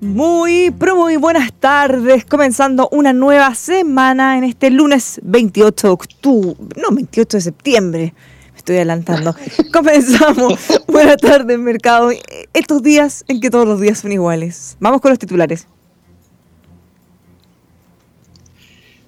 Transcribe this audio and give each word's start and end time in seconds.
Muy, 0.00 0.72
pero 0.78 0.94
muy 0.94 1.16
buenas 1.16 1.52
tardes, 1.52 2.24
comenzando 2.24 2.88
una 2.92 3.12
nueva 3.12 3.56
semana 3.56 4.38
en 4.38 4.44
este 4.44 4.70
lunes 4.70 5.20
28 5.24 5.88
de 5.88 5.92
octubre, 5.92 6.54
no, 6.76 6.94
28 6.94 7.36
de 7.36 7.40
septiembre, 7.40 8.14
me 8.52 8.58
estoy 8.58 8.76
adelantando. 8.76 9.34
Comenzamos, 9.72 10.60
buenas 10.86 11.16
tardes, 11.16 11.58
mercado, 11.58 12.10
estos 12.54 12.80
días 12.80 13.24
en 13.26 13.40
que 13.40 13.50
todos 13.50 13.66
los 13.66 13.80
días 13.80 13.98
son 13.98 14.12
iguales. 14.12 14.76
Vamos 14.78 15.00
con 15.00 15.10
los 15.10 15.18
titulares. 15.18 15.66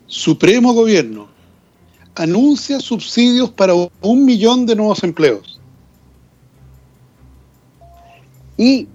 Supremo 0.08 0.72
Gobierno 0.72 1.28
anuncia 2.16 2.80
subsidios 2.80 3.48
para 3.52 3.74
un 3.74 4.24
millón 4.24 4.66
de 4.66 4.74
nuevos 4.74 5.04
empleos. 5.04 5.60
Y 8.56 8.88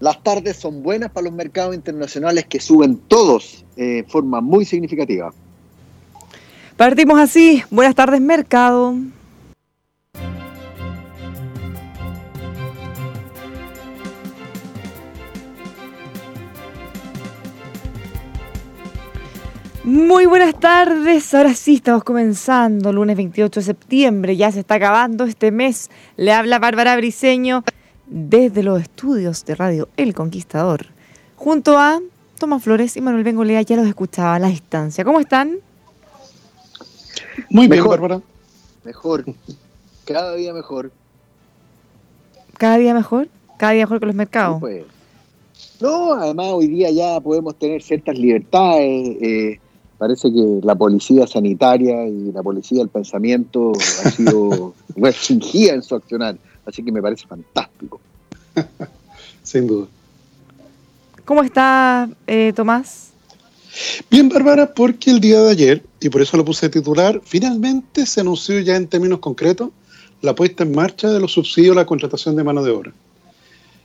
las 0.00 0.22
tardes 0.22 0.56
son 0.56 0.82
buenas 0.82 1.10
para 1.10 1.24
los 1.24 1.32
mercados 1.32 1.74
internacionales 1.74 2.46
que 2.46 2.60
suben 2.60 2.96
todos 3.08 3.64
de 3.76 4.04
forma 4.08 4.40
muy 4.40 4.64
significativa. 4.64 5.32
Partimos 6.76 7.18
así. 7.18 7.62
Buenas 7.70 7.94
tardes, 7.94 8.20
mercado. 8.20 8.94
Muy 19.88 20.26
buenas 20.26 20.60
tardes, 20.60 21.32
ahora 21.32 21.54
sí 21.54 21.76
estamos 21.76 22.04
comenzando, 22.04 22.92
lunes 22.92 23.16
28 23.16 23.60
de 23.60 23.64
septiembre, 23.64 24.36
ya 24.36 24.52
se 24.52 24.60
está 24.60 24.74
acabando 24.74 25.24
este 25.24 25.50
mes. 25.50 25.88
Le 26.18 26.30
habla 26.30 26.58
Bárbara 26.58 26.94
Briseño 26.94 27.64
desde 28.10 28.62
los 28.62 28.80
estudios 28.80 29.44
de 29.44 29.54
Radio 29.54 29.88
El 29.96 30.14
Conquistador, 30.14 30.86
junto 31.36 31.78
a 31.78 32.00
Tomás 32.38 32.62
Flores 32.62 32.96
y 32.96 33.00
Manuel 33.00 33.24
Bengolea, 33.24 33.62
ya 33.62 33.76
los 33.76 33.86
escuchaba 33.86 34.36
a 34.36 34.38
la 34.38 34.48
distancia. 34.48 35.04
¿Cómo 35.04 35.20
están? 35.20 35.58
Muy 37.50 37.68
bien, 37.68 37.84
Bárbara. 37.84 38.20
Mejor, 38.84 39.24
cada 40.04 40.34
día 40.34 40.52
mejor. 40.52 40.90
¿Cada 42.56 42.78
día 42.78 42.94
mejor? 42.94 43.28
¿Cada 43.58 43.72
día 43.72 43.84
mejor 43.84 44.00
que 44.00 44.06
los 44.06 44.14
mercados? 44.14 44.60
pues. 44.60 44.84
No, 45.80 46.14
además 46.14 46.46
hoy 46.52 46.68
día 46.68 46.90
ya 46.90 47.20
podemos 47.20 47.54
tener 47.56 47.82
ciertas 47.82 48.18
libertades. 48.18 49.16
Eh, 49.20 49.60
parece 49.96 50.32
que 50.32 50.60
la 50.62 50.74
policía 50.74 51.26
sanitaria 51.26 52.06
y 52.06 52.32
la 52.32 52.42
policía 52.42 52.78
del 52.78 52.88
pensamiento 52.88 53.72
ha 54.04 54.10
sido 54.10 54.74
restringida 54.96 55.74
en 55.74 55.82
su 55.82 55.94
accionar. 55.94 56.36
Así 56.68 56.82
que 56.82 56.92
me 56.92 57.00
parece 57.00 57.26
fantástico. 57.26 57.98
Sin 59.42 59.66
duda. 59.66 59.86
¿Cómo 61.24 61.42
está 61.42 62.08
eh, 62.26 62.52
Tomás? 62.54 63.12
Bien, 64.10 64.28
Bárbara, 64.28 64.74
porque 64.74 65.10
el 65.10 65.20
día 65.20 65.40
de 65.40 65.50
ayer, 65.50 65.84
y 66.00 66.10
por 66.10 66.20
eso 66.20 66.36
lo 66.36 66.44
puse 66.44 66.68
titular, 66.68 67.20
finalmente 67.24 68.04
se 68.04 68.20
anunció 68.20 68.60
ya 68.60 68.76
en 68.76 68.86
términos 68.86 69.20
concretos 69.20 69.70
la 70.20 70.34
puesta 70.34 70.64
en 70.64 70.72
marcha 70.72 71.08
de 71.10 71.20
los 71.20 71.32
subsidios 71.32 71.72
a 71.72 71.80
la 71.80 71.86
contratación 71.86 72.36
de 72.36 72.44
mano 72.44 72.62
de 72.62 72.70
obra. 72.70 72.92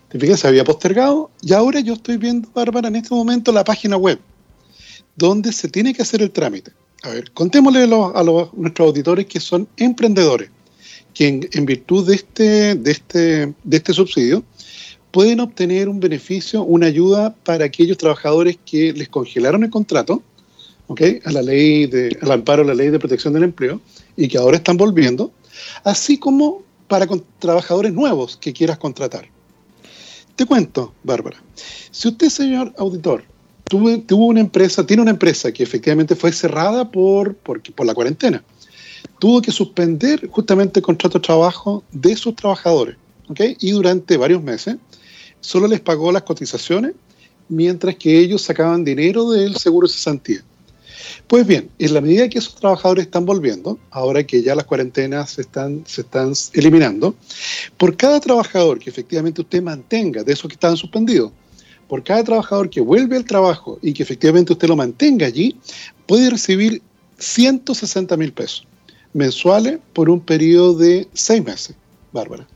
Te 0.09 0.19
fijas, 0.19 0.41
se 0.41 0.47
había 0.47 0.63
postergado 0.63 1.31
y 1.41 1.53
ahora 1.53 1.79
yo 1.79 1.93
estoy 1.93 2.17
viendo, 2.17 2.49
Bárbara, 2.53 2.89
en 2.89 2.97
este 2.97 3.13
momento 3.13 3.51
la 3.51 3.63
página 3.63 3.95
web 3.95 4.19
donde 5.16 5.53
se 5.53 5.69
tiene 5.69 5.93
que 5.93 6.01
hacer 6.01 6.22
el 6.22 6.31
trámite. 6.31 6.72
A 7.03 7.09
ver, 7.09 7.31
contémosle 7.31 7.83
a, 7.83 7.88
los, 7.88 8.16
a 8.16 8.23
los, 8.23 8.53
nuestros 8.53 8.88
auditores 8.88 9.25
que 9.25 9.39
son 9.39 9.67
emprendedores 9.77 10.49
que 11.13 11.47
en, 11.51 11.66
virtud 11.66 12.07
de 12.07 12.16
este, 12.16 12.75
de, 12.75 12.91
este, 12.91 13.53
de 13.63 13.78
este 13.78 13.94
subsidio 13.94 14.44
pueden 15.12 15.40
obtener 15.41 15.90
un 15.90 16.00
beneficio, 16.00 16.63
una 16.63 16.88
ayuda 16.88 17.35
para 17.44 17.66
aquellos 17.66 17.97
trabajadores 17.97 18.57
que 18.66 18.94
les 18.94 19.09
congelaron 19.09 19.63
el 19.63 19.69
contrato, 19.69 20.23
¿okay? 20.88 21.19
a 21.23 21.31
la 21.31 21.44
ley 21.44 21.85
de, 21.85 22.18
al 22.22 22.31
amparo 22.31 22.63
de 22.63 22.69
la 22.69 22.73
ley 22.73 22.90
de 22.90 22.97
protección 22.97 23.34
del 23.34 23.44
empleo, 23.44 23.79
y 24.18 24.28
que 24.28 24.40
ahora 24.40 24.57
están 24.57 24.75
volviendo, 24.75 25.31
así 25.84 26.18
como 26.18 26.63
para 26.88 27.07
trabajadores 27.40 27.94
nuevos 27.94 28.38
que 28.38 28.53
quieras 28.53 28.79
contratar. 28.79 29.28
Te 30.35 30.47
cuento, 30.47 30.94
Bárbara, 31.03 31.38
si 31.91 32.07
usted, 32.07 32.29
señor 32.29 32.73
auditor, 32.79 33.23
tuvo, 33.66 34.00
tuvo 34.00 34.25
una 34.25 34.40
empresa, 34.40 34.84
tiene 34.84 35.03
una 35.03 35.12
empresa 35.12 35.52
que 35.52 35.62
efectivamente 35.62 36.16
fue 36.16 36.31
cerrada 36.31 36.90
por, 36.90 37.35
por, 37.35 37.62
por 37.62 37.85
la 37.85 37.94
cuarentena, 37.94 38.44
tuvo 39.19 39.41
que 39.41 39.52
suspender 39.52 40.28
justamente 40.30 40.80
el 40.80 40.86
contrato 40.86 41.18
de 41.18 41.24
trabajo 41.24 41.84
de 41.91 42.16
sus 42.16 42.36
trabajadores. 42.36 42.97
¿okay? 43.30 43.56
Y 43.59 43.72
durante 43.72 44.18
varios 44.18 44.44
meses 44.44 44.78
solo 45.40 45.68
les 45.68 45.80
pagó 45.80 46.12
las 46.12 46.24
cotizaciones 46.24 46.94
mientras 47.50 47.96
que 47.96 48.19
ellos 48.19 48.41
sacaban 48.41 48.84
dinero 48.84 49.30
del 49.30 49.56
seguro 49.58 49.88
de 49.88 49.94
cesantía. 49.94 50.44
Pues 51.28 51.46
bien, 51.46 51.69
en 51.80 51.94
la 51.94 52.02
medida 52.02 52.30
que 52.30 52.40
esos 52.40 52.56
trabajadores 52.56 53.06
están 53.06 53.25
volviendo, 53.25 53.78
ahora 53.91 54.24
que 54.24 54.41
ya 54.41 54.56
las 54.56 54.66
cuarentenas 54.66 55.31
se 55.31 55.41
están, 55.41 55.84
se 55.85 56.02
están 56.02 56.34
eliminando, 56.53 57.16
por 57.78 57.96
cada 57.97 58.20
trabajador 58.20 58.80
que 58.80 58.90
efectivamente 58.90 59.41
usted 59.41 59.62
mantenga 59.62 60.24
de 60.24 60.34
esos 60.34 60.47
que 60.47 60.56
estaban 60.56 60.78
suspendidos, 60.78 61.31
por 61.88 62.03
cada 62.03 62.24
trabajador 62.24 62.70
que 62.70 62.81
vuelve 62.81 63.18
al 63.18 63.25
trabajo 63.25 63.80
y 63.81 63.94
que 63.94 64.03
efectivamente 64.03 64.53
usted 64.53 64.68
lo 64.68 64.75
mantenga 64.75 65.28
allí, 65.28 65.56
puede 66.08 66.30
recibir 66.30 66.81
160 67.18 68.18
mil 68.18 68.34
pesos 68.34 68.66
mensuales 69.13 69.79
por 69.94 70.09
un 70.09 70.19
periodo 70.19 70.75
de 70.75 71.07
seis 71.13 71.44
meses, 71.44 71.75
Bárbara. 72.12 72.47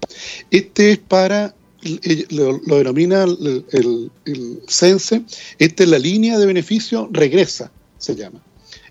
Este 0.51 0.91
es 0.91 0.97
para, 0.97 1.55
lo, 2.29 2.59
denomina 2.77 3.23
el, 3.23 3.63
el, 4.25 4.61
CENSE, 4.67 5.23
esta 5.59 5.83
es 5.83 5.89
la 5.89 5.99
línea 5.99 6.37
de 6.37 6.45
beneficio 6.45 7.09
regresa, 7.11 7.71
se 7.97 8.15
llama. 8.15 8.41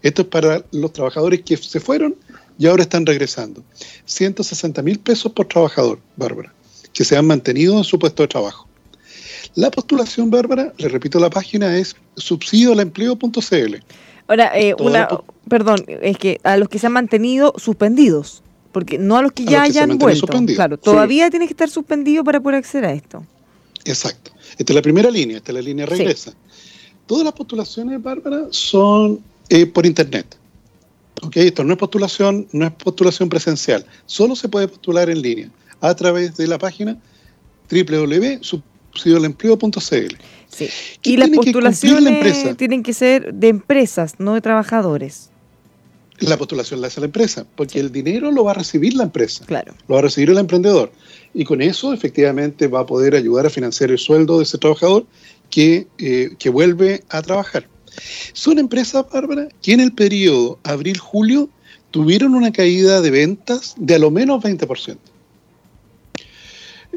Esto 0.02 0.22
es 0.22 0.28
para 0.28 0.64
los 0.72 0.92
trabajadores 0.92 1.42
que 1.42 1.56
se 1.56 1.80
fueron 1.80 2.14
y 2.58 2.66
ahora 2.66 2.82
están 2.82 3.04
regresando. 3.06 3.62
160 4.04 4.82
mil 4.82 4.98
pesos 4.98 5.32
por 5.32 5.46
trabajador, 5.46 5.98
Bárbara, 6.16 6.52
que 6.92 7.04
se 7.04 7.16
han 7.16 7.26
mantenido 7.26 7.76
en 7.76 7.84
su 7.84 7.98
puesto 7.98 8.22
de 8.22 8.28
trabajo. 8.28 8.66
La 9.54 9.70
postulación, 9.70 10.30
Bárbara, 10.30 10.72
le 10.76 10.88
repito 10.88 11.18
la 11.18 11.30
página, 11.30 11.76
es 11.78 11.96
subsidioalempleo.cl. 12.16 13.76
Ahora, 14.28 14.52
eh, 14.58 14.74
una, 14.78 15.08
perdón, 15.48 15.84
es 15.88 16.18
que 16.18 16.40
a 16.42 16.56
los 16.56 16.68
que 16.68 16.78
se 16.78 16.86
han 16.86 16.92
mantenido 16.92 17.54
suspendidos, 17.56 18.42
porque 18.72 18.98
no 18.98 19.16
a 19.16 19.22
los 19.22 19.32
que 19.32 19.44
ya 19.44 19.62
hayan 19.62 19.98
vuelto. 19.98 20.26
Claro, 20.26 20.78
todavía 20.78 21.30
tiene 21.30 21.46
que 21.46 21.52
estar 21.52 21.70
suspendido 21.70 22.24
para 22.24 22.40
poder 22.40 22.58
acceder 22.58 22.86
a 22.86 22.92
esto. 22.92 23.24
Exacto. 23.84 24.32
Esta 24.58 24.72
es 24.72 24.74
la 24.74 24.82
primera 24.82 25.10
línea, 25.10 25.36
esta 25.38 25.52
es 25.52 25.54
la 25.54 25.62
línea 25.62 25.86
regresa. 25.86 26.32
Todas 27.06 27.24
las 27.24 27.32
postulaciones, 27.34 28.02
Bárbara, 28.02 28.48
son 28.50 29.20
eh, 29.48 29.66
por 29.66 29.86
internet. 29.86 30.36
¿Ok? 31.22 31.36
Esto 31.36 31.62
no 31.64 31.72
es 31.72 31.78
postulación, 31.78 32.48
no 32.52 32.66
es 32.66 32.72
postulación 32.72 33.28
presencial. 33.28 33.86
Solo 34.06 34.34
se 34.34 34.48
puede 34.48 34.66
postular 34.68 35.08
en 35.08 35.22
línea 35.22 35.50
a 35.80 35.94
través 35.94 36.36
de 36.36 36.48
la 36.48 36.58
página 36.58 36.98
www.subsidioalempleo.cl. 37.70 40.16
Sí. 40.48 40.68
Y 41.02 41.16
las 41.16 41.30
postulaciones 41.30 42.56
tienen 42.56 42.82
que 42.82 42.92
ser 42.92 43.34
de 43.34 43.48
empresas, 43.48 44.14
no 44.18 44.34
de 44.34 44.40
trabajadores. 44.40 45.30
La 46.20 46.38
postulación 46.38 46.80
la 46.80 46.86
hace 46.86 47.00
la 47.00 47.06
empresa, 47.06 47.46
porque 47.56 47.78
el 47.78 47.92
dinero 47.92 48.30
lo 48.30 48.44
va 48.44 48.52
a 48.52 48.54
recibir 48.54 48.94
la 48.94 49.04
empresa. 49.04 49.44
Claro. 49.44 49.74
Lo 49.86 49.94
va 49.94 49.98
a 49.98 50.02
recibir 50.04 50.30
el 50.30 50.38
emprendedor. 50.38 50.90
Y 51.34 51.44
con 51.44 51.60
eso, 51.60 51.92
efectivamente, 51.92 52.68
va 52.68 52.80
a 52.80 52.86
poder 52.86 53.14
ayudar 53.14 53.44
a 53.46 53.50
financiar 53.50 53.90
el 53.90 53.98
sueldo 53.98 54.38
de 54.38 54.44
ese 54.44 54.56
trabajador 54.56 55.04
que, 55.50 55.86
eh, 55.98 56.30
que 56.38 56.48
vuelve 56.48 57.04
a 57.10 57.20
trabajar. 57.20 57.68
Son 58.32 58.58
empresas, 58.58 59.04
Bárbara, 59.12 59.48
que 59.62 59.72
en 59.72 59.80
el 59.80 59.92
periodo 59.92 60.58
abril-julio 60.64 61.50
tuvieron 61.90 62.34
una 62.34 62.52
caída 62.52 63.00
de 63.00 63.10
ventas 63.10 63.74
de 63.78 63.94
a 63.94 63.98
lo 63.98 64.10
menos 64.10 64.42
20%. 64.42 64.96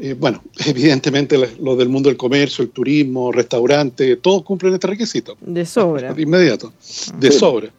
Eh, 0.02 0.14
bueno, 0.14 0.42
evidentemente 0.66 1.36
los 1.60 1.76
del 1.76 1.90
mundo 1.90 2.08
del 2.08 2.16
comercio, 2.16 2.64
el 2.64 2.70
turismo, 2.70 3.30
restaurante, 3.30 4.16
todos 4.16 4.42
cumplen 4.42 4.74
este 4.74 4.86
requisito. 4.86 5.36
De 5.40 5.66
sobra. 5.66 6.14
De 6.14 6.22
inmediato, 6.22 6.72
de 7.18 7.30
sobra. 7.30 7.70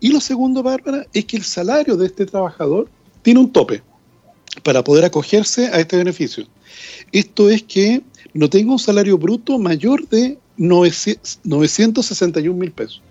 Y 0.00 0.12
lo 0.12 0.20
segundo, 0.20 0.62
Bárbara, 0.62 1.04
es 1.12 1.24
que 1.24 1.36
el 1.36 1.42
salario 1.42 1.96
de 1.96 2.06
este 2.06 2.24
trabajador 2.24 2.88
tiene 3.22 3.40
un 3.40 3.50
tope 3.50 3.82
para 4.62 4.84
poder 4.84 5.04
acogerse 5.04 5.66
a 5.66 5.80
este 5.80 5.96
beneficio. 5.96 6.46
Esto 7.10 7.50
es 7.50 7.64
que 7.64 8.02
no 8.32 8.48
tenga 8.48 8.70
un 8.70 8.78
salario 8.78 9.18
bruto 9.18 9.58
mayor 9.58 10.08
de 10.08 10.38
961 10.56 12.56
mil 12.56 12.70
pesos. 12.70 13.02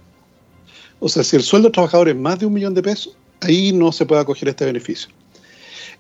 O 1.00 1.10
sea, 1.10 1.24
si 1.24 1.36
el 1.36 1.44
sueldo 1.44 1.68
del 1.68 1.74
trabajador 1.74 2.08
es 2.08 2.16
más 2.16 2.40
de 2.40 2.46
un 2.46 2.54
millón 2.54 2.74
de 2.74 2.82
pesos, 2.82 3.18
ahí 3.42 3.74
no 3.74 3.92
se 3.92 4.06
puede 4.06 4.22
acoger 4.22 4.48
este 4.48 4.66
beneficio. 4.66 5.10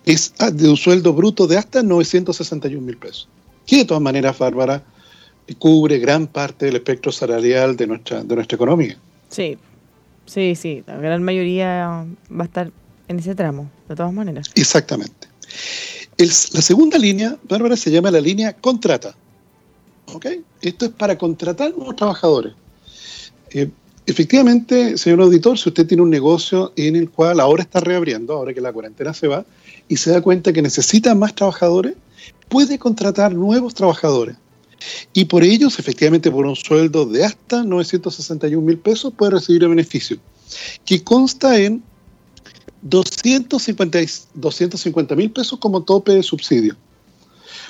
Es 0.06 0.34
de 0.54 0.70
un 0.70 0.78
sueldo 0.78 1.14
bruto 1.14 1.48
de 1.48 1.58
hasta 1.58 1.84
961 1.84 2.82
mil 2.86 2.98
pesos, 2.98 3.28
que 3.66 3.78
de 3.78 3.86
todas 3.86 4.02
maneras, 4.02 4.38
Bárbara, 4.38 4.84
cubre 5.56 6.00
gran 6.00 6.28
parte 6.28 6.66
del 6.66 6.76
espectro 6.76 7.12
salarial 7.12 7.76
de 7.76 7.88
nuestra, 7.88 8.24
de 8.24 8.36
nuestra 8.36 8.56
economía. 8.56 8.98
Sí, 9.30 9.58
sí, 10.26 10.56
sí, 10.56 10.84
la 10.86 10.98
gran 10.98 11.24
mayoría 11.24 12.06
va 12.32 12.44
a 12.44 12.46
estar 12.46 12.72
en 13.08 13.20
ese 13.20 13.36
tramo, 13.36 13.70
de 13.88 13.96
todas 13.96 14.14
maneras. 14.14 14.52
Exactamente. 14.56 15.28
la 16.18 16.62
segunda 16.62 16.98
línea, 16.98 17.38
Bárbara, 17.48 17.78
se 17.78 17.92
llama 17.92 18.12
la 18.12 18.22
línea 18.22 18.54
contrata. 18.54 19.16
¿Ok? 20.14 20.26
Esto 20.62 20.86
es 20.86 20.92
para 20.92 21.18
contratar 21.18 21.76
nuevos 21.76 21.96
trabajadores. 21.96 22.54
Eh, 23.52 23.70
efectivamente, 24.06 24.98
señor 24.98 25.22
auditor, 25.22 25.58
si 25.58 25.70
usted 25.70 25.86
tiene 25.86 26.04
un 26.04 26.10
negocio 26.10 26.74
en 26.76 26.96
el 26.96 27.10
cual 27.10 27.40
ahora 27.40 27.64
está 27.64 27.80
reabriendo, 27.80 28.34
ahora 28.34 28.54
que 28.54 28.62
la 28.62 28.72
cuarentena 28.72 29.14
se 29.14 29.28
va, 29.28 29.46
y 29.88 29.98
se 29.98 30.12
da 30.12 30.22
cuenta 30.22 30.54
que 30.54 30.62
necesita 30.62 31.16
más 31.16 31.36
trabajadores, 31.36 31.96
puede 32.50 32.80
contratar 32.80 33.34
nuevos 33.34 33.74
trabajadores. 33.74 34.38
Y 35.14 35.26
por 35.26 35.44
ellos, 35.44 35.80
efectivamente, 35.80 36.32
por 36.32 36.46
un 36.46 36.56
sueldo 36.56 37.06
de 37.06 37.26
hasta 37.26 37.64
961 37.64 38.66
mil 38.66 38.78
pesos, 38.78 39.12
puede 39.16 39.32
recibir 39.32 39.64
el 39.64 39.70
beneficio, 39.70 40.18
que 40.86 41.04
consta 41.04 41.60
en 41.60 41.84
250 42.82 45.16
mil 45.16 45.32
pesos 45.32 45.60
como 45.60 45.84
tope 45.84 46.14
de 46.14 46.24
subsidio. 46.24 46.76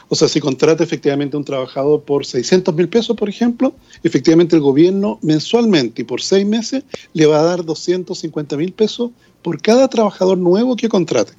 O 0.10 0.16
sea, 0.16 0.30
si 0.30 0.40
contrata 0.40 0.84
efectivamente 0.84 1.36
un 1.36 1.44
trabajador 1.44 2.04
por 2.04 2.24
600 2.25 2.74
mil 2.75 2.88
pesos, 2.88 3.18
por 3.18 3.28
ejemplo, 3.28 3.75
efectivamente 4.04 4.56
el 4.56 4.62
gobierno 4.62 5.19
mensualmente 5.22 6.04
y 6.04 6.06
por 6.06 6.22
seis 6.22 6.46
meses 6.46 6.84
le 7.14 7.25
va 7.25 7.40
a 7.40 7.44
dar 7.44 7.66
250 7.66 8.56
mil 8.56 8.72
pesos 8.72 9.12
por 9.42 9.62
cada 9.62 9.90
trabajador 9.90 10.38
nuevo 10.38 10.78
que 10.78 10.88
contrate. 10.88 11.34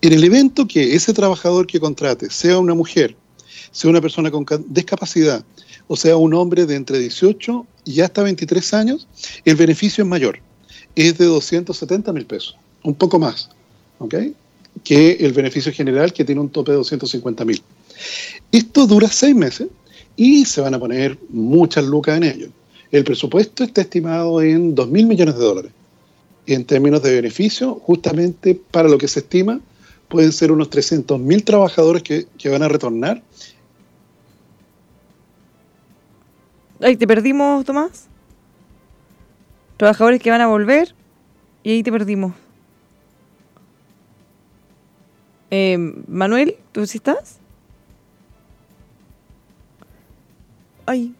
En 0.00 0.12
el 0.12 0.24
evento 0.24 0.66
que 0.66 0.94
ese 0.94 1.12
trabajador 1.12 1.66
que 1.66 1.80
contrate 1.80 2.30
sea 2.30 2.58
una 2.58 2.74
mujer, 2.74 3.16
sea 3.72 3.90
una 3.90 4.00
persona 4.00 4.30
con 4.30 4.46
discapacidad 4.68 5.44
o 5.92 5.96
sea 5.96 6.16
un 6.16 6.32
hombre 6.34 6.66
de 6.66 6.76
entre 6.76 7.00
18 7.00 7.66
y 7.84 8.00
hasta 8.00 8.22
23 8.22 8.74
años, 8.74 9.08
el 9.44 9.56
beneficio 9.56 10.04
es 10.04 10.08
mayor. 10.08 10.38
Es 10.94 11.18
de 11.18 11.24
270 11.24 12.12
mil 12.12 12.26
pesos, 12.26 12.56
un 12.84 12.94
poco 12.94 13.18
más, 13.18 13.50
¿ok? 13.98 14.14
Que 14.84 15.16
el 15.18 15.32
beneficio 15.32 15.72
general 15.72 16.12
que 16.12 16.24
tiene 16.24 16.40
un 16.40 16.48
tope 16.48 16.70
de 16.70 16.76
250 16.76 17.44
mil. 17.44 17.60
Esto 18.52 18.86
dura 18.86 19.08
seis 19.08 19.34
meses 19.34 19.66
y 20.14 20.44
se 20.44 20.60
van 20.60 20.74
a 20.74 20.78
poner 20.78 21.18
muchas 21.28 21.84
lucas 21.84 22.18
en 22.18 22.22
ello. 22.22 22.48
El 22.92 23.02
presupuesto 23.02 23.64
está 23.64 23.80
estimado 23.80 24.40
en 24.42 24.76
2 24.76 24.88
mil 24.90 25.06
millones 25.06 25.34
de 25.34 25.44
dólares. 25.44 25.72
En 26.50 26.64
términos 26.64 27.00
de 27.02 27.14
beneficio, 27.14 27.76
justamente 27.76 28.60
para 28.72 28.88
lo 28.88 28.98
que 28.98 29.06
se 29.06 29.20
estima, 29.20 29.60
pueden 30.08 30.32
ser 30.32 30.50
unos 30.50 30.68
300 30.68 31.20
mil 31.20 31.44
trabajadores 31.44 32.02
que, 32.02 32.26
van 32.48 32.64
a 32.64 32.68
retornar. 32.68 33.22
Ahí 36.80 36.96
te 36.96 37.06
perdimos, 37.06 37.64
Tomás. 37.64 38.08
Trabajadores 39.76 40.20
que 40.20 40.30
van 40.30 40.40
a 40.40 40.48
volver 40.48 40.92
y 41.62 41.70
ahí 41.70 41.82
te 41.84 41.92
perdimos. 41.92 42.32
Eh, 45.52 45.78
Manuel, 46.08 46.56
¿tú 46.72 46.84
sí 46.84 46.98
estás? 46.98 47.38
Ay, 50.84 51.14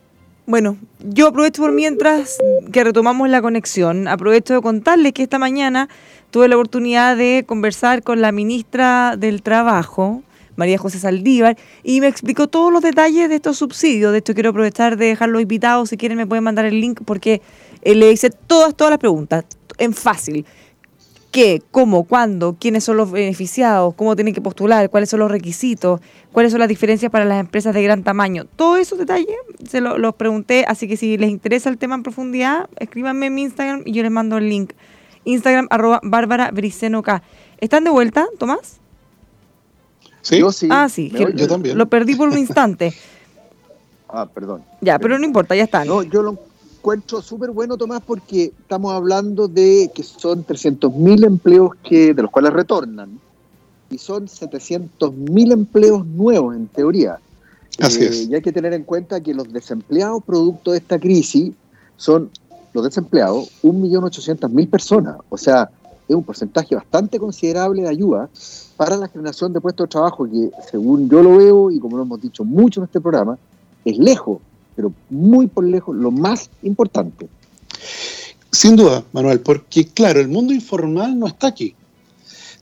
bueno, 0.51 0.79
yo 0.99 1.29
aprovecho 1.29 1.63
por 1.63 1.71
mientras 1.71 2.39
que 2.73 2.83
retomamos 2.83 3.29
la 3.29 3.41
conexión, 3.41 4.09
aprovecho 4.09 4.55
de 4.55 4.61
contarles 4.61 5.13
que 5.13 5.23
esta 5.23 5.39
mañana 5.39 5.89
tuve 6.33 6.49
la 6.49 6.57
oportunidad 6.57 7.17
de 7.17 7.45
conversar 7.47 8.03
con 8.03 8.21
la 8.21 8.33
ministra 8.33 9.15
del 9.17 9.43
Trabajo, 9.43 10.25
María 10.57 10.77
José 10.77 10.99
Saldívar, 10.99 11.57
y 11.85 12.01
me 12.01 12.09
explicó 12.09 12.49
todos 12.49 12.73
los 12.73 12.83
detalles 12.83 13.29
de 13.29 13.37
estos 13.37 13.59
subsidios. 13.59 14.11
De 14.11 14.19
hecho, 14.19 14.35
quiero 14.35 14.51
aprovechar 14.51 14.97
de 14.97 15.07
dejarlos 15.07 15.41
invitados, 15.41 15.91
si 15.91 15.97
quieren 15.97 16.19
me 16.19 16.27
pueden 16.27 16.43
mandar 16.43 16.65
el 16.65 16.81
link 16.81 17.01
porque 17.05 17.43
eh, 17.83 17.95
le 17.95 18.11
hice 18.11 18.31
todas, 18.31 18.75
todas 18.75 18.91
las 18.91 18.99
preguntas, 18.99 19.45
en 19.79 19.95
fácil 19.95 20.45
qué, 21.31 21.63
cómo, 21.71 22.05
cuándo, 22.05 22.57
quiénes 22.59 22.85
son 22.85 22.97
los 22.97 23.11
beneficiados, 23.11 23.95
cómo 23.95 24.17
tienen 24.17 24.35
que 24.35 24.41
postular, 24.41 24.91
cuáles 24.91 25.11
son 25.11 25.21
los 25.21 25.31
requisitos, 25.31 26.01
cuáles 26.33 26.53
son 26.53 26.59
las 26.59 26.69
diferencias 26.69 27.11
para 27.11 27.25
las 27.25 27.41
empresas 27.41 27.75
de 27.75 27.83
gran 27.83 28.03
tamaño. 28.03 28.47
Todos 28.57 28.79
esos 28.81 28.99
detalles 28.99 29.37
se 29.69 29.81
los 29.81 30.15
pregunté, 30.15 30.65
así 30.67 30.89
que 30.89 30.97
si 30.97 31.17
les 31.17 31.31
interesa 31.31 31.69
el 31.69 31.79
tema 31.79 31.95
en 31.95 32.03
profundidad, 32.03 32.69
escríbanme 32.79 33.27
en 33.27 33.35
mi 33.35 33.43
Instagram 33.43 33.83
y 33.85 33.93
yo 33.93 34.03
les 34.03 34.13
mando 34.13 34.39
el 34.39 34.49
link. 34.49 34.73
Instagram 35.25 35.69
arroba 35.71 36.01
Bárbara 36.03 36.51
K. 36.51 37.23
¿Están 37.59 37.85
de 37.85 37.91
vuelta, 37.91 38.27
Tomás? 38.39 38.79
Sí, 40.23 40.39
yo 40.39 40.53
sí. 40.53 40.69
Ah, 40.71 40.89
sí, 40.89 41.13
yo 41.35 41.49
también. 41.49 41.79
Lo 41.79 41.89
perdí 41.89 42.15
por 42.15 42.29
un 42.29 42.39
instante. 42.39 42.95
ah, 44.09 44.27
perdón. 44.27 44.63
Ya, 44.81 44.99
pero 44.99 45.19
no 45.19 45.25
importa, 45.25 45.55
ya 45.55 45.65
está. 45.65 45.85
No, 45.85 46.03
yo 46.03 46.23
lo 46.23 46.50
encuentro 46.81 47.21
súper 47.21 47.51
bueno, 47.51 47.77
Tomás, 47.77 48.01
porque 48.05 48.53
estamos 48.59 48.95
hablando 48.95 49.49
de 49.49 49.91
que 49.95 50.03
son 50.03 50.47
300.000 50.47 51.27
empleos 51.27 51.73
que, 51.83 52.15
de 52.15 52.23
los 52.23 52.31
cuales 52.31 52.55
retornan 52.55 53.21
y 53.91 53.99
son 53.99 54.27
700.000 54.27 55.53
empleos 55.53 56.07
nuevos, 56.07 56.57
en 56.57 56.69
teoría. 56.69 57.19
Así 57.79 58.05
es. 58.05 58.21
Eh, 58.21 58.29
y 58.31 58.35
hay 58.35 58.41
que 58.41 58.53
tener 58.53 58.73
en 58.73 58.85
cuenta 58.85 59.21
que 59.21 59.35
los 59.35 59.53
desempleados 59.53 60.25
producto 60.25 60.73
de 60.73 60.79
esta 60.79 60.99
crisis 60.99 61.53
son 61.99 62.31
los 62.73 62.83
desempleados 62.83 63.51
1.800.000 63.63 64.71
personas. 64.71 65.17
O 65.29 65.37
sea, 65.37 65.71
es 66.09 66.17
un 66.17 66.25
porcentaje 66.25 66.75
bastante 66.75 67.19
considerable 67.19 67.83
de 67.83 67.89
ayuda 67.89 68.31
para 68.79 68.97
la 68.97 69.09
generación 69.09 69.53
de 69.53 69.61
puestos 69.61 69.85
de 69.85 69.91
trabajo 69.91 70.25
que, 70.25 70.51
según 70.71 71.11
yo 71.11 71.23
lo 71.23 71.37
veo 71.37 71.71
y 71.71 71.79
como 71.79 71.99
lo 71.99 72.05
hemos 72.05 72.23
dicho 72.23 72.43
mucho 72.43 72.81
en 72.81 72.85
este 72.85 73.03
programa, 73.03 73.37
es 73.85 73.99
lejos 73.99 74.39
pero 74.77 74.93
muy 75.09 75.47
por 75.47 75.65
lejos 75.65 75.97
lo 75.97 76.11
más 76.11 76.51
importante. 76.63 77.29
Sin 78.51 78.77
duda, 78.77 79.05
Manuel, 79.13 79.41
porque 79.41 79.87
claro, 79.87 80.21
el 80.21 80.29
mundo 80.29 80.53
informal 80.53 81.19
no 81.19 81.27
está 81.27 81.49
aquí. 81.49 81.75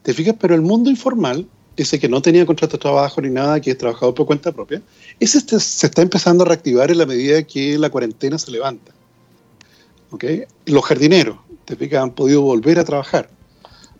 ¿Te 0.03 0.13
fijas? 0.13 0.35
Pero 0.39 0.55
el 0.55 0.61
mundo 0.61 0.89
informal, 0.89 1.47
ese 1.75 1.99
que 1.99 2.07
no 2.07 2.21
tenía 2.21 2.45
contrato 2.45 2.77
de 2.77 2.81
trabajo 2.81 3.21
ni 3.21 3.29
nada, 3.29 3.59
que 3.59 3.71
es 3.71 3.77
trabajador 3.77 4.13
por 4.13 4.25
cuenta 4.25 4.51
propia, 4.51 4.81
ese 5.19 5.39
este 5.39 5.59
se 5.59 5.87
está 5.87 6.01
empezando 6.01 6.43
a 6.43 6.47
reactivar 6.47 6.91
en 6.91 6.99
la 6.99 7.05
medida 7.05 7.43
que 7.43 7.77
la 7.77 7.89
cuarentena 7.89 8.37
se 8.37 8.51
levanta. 8.51 8.91
¿Okay? 10.11 10.43
Los 10.65 10.85
jardineros, 10.85 11.37
te 11.65 11.75
fijas, 11.75 12.03
han 12.03 12.11
podido 12.11 12.41
volver 12.41 12.79
a 12.79 12.83
trabajar. 12.83 13.29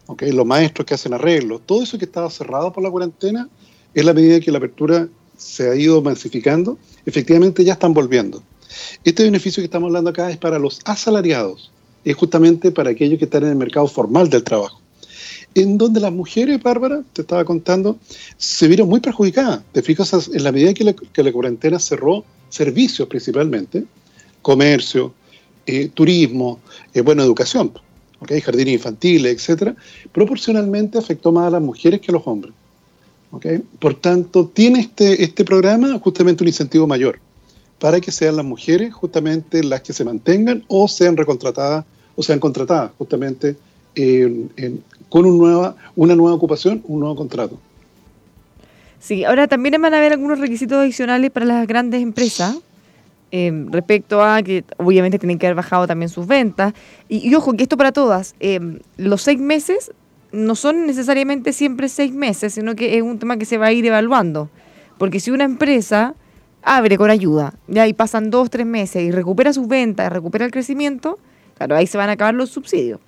¿Okay? 0.06 0.32
Los 0.32 0.46
maestros 0.46 0.86
que 0.86 0.94
hacen 0.94 1.13
arreglos, 1.13 1.62
todo 1.66 1.84
eso 1.84 1.98
que 1.98 2.06
estaba 2.06 2.30
cerrado 2.30 2.72
por 2.72 2.84
la 2.84 2.92
cuarentena, 2.92 3.50
es 3.94 4.06
la 4.06 4.13
medida 4.13 4.39
que 4.39 4.51
la 4.51 4.60
apertura 4.60 5.08
se 5.39 5.69
ha 5.69 5.75
ido 5.75 6.01
masificando, 6.01 6.77
efectivamente 7.05 7.63
ya 7.63 7.74
están 7.74 7.93
volviendo. 7.93 8.43
Este 9.03 9.24
beneficio 9.24 9.62
que 9.62 9.65
estamos 9.65 9.88
hablando 9.88 10.12
acá 10.12 10.29
es 10.29 10.38
para 10.38 10.60
los 10.60 10.79
asalariados, 10.86 11.72
es 12.03 12.15
justamente 12.15 12.72
para 12.72 12.91
aquellos 12.91 13.17
que 13.17 13.25
están 13.25 13.43
en 13.43 13.50
el 13.50 13.55
mercado 13.55 13.88
formal 13.88 14.29
del 14.29 14.43
trabajo. 14.43 14.81
En 15.55 15.77
donde 15.77 16.00
las 16.00 16.12
mujeres, 16.12 16.62
Bárbara, 16.62 17.01
te 17.13 17.22
estaba 17.22 17.43
contando, 17.46 17.98
se 18.38 18.67
vieron 18.67 18.88
muy 18.88 19.00
perjudicadas. 19.00 19.62
Te 19.72 19.81
fijas, 19.81 20.29
en 20.31 20.43
la 20.43 20.51
medida 20.51 20.74
que 20.74 21.24
la, 21.24 21.31
cuarentena 21.31 21.79
cerró 21.79 22.24
servicios 22.50 23.08
principalmente, 23.08 23.86
comercio, 24.41 25.13
eh, 25.65 25.89
turismo, 25.91 26.60
eh, 26.93 27.01
buena 27.01 27.24
educación, 27.24 27.72
¿okay? 28.19 28.41
jardines 28.41 28.75
infantiles, 28.75 29.34
etcétera, 29.34 29.75
proporcionalmente 30.12 30.98
afectó 30.98 31.31
más 31.31 31.48
a 31.48 31.51
las 31.51 31.62
mujeres 31.62 32.01
que 32.01 32.12
a 32.12 32.13
los 32.13 32.27
hombres. 32.27 32.53
Por 33.79 33.93
tanto, 33.95 34.48
tiene 34.48 34.79
este, 34.79 35.24
este 35.24 35.45
programa 35.45 36.00
justamente 36.00 36.43
un 36.43 36.48
incentivo 36.48 36.88
mayor 36.88 37.19
para 37.79 38.01
que 38.01 38.12
sean 38.12 38.36
las 38.36 38.45
mujeres 38.45 38.93
justamente 38.93 39.63
las 39.63 39.81
que 39.81 39.93
se 39.93 40.03
mantengan 40.03 40.63
o 40.67 40.88
sean 40.88 41.15
recontratadas 41.15 41.86
o 42.15 42.24
sean 42.24 42.39
contratadas 42.39 42.91
justamente 42.98 43.55
con 45.09 45.25
un 45.25 45.38
nueva, 45.38 45.75
una 45.95 46.15
nueva 46.15 46.36
ocupación, 46.36 46.81
un 46.86 47.00
nuevo 47.01 47.15
contrato. 47.15 47.57
Sí, 49.00 49.24
ahora 49.24 49.48
también 49.48 49.81
van 49.81 49.93
a 49.93 49.98
haber 49.98 50.13
algunos 50.13 50.39
requisitos 50.39 50.77
adicionales 50.77 51.31
para 51.31 51.45
las 51.45 51.67
grandes 51.67 52.01
empresas. 52.01 52.57
Eh, 53.31 53.51
respecto 53.69 54.24
a 54.24 54.41
que 54.41 54.63
obviamente 54.77 55.19
tienen 55.19 55.38
que 55.38 55.45
haber 55.45 55.55
bajado 55.55 55.86
también 55.86 56.09
sus 56.09 56.25
ventas. 56.25 56.74
Y, 57.07 57.33
ojo, 57.36 57.53
que 57.53 57.63
esto 57.63 57.77
para 57.77 57.91
todas, 57.91 58.33
eh, 58.39 58.59
los 58.98 59.21
seis 59.21 59.39
meses 59.39 59.91
no 60.31 60.55
son 60.55 60.86
necesariamente 60.86 61.53
siempre 61.53 61.89
seis 61.89 62.13
meses, 62.13 62.53
sino 62.53 62.75
que 62.75 62.98
es 62.98 63.03
un 63.03 63.19
tema 63.19 63.38
que 63.38 63.45
se 63.45 63.57
va 63.57 63.67
a 63.67 63.71
ir 63.71 63.86
evaluando. 63.86 64.50
Porque 64.98 65.19
si 65.19 65.31
una 65.31 65.43
empresa 65.43 66.15
abre 66.62 66.98
con 66.98 67.09
ayuda, 67.09 67.53
ya 67.67 67.88
y 67.88 67.93
pasan 67.93 68.29
dos, 68.29 68.50
tres 68.50 68.65
meses 68.65 69.03
y 69.03 69.12
recupera 69.12 69.53
sus 69.53 69.67
ventas, 69.67 70.12
recupera 70.12 70.45
el 70.45 70.51
crecimiento, 70.51 71.17
claro, 71.57 71.75
ahí 71.75 71.88
se 71.88 71.98
van 71.98 72.09
a 72.09 72.13
acabar 72.13 72.33
los 72.33 72.50
subsidios. 72.50 73.00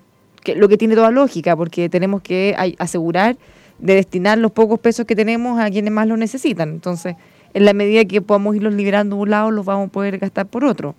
Que, 0.44 0.56
lo 0.56 0.68
que 0.68 0.78
tiene 0.78 0.96
toda 0.96 1.12
lógica, 1.12 1.56
porque 1.56 1.88
tenemos 1.90 2.22
que 2.22 2.56
asegurar 2.80 3.38
de 3.78 3.96
destinar 3.96 4.38
los 4.38 4.52
pocos 4.52 4.80
pesos 4.80 5.06
que 5.06 5.16
tenemos 5.16 5.60
a 5.60 5.70
quienes 5.70 5.92
más 5.92 6.08
lo 6.08 6.18
necesitan. 6.18 6.70
Entonces, 6.70 7.16
en 7.54 7.66
la 7.66 7.74
medida 7.74 8.06
que 8.06 8.22
podamos 8.22 8.56
irlos 8.56 8.74
liberando 8.74 9.18
de 9.18 9.22
un 9.24 9.30
lado, 9.30 9.52
los 9.52 9.66
vamos 9.66 9.90
a 9.90 9.92
poder 9.92 10.18
gastar 10.18 10.48
por 10.48 10.64
otro. 10.64 10.96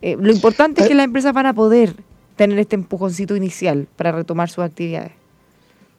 Eh, 0.00 0.16
lo 0.18 0.32
importante 0.32 0.82
es 0.82 0.86
que 0.86 0.92
eh. 0.92 0.96
las 0.96 1.04
empresas 1.04 1.32
van 1.32 1.46
a 1.46 1.54
poder 1.54 1.94
tener 2.36 2.58
este 2.58 2.76
empujoncito 2.76 3.36
inicial 3.36 3.86
para 3.96 4.12
retomar 4.12 4.48
sus 4.48 4.64
actividades. 4.64 5.12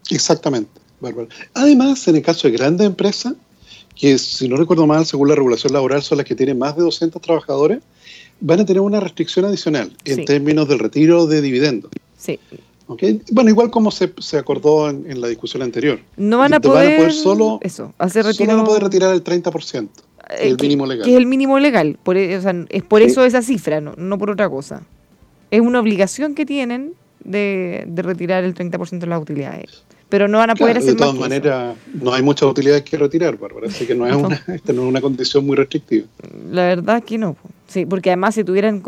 Exactamente, 0.10 0.72
Bárbara. 1.00 1.30
Además, 1.54 2.08
en 2.08 2.18
el 2.18 2.22
caso 2.22 2.48
de 2.48 2.58
grandes 2.58 2.86
empresas, 2.88 3.34
que 3.96 4.18
si 4.18 4.48
no 4.48 4.58
recuerdo 4.58 4.86
mal, 4.86 5.06
según 5.06 5.30
la 5.30 5.36
regulación 5.36 5.74
laboral, 5.74 6.02
son 6.02 6.18
las 6.18 6.28
que 6.28 6.36
tienen 6.36 6.58
más 6.58 6.76
de 6.76 6.84
200 6.84 7.22
trabajadores, 7.22 7.80
van 8.40 8.60
a 8.60 8.66
tener 8.66 8.82
una 8.82 9.00
restricción 9.00 9.46
adicional 9.46 9.96
en 10.04 10.26
términos 10.26 10.68
del 10.68 10.80
retiro 10.80 11.26
de 11.26 11.42
dividendos. 11.42 11.92
Sí. 12.18 12.40
Bueno, 13.32 13.50
igual 13.50 13.72
como 13.72 13.90
se, 13.90 14.12
acordó 14.38 14.90
en, 14.90 15.20
la 15.20 15.28
discusión 15.28 15.64
anterior. 15.64 16.00
No 16.18 16.40
van 16.40 16.54
a, 16.54 16.60
poder, 16.60 17.12
solo, 17.12 17.58
eso, 17.62 17.94
hacer 17.98 18.26
retiro, 18.26 18.46
solo 18.46 18.58
van 18.58 18.66
a 18.66 18.68
poder 18.68 18.84
retirar 18.84 19.14
el 19.16 19.24
30%, 19.24 19.90
eh, 20.30 20.50
el 20.50 20.58
mínimo 20.60 20.86
legal. 20.86 21.06
Que 21.06 21.12
es 21.12 21.18
el 21.18 21.26
mínimo 21.26 21.58
legal, 21.58 21.98
por, 22.04 22.16
e, 22.16 22.36
es 22.36 22.84
por 22.84 23.02
eso 23.02 23.26
esa 23.26 23.42
cifra, 23.42 23.82
no, 23.82 23.94
no 23.98 24.18
por 24.20 24.30
otra 24.30 24.50
cosa. 24.50 24.84
Es 25.50 25.62
una 25.62 25.80
obligación 25.80 26.36
que 26.36 26.46
tienen 26.46 26.94
de, 27.24 27.88
retirar 27.96 28.44
el 28.44 28.54
30% 28.54 29.00
de 29.00 29.08
las 29.08 29.22
utilidades. 29.22 29.84
Pero 30.10 30.28
no 30.28 30.38
van 30.38 30.52
a 30.52 30.56
poder 30.56 30.78
hacer 30.78 30.92
De 30.92 30.98
todas 30.98 31.16
maneras, 31.16 31.76
no 31.94 32.14
hay 32.14 32.22
muchas 32.22 32.50
utilidades 32.50 32.84
que 32.84 32.98
retirar, 32.98 33.38
Bárbara, 33.38 33.68
así 33.68 33.88
que 33.88 33.96
no 33.96 34.06
es, 34.06 34.16
Una, 34.16 34.36
esta 34.48 34.72
no 34.72 34.84
es 34.84 34.88
una 34.90 35.02
condición 35.02 35.46
muy 35.46 35.56
restrictiva. 35.56 36.06
La 36.52 36.64
verdad 36.64 37.04
que 37.04 37.18
no. 37.18 37.36
Sí, 37.68 37.86
porque 37.86 38.12
además 38.12 38.36
si 38.36 38.44
tuvieran, 38.44 38.84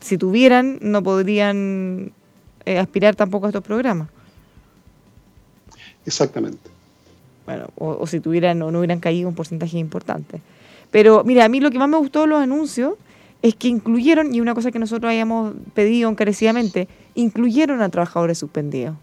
si 0.00 0.18
tuvieran 0.18 0.78
no 0.82 1.02
podrían 1.02 2.12
eh, 2.66 2.78
aspirar 2.78 3.14
tampoco 3.14 3.46
a 3.46 3.50
estos 3.50 3.62
programas. 3.62 4.08
Exactamente. 6.04 6.70
Bueno, 7.46 7.68
o, 7.76 8.06
si 8.06 8.20
tuvieran 8.20 8.60
o 8.62 8.70
no 8.70 8.78
hubieran 8.78 9.00
caído 9.00 9.28
un 9.28 9.34
porcentaje 9.34 9.78
importante. 9.78 10.40
Pero 10.90 11.24
mira, 11.24 11.44
a 11.44 11.48
mí 11.48 11.60
lo 11.60 11.70
que 11.70 11.78
más 11.78 11.88
me 11.88 11.96
gustó 11.96 12.22
de 12.22 12.26
los 12.28 12.40
anuncios 12.40 12.94
es 13.42 13.54
que 13.54 13.68
incluyeron, 13.68 14.34
y 14.34 14.40
una 14.40 14.54
cosa 14.54 14.70
que 14.70 14.78
nosotros 14.78 15.10
habíamos 15.10 15.54
pedido 15.74 16.10
encarecidamente, 16.10 16.88
incluyeron 17.14 17.80
a 17.80 17.88
trabajadores 17.88 18.38
suspendidos. 18.38 18.96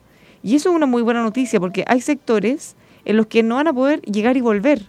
Y 0.47 0.55
eso 0.55 0.69
es 0.69 0.75
una 0.77 0.85
muy 0.85 1.01
buena 1.01 1.21
noticia 1.21 1.59
porque 1.59 1.83
hay 1.87 1.99
sectores 1.99 2.77
en 3.03 3.17
los 3.17 3.27
que 3.27 3.43
no 3.43 3.55
van 3.55 3.67
a 3.67 3.73
poder 3.73 4.01
llegar 4.03 4.37
y 4.37 4.39
volver. 4.39 4.81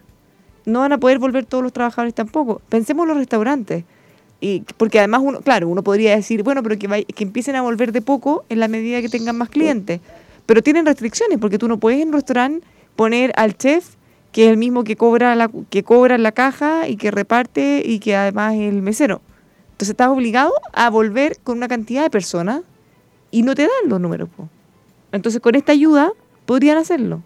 No 0.63 0.79
van 0.79 0.93
a 0.93 0.99
poder 0.99 1.19
volver 1.19 1.45
todos 1.45 1.61
los 1.61 1.73
trabajadores 1.73 2.13
tampoco. 2.15 2.61
Pensemos 2.69 3.03
en 3.03 3.09
los 3.09 3.17
restaurantes. 3.17 3.83
Y, 4.39 4.61
porque 4.77 4.99
además, 4.99 5.19
uno, 5.21 5.41
claro, 5.41 5.67
uno 5.67 5.83
podría 5.83 6.15
decir, 6.15 6.43
bueno, 6.43 6.63
pero 6.63 6.79
que, 6.79 7.03
que 7.03 7.23
empiecen 7.25 7.57
a 7.57 7.61
volver 7.61 7.91
de 7.91 8.01
poco 8.01 8.45
en 8.47 8.61
la 8.61 8.69
medida 8.69 9.01
que 9.01 9.09
tengan 9.09 9.37
más 9.37 9.49
clientes. 9.49 9.99
Pero 10.45 10.63
tienen 10.63 10.85
restricciones, 10.85 11.39
porque 11.39 11.57
tú 11.57 11.67
no 11.67 11.77
puedes 11.77 11.99
en 12.01 12.07
un 12.07 12.13
restaurante 12.13 12.65
poner 12.95 13.33
al 13.35 13.57
chef, 13.57 13.95
que 14.31 14.45
es 14.45 14.51
el 14.51 14.55
mismo 14.55 14.85
que 14.85 14.95
cobra, 14.95 15.35
la, 15.35 15.51
que 15.69 15.83
cobra 15.83 16.17
la 16.17 16.31
caja 16.31 16.87
y 16.87 16.95
que 16.95 17.11
reparte 17.11 17.83
y 17.85 17.99
que 17.99 18.15
además 18.15 18.53
es 18.53 18.61
el 18.61 18.81
mesero. 18.81 19.19
Entonces 19.71 19.89
estás 19.89 20.07
obligado 20.07 20.53
a 20.71 20.89
volver 20.89 21.37
con 21.43 21.57
una 21.57 21.67
cantidad 21.67 22.03
de 22.03 22.09
personas 22.09 22.61
y 23.29 23.41
no 23.41 23.55
te 23.55 23.63
dan 23.63 23.89
los 23.89 23.99
números. 23.99 24.29
Entonces 25.11 25.41
con 25.41 25.55
esta 25.55 25.71
ayuda 25.71 26.11
podrían 26.45 26.77
hacerlo. 26.77 27.21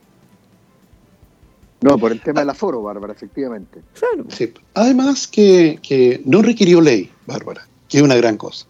No, 1.81 1.97
por 1.97 2.13
el 2.13 2.21
tema 2.21 2.39
del 2.39 2.49
aforo, 2.49 2.81
Bárbara, 2.81 3.11
efectivamente. 3.11 3.81
Sí. 4.29 4.53
Además 4.73 5.27
que, 5.27 6.21
no 6.25 6.41
requirió 6.41 6.79
ley, 6.79 7.11
Bárbara, 7.25 7.67
que 7.89 7.97
es 7.97 8.03
una 8.03 8.15
gran 8.15 8.37
cosa. 8.37 8.65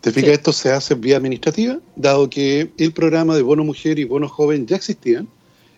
Te 0.00 0.10
fijas, 0.10 0.30
esto 0.30 0.52
se 0.52 0.72
hace 0.72 0.96
vía 0.96 1.16
administrativa, 1.16 1.78
dado 1.94 2.28
que 2.28 2.72
el 2.76 2.92
programa 2.92 3.36
de 3.36 3.42
bono 3.42 3.62
mujer 3.62 4.00
y 4.00 4.04
bono 4.04 4.28
joven 4.28 4.66
ya 4.66 4.76
existían 4.76 5.28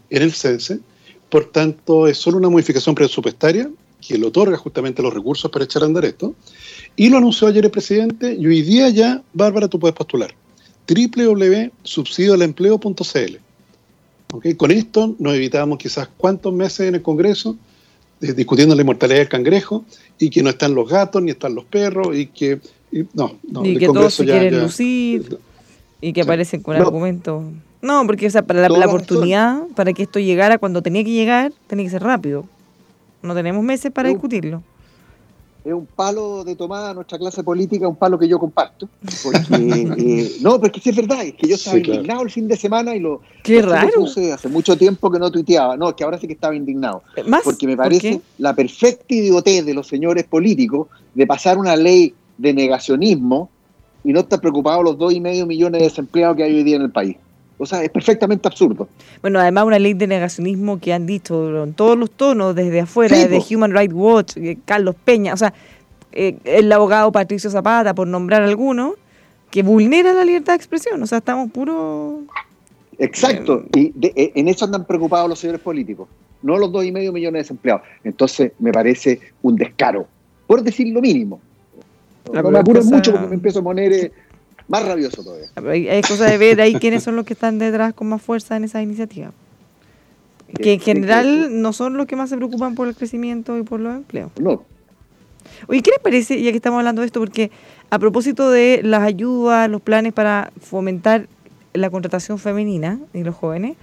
en 0.08 0.22
el 0.22 0.32
CENSE, 0.32 0.80
por 1.28 1.44
tanto 1.46 2.06
es 2.06 2.16
solo 2.16 2.38
una 2.38 2.48
modificación 2.48 2.94
presupuestaria 2.94 3.70
que 4.00 4.16
le 4.16 4.26
otorga 4.26 4.56
justamente 4.56 5.02
los 5.02 5.12
recursos 5.12 5.50
para 5.50 5.66
echar 5.66 5.82
a 5.82 5.86
andar 5.86 6.06
esto, 6.06 6.34
y 6.96 7.10
lo 7.10 7.18
anunció 7.18 7.48
ayer 7.48 7.66
el 7.66 7.70
presidente, 7.70 8.34
y 8.34 8.46
hoy 8.46 8.62
día 8.62 8.88
ya, 8.88 9.22
Bárbara, 9.34 9.68
tú 9.68 9.78
puedes 9.78 9.94
postular 9.94 10.34
www.subsidioalempleo.cl 10.86 13.36
con 14.56 14.70
esto 14.70 15.14
nos 15.18 15.34
evitamos 15.34 15.78
quizás 15.78 16.08
cuántos 16.16 16.52
meses 16.52 16.88
en 16.88 16.94
el 16.94 17.02
Congreso 17.02 17.56
eh, 18.20 18.32
discutiendo 18.32 18.74
la 18.74 18.82
inmortalidad 18.82 19.18
del 19.18 19.28
cangrejo 19.28 19.84
y 20.18 20.30
que 20.30 20.42
no 20.42 20.50
están 20.50 20.74
los 20.74 20.88
gatos 20.88 21.22
ni 21.22 21.30
están 21.30 21.54
los 21.54 21.64
perros 21.64 22.16
y 22.16 22.26
que 22.26 22.60
no, 23.14 23.36
no 23.50 23.64
y 23.64 23.76
que 23.76 23.86
todos 23.86 24.14
se 24.14 24.24
quieren 24.24 24.60
lucir 24.60 25.38
y 26.00 26.12
que 26.12 26.22
aparecen 26.22 26.62
con 26.62 26.76
argumentos. 26.76 27.44
No 27.82 28.06
porque 28.06 28.26
o 28.26 28.30
sea 28.30 28.42
para 28.42 28.68
la, 28.68 28.86
oportunidad 28.86 29.62
para 29.74 29.92
que 29.92 30.02
esto 30.02 30.18
llegara 30.18 30.58
cuando 30.58 30.82
tenía 30.82 31.02
que 31.02 31.10
llegar 31.10 31.52
tenía 31.66 31.86
que 31.86 31.90
ser 31.90 32.02
rápido. 32.02 32.44
No 33.22 33.34
tenemos 33.34 33.62
meses 33.64 33.92
para 33.92 34.08
discutirlo 34.08 34.62
es 35.64 35.72
un 35.72 35.86
palo 35.86 36.42
de 36.44 36.56
tomada 36.56 36.94
nuestra 36.94 37.18
clase 37.18 37.42
política, 37.42 37.86
un 37.86 37.96
palo 37.96 38.18
que 38.18 38.26
yo 38.26 38.38
comparto. 38.38 38.88
Porque, 39.22 39.38
eh, 39.98 40.36
no, 40.40 40.60
porque 40.60 40.80
sí 40.80 40.90
es 40.90 40.96
verdad, 40.96 41.24
es 41.24 41.34
que 41.34 41.48
yo 41.48 41.56
estaba 41.56 41.78
indignado 41.78 42.22
el 42.22 42.30
fin 42.30 42.48
de 42.48 42.56
semana 42.56 42.94
y 42.94 43.00
lo, 43.00 43.20
Qué 43.42 43.60
raro. 43.62 43.90
puse 43.94 44.32
hace 44.32 44.48
mucho 44.48 44.76
tiempo 44.76 45.10
que 45.10 45.18
no 45.18 45.30
tuiteaba. 45.30 45.76
No, 45.76 45.90
es 45.90 45.94
que 45.94 46.04
ahora 46.04 46.18
sí 46.18 46.26
que 46.26 46.32
estaba 46.32 46.54
indignado. 46.54 47.02
Porque 47.44 47.66
me 47.66 47.76
parece 47.76 48.20
la 48.38 48.54
perfecta 48.54 49.14
idiotez 49.14 49.64
de 49.64 49.74
los 49.74 49.86
señores 49.86 50.24
políticos 50.24 50.88
de 51.14 51.26
pasar 51.26 51.58
una 51.58 51.76
ley 51.76 52.14
de 52.38 52.54
negacionismo 52.54 53.50
y 54.02 54.12
no 54.12 54.20
estar 54.20 54.40
preocupados 54.40 54.82
los 54.82 54.96
dos 54.96 55.12
y 55.12 55.20
medio 55.20 55.46
millones 55.46 55.80
de 55.80 55.88
desempleados 55.88 56.36
que 56.36 56.44
hay 56.44 56.54
hoy 56.54 56.62
día 56.62 56.76
en 56.76 56.82
el 56.82 56.90
país. 56.90 57.16
O 57.60 57.66
sea, 57.66 57.84
es 57.84 57.90
perfectamente 57.90 58.48
absurdo. 58.48 58.88
Bueno, 59.20 59.38
además 59.38 59.66
una 59.66 59.78
ley 59.78 59.92
de 59.92 60.06
negacionismo 60.06 60.80
que 60.80 60.94
han 60.94 61.04
dicho 61.04 61.62
en 61.62 61.74
todos 61.74 61.96
los 61.96 62.10
tonos, 62.10 62.54
desde 62.54 62.80
afuera, 62.80 63.14
desde 63.18 63.54
Human 63.54 63.72
Rights 63.72 63.94
Watch, 63.94 64.36
eh, 64.38 64.56
Carlos 64.64 64.96
Peña, 65.04 65.34
o 65.34 65.36
sea, 65.36 65.52
eh, 66.10 66.38
el 66.44 66.72
abogado 66.72 67.12
Patricio 67.12 67.50
Zapata, 67.50 67.94
por 67.94 68.08
nombrar 68.08 68.42
alguno, 68.42 68.94
que 69.50 69.62
vulnera 69.62 70.14
la 70.14 70.24
libertad 70.24 70.54
de 70.54 70.56
expresión. 70.56 71.02
O 71.02 71.06
sea, 71.06 71.18
estamos 71.18 71.50
puros... 71.50 72.20
Exacto, 72.98 73.64
y 73.76 73.92
eh, 74.00 74.32
en 74.34 74.48
eso 74.48 74.64
andan 74.64 74.86
preocupados 74.86 75.28
los 75.28 75.38
señores 75.38 75.60
políticos, 75.60 76.08
no 76.42 76.56
los 76.56 76.72
dos 76.72 76.82
y 76.84 76.92
medio 76.92 77.12
millones 77.12 77.34
de 77.34 77.42
desempleados. 77.42 77.82
Entonces, 78.04 78.52
me 78.58 78.72
parece 78.72 79.20
un 79.42 79.56
descaro, 79.56 80.06
por 80.46 80.62
decir 80.62 80.88
lo 80.88 81.02
mínimo. 81.02 81.40
me 82.32 82.58
apuro 82.58 82.82
mucho 82.84 83.12
porque 83.12 83.26
me 83.26 83.34
empiezo 83.34 83.60
a 83.60 83.62
poner 83.62 84.12
más 84.70 84.86
rabioso 84.86 85.24
todavía. 85.24 85.48
Hay, 85.92 86.00
cosas 86.02 86.30
de 86.30 86.38
ver 86.38 86.60
ahí 86.60 86.76
quiénes 86.76 87.02
son 87.02 87.16
los 87.16 87.24
que 87.24 87.32
están 87.32 87.58
detrás 87.58 87.92
con 87.92 88.08
más 88.08 88.22
fuerza 88.22 88.56
en 88.56 88.62
esa 88.62 88.80
iniciativa. 88.80 89.32
Que 90.62 90.74
en 90.74 90.80
general 90.80 91.60
no 91.60 91.72
son 91.72 91.96
los 91.96 92.06
que 92.06 92.14
más 92.14 92.30
se 92.30 92.36
preocupan 92.36 92.76
por 92.76 92.86
el 92.86 92.94
crecimiento 92.94 93.58
y 93.58 93.64
por 93.64 93.80
los 93.80 93.96
empleos. 93.96 94.30
No. 94.38 94.64
Oye, 95.66 95.82
¿qué 95.82 95.90
les 95.90 95.98
parece, 95.98 96.40
ya 96.40 96.52
que 96.52 96.56
estamos 96.56 96.78
hablando 96.78 97.02
de 97.02 97.06
esto, 97.06 97.18
porque 97.18 97.50
a 97.90 97.98
propósito 97.98 98.48
de 98.48 98.80
las 98.84 99.02
ayudas, 99.02 99.68
los 99.68 99.82
planes 99.82 100.12
para 100.12 100.52
fomentar 100.60 101.26
la 101.72 101.90
contratación 101.90 102.38
femenina 102.38 103.00
y 103.12 103.24
los 103.24 103.34
jóvenes, 103.34 103.76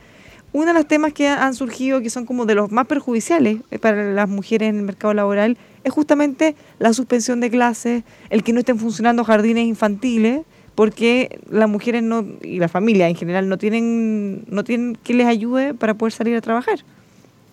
uno 0.53 0.67
de 0.67 0.73
los 0.73 0.87
temas 0.87 1.11
que 1.11 1.27
han 1.27 1.53
surgido, 1.53 2.01
que 2.01 2.09
son 2.09 2.25
como 2.25 2.45
de 2.45 2.55
los 2.55 2.71
más 2.71 2.87
perjudiciales 2.87 3.57
eh, 3.71 3.79
para 3.79 4.13
las 4.13 4.29
mujeres 4.29 4.69
en 4.69 4.77
el 4.77 4.83
mercado 4.83 5.13
laboral, 5.13 5.57
es 5.83 5.91
justamente 5.91 6.55
la 6.79 6.93
suspensión 6.93 7.41
de 7.41 7.49
clases, 7.49 8.03
el 8.29 8.43
que 8.43 8.53
no 8.53 8.59
estén 8.59 8.79
funcionando 8.79 9.25
jardines 9.25 9.65
infantiles, 9.65 10.43
porque 10.77 11.39
las 11.49 11.67
mujeres 11.67 12.03
no 12.03 12.23
y 12.43 12.59
la 12.59 12.67
familia 12.67 13.09
en 13.09 13.15
general 13.15 13.49
no 13.49 13.57
tienen 13.57 14.45
no 14.47 14.63
tienen 14.63 14.95
que 15.03 15.15
les 15.15 15.25
ayude 15.25 15.73
para 15.73 15.95
poder 15.95 16.13
salir 16.13 16.37
a 16.37 16.41
trabajar. 16.41 16.85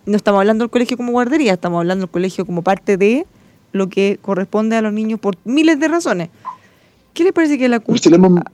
No 0.04 0.14
estamos 0.14 0.40
hablando 0.40 0.64
del 0.64 0.70
colegio 0.70 0.98
como 0.98 1.12
guardería, 1.12 1.54
estamos 1.54 1.78
hablando 1.78 2.02
del 2.04 2.10
colegio 2.10 2.44
como 2.44 2.60
parte 2.60 2.98
de 2.98 3.24
lo 3.72 3.88
que 3.88 4.18
corresponde 4.20 4.76
a 4.76 4.82
los 4.82 4.92
niños 4.92 5.18
por 5.20 5.36
miles 5.44 5.80
de 5.80 5.88
razones. 5.88 6.28
¿Qué 7.14 7.24
le 7.24 7.32
parece 7.32 7.56
que 7.56 7.66
la 7.66 7.80
CUT 7.80 7.96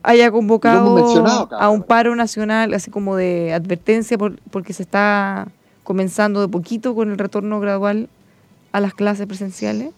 haya 0.04 0.30
convocado 0.30 1.48
a 1.50 1.68
un 1.68 1.82
paro 1.82 2.14
nacional, 2.14 2.72
así 2.72 2.92
como 2.92 3.16
de 3.16 3.52
advertencia, 3.52 4.16
por, 4.18 4.38
porque 4.52 4.72
se 4.72 4.84
está 4.84 5.48
comenzando 5.82 6.42
de 6.42 6.46
poquito 6.46 6.94
con 6.94 7.10
el 7.10 7.18
retorno 7.18 7.58
gradual 7.58 8.08
a 8.70 8.78
las 8.78 8.94
clases 8.94 9.26
presenciales? 9.26 9.90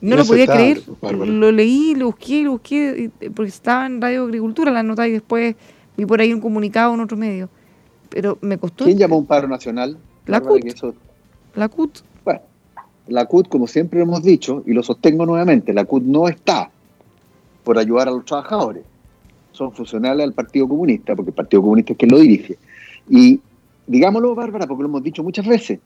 No 0.00 0.16
lo 0.16 0.24
podía 0.24 0.46
creer. 0.46 0.82
Lo 1.02 1.52
leí, 1.52 1.94
lo 1.94 2.06
busqué, 2.06 2.42
lo 2.42 2.52
busqué, 2.52 3.10
porque 3.34 3.48
estaba 3.48 3.86
en 3.86 4.00
Radio 4.00 4.24
Agricultura 4.24 4.70
la 4.70 4.82
nota 4.82 5.06
y 5.08 5.12
después 5.12 5.54
vi 5.96 6.06
por 6.06 6.20
ahí 6.20 6.32
un 6.32 6.40
comunicado 6.40 6.94
en 6.94 7.00
otro 7.00 7.16
medio. 7.16 7.48
Pero 8.10 8.38
me 8.40 8.58
costó. 8.58 8.84
¿Quién 8.84 8.98
llamó 8.98 9.18
un 9.18 9.26
paro 9.26 9.48
nacional? 9.48 9.96
La 10.26 10.40
CUT. 10.40 10.62
La 11.54 11.68
CUT. 11.68 11.98
Bueno, 12.24 12.40
la 13.08 13.26
CUT, 13.26 13.48
como 13.48 13.66
siempre 13.66 14.00
hemos 14.00 14.22
dicho, 14.22 14.62
y 14.66 14.72
lo 14.72 14.82
sostengo 14.82 15.26
nuevamente, 15.26 15.72
la 15.72 15.84
CUT 15.84 16.02
no 16.02 16.28
está 16.28 16.70
por 17.62 17.78
ayudar 17.78 18.08
a 18.08 18.10
los 18.12 18.24
trabajadores. 18.24 18.84
Son 19.52 19.72
funcionales 19.72 20.24
al 20.24 20.32
Partido 20.32 20.68
Comunista, 20.68 21.14
porque 21.14 21.30
el 21.30 21.34
Partido 21.34 21.62
Comunista 21.62 21.92
es 21.92 21.98
quien 21.98 22.10
lo 22.10 22.18
dirige. 22.18 22.58
Y 23.08 23.40
digámoslo, 23.86 24.34
Bárbara, 24.34 24.66
porque 24.66 24.82
lo 24.82 24.88
hemos 24.88 25.02
dicho 25.02 25.22
muchas 25.22 25.46
veces, 25.46 25.78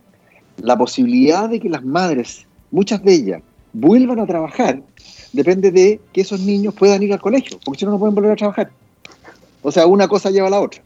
la 0.58 0.76
posibilidad 0.76 1.48
de 1.48 1.60
que 1.60 1.68
las 1.68 1.84
madres, 1.84 2.46
muchas 2.70 3.02
de 3.02 3.14
ellas, 3.14 3.42
vuelvan 3.72 4.20
a 4.20 4.26
trabajar 4.26 4.82
depende 5.32 5.70
de 5.70 6.00
que 6.12 6.22
esos 6.22 6.40
niños 6.40 6.74
puedan 6.74 7.02
ir 7.02 7.12
al 7.12 7.20
colegio, 7.20 7.58
porque 7.64 7.80
si 7.80 7.84
no, 7.84 7.92
no 7.92 7.98
pueden 7.98 8.14
volver 8.14 8.32
a 8.32 8.36
trabajar. 8.36 8.70
O 9.62 9.70
sea, 9.70 9.86
una 9.86 10.08
cosa 10.08 10.30
lleva 10.30 10.48
a 10.48 10.50
la 10.50 10.60
otra. 10.60 10.82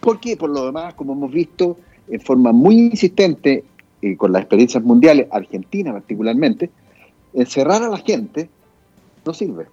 Porque, 0.00 0.36
por 0.36 0.50
lo 0.50 0.66
demás, 0.66 0.94
como 0.94 1.14
hemos 1.14 1.32
visto, 1.32 1.78
en 2.08 2.20
forma 2.20 2.52
muy 2.52 2.76
insistente, 2.76 3.64
y 4.02 4.16
con 4.16 4.32
las 4.32 4.42
experiencias 4.42 4.82
mundiales, 4.82 5.28
Argentina 5.30 5.92
particularmente, 5.92 6.70
encerrar 7.32 7.82
a 7.82 7.88
la 7.88 7.98
gente 7.98 8.50
no 9.24 9.32
sirve. 9.32 9.66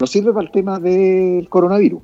No 0.00 0.06
sirve 0.06 0.32
para 0.32 0.46
el 0.46 0.52
tema 0.52 0.80
del 0.80 1.48
coronavirus. 1.48 2.02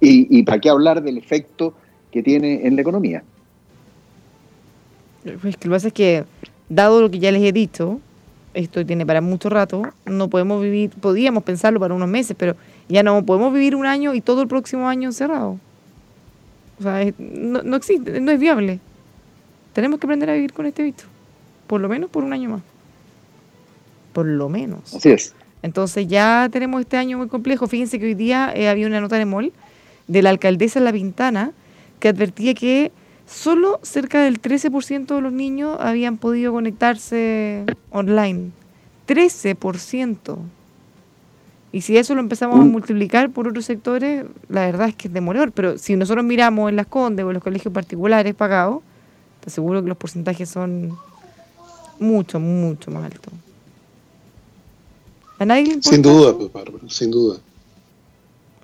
Y, 0.00 0.38
y 0.38 0.42
para 0.44 0.60
qué 0.60 0.70
hablar 0.70 1.02
del 1.02 1.18
efecto 1.18 1.74
que 2.12 2.22
tiene 2.22 2.66
en 2.66 2.76
la 2.76 2.82
economía. 2.82 3.24
Pues 5.24 5.54
lo 5.54 5.60
que 5.60 5.70
pasa 5.70 5.88
es 5.88 5.92
que, 5.94 6.24
dado 6.74 7.00
lo 7.00 7.10
que 7.10 7.18
ya 7.18 7.32
les 7.32 7.42
he 7.42 7.52
dicho, 7.52 8.00
esto 8.54 8.84
tiene 8.86 9.04
para 9.04 9.20
mucho 9.20 9.48
rato, 9.48 9.82
no 10.06 10.28
podemos 10.28 10.62
vivir, 10.62 10.90
podíamos 10.90 11.42
pensarlo 11.42 11.80
para 11.80 11.94
unos 11.94 12.08
meses, 12.08 12.36
pero 12.38 12.56
ya 12.88 13.02
no 13.02 13.24
podemos 13.24 13.52
vivir 13.52 13.74
un 13.74 13.86
año 13.86 14.14
y 14.14 14.20
todo 14.20 14.42
el 14.42 14.48
próximo 14.48 14.88
año 14.88 15.08
encerrado. 15.08 15.58
O 16.78 16.82
sea, 16.82 17.04
no, 17.18 17.62
no 17.62 17.76
existe, 17.76 18.20
no 18.20 18.32
es 18.32 18.38
viable. 18.38 18.80
Tenemos 19.72 19.98
que 19.98 20.06
aprender 20.06 20.30
a 20.30 20.34
vivir 20.34 20.52
con 20.52 20.66
este 20.66 20.82
visto, 20.82 21.04
por 21.66 21.80
lo 21.80 21.88
menos 21.88 22.10
por 22.10 22.24
un 22.24 22.32
año 22.32 22.50
más. 22.50 22.62
Por 24.12 24.26
lo 24.26 24.48
menos. 24.48 24.94
Así 24.94 25.10
es. 25.10 25.34
Entonces 25.62 26.06
ya 26.06 26.48
tenemos 26.52 26.80
este 26.80 26.96
año 26.96 27.18
muy 27.18 27.28
complejo. 27.28 27.66
Fíjense 27.66 27.98
que 27.98 28.06
hoy 28.06 28.14
día 28.14 28.52
eh, 28.54 28.68
había 28.68 28.86
una 28.86 29.00
nota 29.00 29.16
de 29.16 29.24
MOL 29.24 29.52
de 30.06 30.22
la 30.22 30.30
alcaldesa 30.30 30.78
La 30.78 30.92
Pintana 30.92 31.52
que 31.98 32.08
advertía 32.08 32.54
que 32.54 32.92
solo 33.26 33.80
cerca 33.82 34.22
del 34.22 34.40
13% 34.40 35.14
de 35.14 35.20
los 35.20 35.32
niños 35.32 35.76
habían 35.80 36.16
podido 36.16 36.52
conectarse 36.52 37.64
online. 37.90 38.50
13%. 39.06 40.36
Y 41.72 41.80
si 41.80 41.96
eso 41.96 42.14
lo 42.14 42.20
empezamos 42.20 42.60
a 42.60 42.62
multiplicar 42.62 43.30
por 43.30 43.48
otros 43.48 43.64
sectores, 43.64 44.24
la 44.48 44.60
verdad 44.66 44.88
es 44.88 44.94
que 44.94 45.08
es 45.08 45.14
de 45.14 45.20
morir. 45.20 45.50
Pero 45.52 45.76
si 45.76 45.96
nosotros 45.96 46.24
miramos 46.24 46.70
en 46.70 46.76
las 46.76 46.86
Condes 46.86 47.24
o 47.24 47.30
en 47.30 47.34
los 47.34 47.42
colegios 47.42 47.74
particulares 47.74 48.34
pagados, 48.34 48.80
te 49.40 49.50
aseguro 49.50 49.82
que 49.82 49.88
los 49.88 49.98
porcentajes 49.98 50.48
son 50.48 50.96
mucho, 51.98 52.38
mucho 52.38 52.90
más 52.90 53.04
altos. 53.04 53.32
¿A 55.38 55.44
nadie 55.44 55.64
le 55.64 55.72
importa? 55.74 55.90
Sin 55.90 56.02
duda, 56.02 56.36
pues, 56.36 56.52
Bárbara, 56.52 56.84
sin 56.88 57.10
duda. 57.10 57.38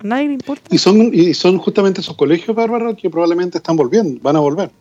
¿A 0.03 0.07
nadie 0.07 0.27
le 0.27 0.33
importa? 0.33 0.63
Y 0.73 0.79
son, 0.79 1.13
y 1.13 1.33
son 1.35 1.59
justamente 1.59 2.01
esos 2.01 2.15
colegios, 2.15 2.55
Bárbara, 2.55 2.95
que 2.95 3.09
probablemente 3.09 3.59
están 3.59 3.75
volviendo, 3.75 4.19
van 4.21 4.35
a 4.35 4.39
volver, 4.39 4.71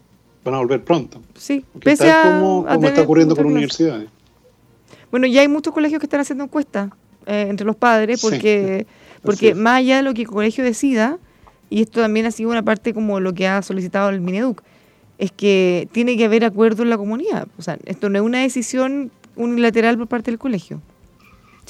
van 0.43 0.55
a 0.55 0.59
volver 0.59 0.83
pronto. 0.83 1.21
Sí, 1.35 1.63
pese 1.83 2.11
a, 2.11 2.23
como, 2.23 2.67
está 2.87 3.03
ocurriendo 3.03 3.37
con 3.37 3.45
universidades. 3.47 4.09
Bueno, 5.11 5.27
ya 5.27 5.43
hay 5.43 5.49
muchos 5.49 5.75
colegios 5.75 6.01
que 6.01 6.07
están 6.07 6.21
haciendo 6.21 6.45
encuestas 6.45 6.91
eh, 7.27 7.47
entre 7.51 7.67
los 7.67 7.77
padres, 7.77 8.23
porque, 8.23 8.87
porque 9.23 9.55
más 9.55 9.79
allá 9.79 9.99
de 9.99 10.03
lo 10.05 10.15
que 10.15 10.23
el 10.23 10.29
colegio 10.29 10.65
decida, 10.65 11.19
y 11.69 11.83
esto 11.83 12.01
también 12.01 12.25
ha 12.25 12.31
sido 12.31 12.49
una 12.51 12.63
parte 12.63 12.95
como 12.95 13.21
lo 13.21 13.35
que 13.35 13.47
ha 13.47 13.61
solicitado 13.61 14.09
el 14.09 14.23
Mineduc, 14.23 14.63
es 15.19 15.33
que 15.33 15.87
tiene 15.93 16.17
que 16.17 16.25
haber 16.25 16.47
acuerdo 16.47 16.83
en 16.83 16.89
la 16.89 16.97
comunidad. 16.97 17.47
O 17.59 17.63
sea, 17.63 17.79
esto 17.85 18.09
no 18.09 18.17
es 18.17 18.25
una 18.25 18.41
decisión 18.41 19.11
unilateral 19.37 19.99
por 19.99 20.07
parte 20.07 20.31
del 20.31 20.39
colegio 20.39 20.81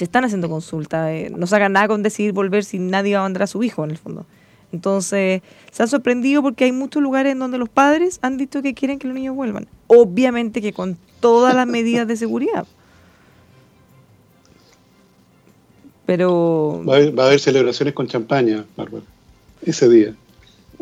se 0.01 0.05
están 0.05 0.25
haciendo 0.25 0.49
consultas, 0.49 1.11
eh, 1.11 1.31
no 1.37 1.47
sacan 1.47 1.75
nada 1.75 1.87
con 1.87 2.03
decidir 2.03 2.33
volver 2.33 2.65
si 2.65 2.79
nadie 2.79 3.17
va 3.17 3.21
a 3.21 3.23
mandar 3.25 3.43
a 3.43 3.47
su 3.47 3.63
hijo 3.63 3.85
en 3.85 3.91
el 3.91 3.99
fondo. 3.99 4.25
Entonces, 4.73 5.43
se 5.71 5.83
han 5.83 5.91
sorprendido 5.91 6.41
porque 6.41 6.65
hay 6.65 6.73
muchos 6.73 7.03
lugares 7.03 7.33
en 7.33 7.39
donde 7.39 7.59
los 7.59 7.69
padres 7.69 8.19
han 8.23 8.39
dicho 8.39 8.63
que 8.63 8.73
quieren 8.73 8.99
que 8.99 9.07
los 9.07 9.15
niños 9.15 9.37
vuelvan. 9.37 9.69
Obviamente 9.89 10.63
que 10.63 10.73
con 10.73 10.97
todas 11.21 11.55
las 11.55 11.67
medidas 11.67 12.09
de 12.09 12.17
seguridad. 12.17 12.67
Pero... 16.07 16.83
Va 16.89 17.25
a 17.25 17.27
haber, 17.27 17.39
celebraciones 17.39 17.93
con 17.93 18.07
champaña, 18.07 18.65
Bárbara, 18.79 19.05
ese 19.61 19.87
día. 19.87 20.15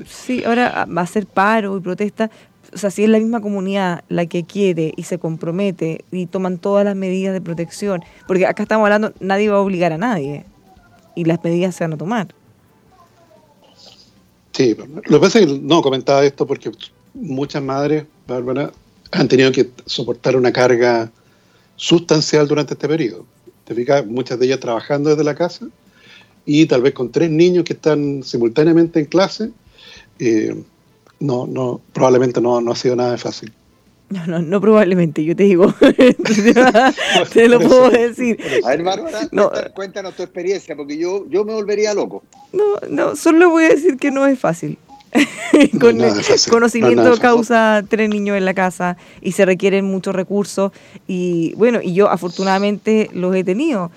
Sí, 0.06 0.44
ahora 0.44 0.86
va 0.86 1.02
a 1.02 1.06
ser 1.08 1.26
paro 1.26 1.76
y 1.76 1.80
protesta, 1.80 2.30
o 2.72 2.78
sea, 2.78 2.90
si 2.90 3.04
es 3.04 3.10
la 3.10 3.18
misma 3.18 3.40
comunidad 3.40 4.04
la 4.08 4.26
que 4.26 4.44
quiere 4.44 4.92
y 4.96 5.04
se 5.04 5.18
compromete 5.18 6.04
y 6.10 6.26
toman 6.26 6.58
todas 6.58 6.84
las 6.84 6.96
medidas 6.96 7.32
de 7.32 7.40
protección, 7.40 8.02
porque 8.26 8.46
acá 8.46 8.64
estamos 8.64 8.84
hablando, 8.84 9.12
nadie 9.20 9.48
va 9.48 9.56
a 9.56 9.60
obligar 9.60 9.92
a 9.92 9.98
nadie 9.98 10.44
y 11.14 11.24
las 11.24 11.42
medidas 11.42 11.74
se 11.74 11.84
van 11.84 11.94
a 11.94 11.96
tomar. 11.96 12.34
Sí, 14.52 14.76
lo 14.76 15.02
que 15.02 15.20
pasa 15.20 15.38
es 15.38 15.46
que 15.46 15.58
no 15.60 15.82
comentaba 15.82 16.24
esto 16.24 16.46
porque 16.46 16.70
muchas 17.14 17.62
madres, 17.62 18.04
Bárbara, 18.26 18.72
han 19.12 19.28
tenido 19.28 19.52
que 19.52 19.70
soportar 19.86 20.36
una 20.36 20.52
carga 20.52 21.10
sustancial 21.76 22.48
durante 22.48 22.74
este 22.74 22.88
periodo. 22.88 23.24
Te 23.64 23.74
fijas, 23.74 24.04
muchas 24.06 24.38
de 24.38 24.46
ellas 24.46 24.60
trabajando 24.60 25.10
desde 25.10 25.24
la 25.24 25.34
casa 25.34 25.66
y 26.44 26.66
tal 26.66 26.82
vez 26.82 26.92
con 26.92 27.12
tres 27.12 27.30
niños 27.30 27.64
que 27.64 27.74
están 27.74 28.22
simultáneamente 28.22 28.98
en 28.98 29.06
clase. 29.06 29.50
Eh, 30.18 30.60
no, 31.20 31.46
no, 31.46 31.80
probablemente 31.92 32.40
no, 32.40 32.60
no 32.60 32.72
ha 32.72 32.76
sido 32.76 32.96
nada 32.96 33.16
fácil. 33.18 33.52
No, 34.10 34.26
no, 34.26 34.40
no 34.40 34.60
probablemente, 34.60 35.22
yo 35.22 35.36
te 35.36 35.42
digo. 35.42 35.74
te 37.32 37.48
lo 37.48 37.60
puedo 37.60 37.90
decir. 37.90 38.38
A 38.64 38.68
ver, 38.70 38.82
Bárbara, 38.82 39.28
cuéntanos 39.74 40.14
tu 40.14 40.22
experiencia, 40.22 40.74
porque 40.74 40.96
yo, 40.96 41.28
yo 41.28 41.44
me 41.44 41.52
volvería 41.52 41.92
loco. 41.92 42.22
No, 42.52 42.64
no, 42.88 43.16
solo 43.16 43.50
voy 43.50 43.64
a 43.64 43.68
decir 43.68 43.98
que 43.98 44.10
no 44.10 44.26
es 44.26 44.38
fácil. 44.38 44.78
Con 45.80 45.98
conocimiento 46.50 47.16
causa 47.18 47.82
tres 47.88 48.10
niños 48.10 48.36
en 48.36 48.44
la 48.44 48.52
casa 48.52 48.98
y 49.22 49.32
se 49.32 49.46
requieren 49.46 49.86
muchos 49.86 50.14
recursos. 50.14 50.72
Y 51.06 51.54
bueno, 51.54 51.80
y 51.82 51.94
yo 51.94 52.10
afortunadamente 52.10 53.10
los 53.14 53.34
he 53.34 53.42
tenido. 53.42 53.90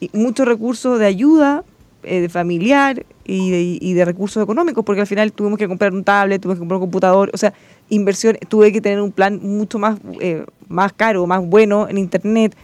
Y 0.00 0.10
muchos 0.12 0.46
recursos 0.46 0.98
de 0.98 1.06
ayuda 1.06 1.64
eh, 2.04 2.28
familiar 2.28 3.04
y 3.24 3.50
de, 3.50 3.78
y 3.80 3.94
de, 3.94 4.04
recursos 4.04 4.42
económicos, 4.42 4.84
porque 4.84 5.00
al 5.00 5.06
final 5.06 5.32
tuvimos 5.32 5.58
que 5.58 5.68
comprar 5.68 5.92
un 5.92 6.04
tablet, 6.04 6.40
tuvimos 6.40 6.56
que 6.56 6.60
comprar 6.60 6.76
un 6.76 6.82
computador, 6.82 7.30
o 7.32 7.36
sea, 7.36 7.52
inversión, 7.88 8.36
tuve 8.48 8.72
que 8.72 8.80
tener 8.80 9.00
un 9.00 9.12
plan 9.12 9.38
mucho 9.42 9.78
más, 9.78 9.98
eh, 10.20 10.44
más 10.68 10.92
caro, 10.92 11.26
más 11.26 11.44
bueno 11.46 11.88
en 11.88 11.98
internet, 11.98 12.56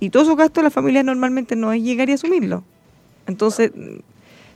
y 0.00 0.10
todos 0.10 0.26
esos 0.26 0.38
gastos 0.38 0.64
la 0.64 0.70
familia 0.70 1.02
normalmente 1.02 1.54
no 1.56 1.72
es 1.72 1.82
llegar 1.82 2.08
y 2.08 2.12
asumirlo. 2.12 2.64
Entonces, 3.26 3.70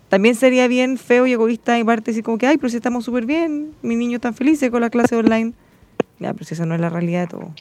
también 0.08 0.34
sería 0.34 0.68
bien 0.68 0.96
feo 0.96 1.26
y 1.26 1.32
egoísta 1.32 1.78
y 1.78 1.84
parte 1.84 2.10
decir 2.10 2.24
como 2.24 2.38
que, 2.38 2.46
ay, 2.46 2.56
pero 2.56 2.70
si 2.70 2.76
estamos 2.76 3.04
súper 3.04 3.26
bien, 3.26 3.72
mi 3.82 3.94
niño 3.96 4.20
tan 4.20 4.34
feliz 4.34 4.64
con 4.70 4.80
la 4.80 4.90
clase 4.90 5.16
online. 5.16 5.52
Ya, 6.20 6.32
pero 6.32 6.44
si 6.44 6.54
esa 6.54 6.66
no 6.66 6.74
es 6.74 6.80
la 6.80 6.88
realidad 6.88 7.22
de 7.22 7.26
todo. 7.26 7.54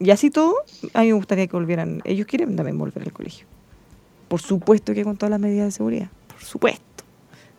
Y 0.00 0.10
así 0.10 0.30
todo, 0.30 0.56
a 0.92 1.02
mí 1.02 1.06
me 1.06 1.12
gustaría 1.14 1.46
que 1.46 1.56
volvieran, 1.56 2.02
ellos 2.04 2.26
quieren 2.26 2.56
también 2.56 2.76
volver 2.76 3.02
al 3.04 3.12
colegio. 3.12 3.46
Por 4.28 4.40
supuesto 4.40 4.92
que 4.92 5.04
con 5.04 5.16
todas 5.16 5.30
las 5.30 5.40
medidas 5.40 5.66
de 5.66 5.70
seguridad, 5.70 6.08
supuesto. 6.44 7.04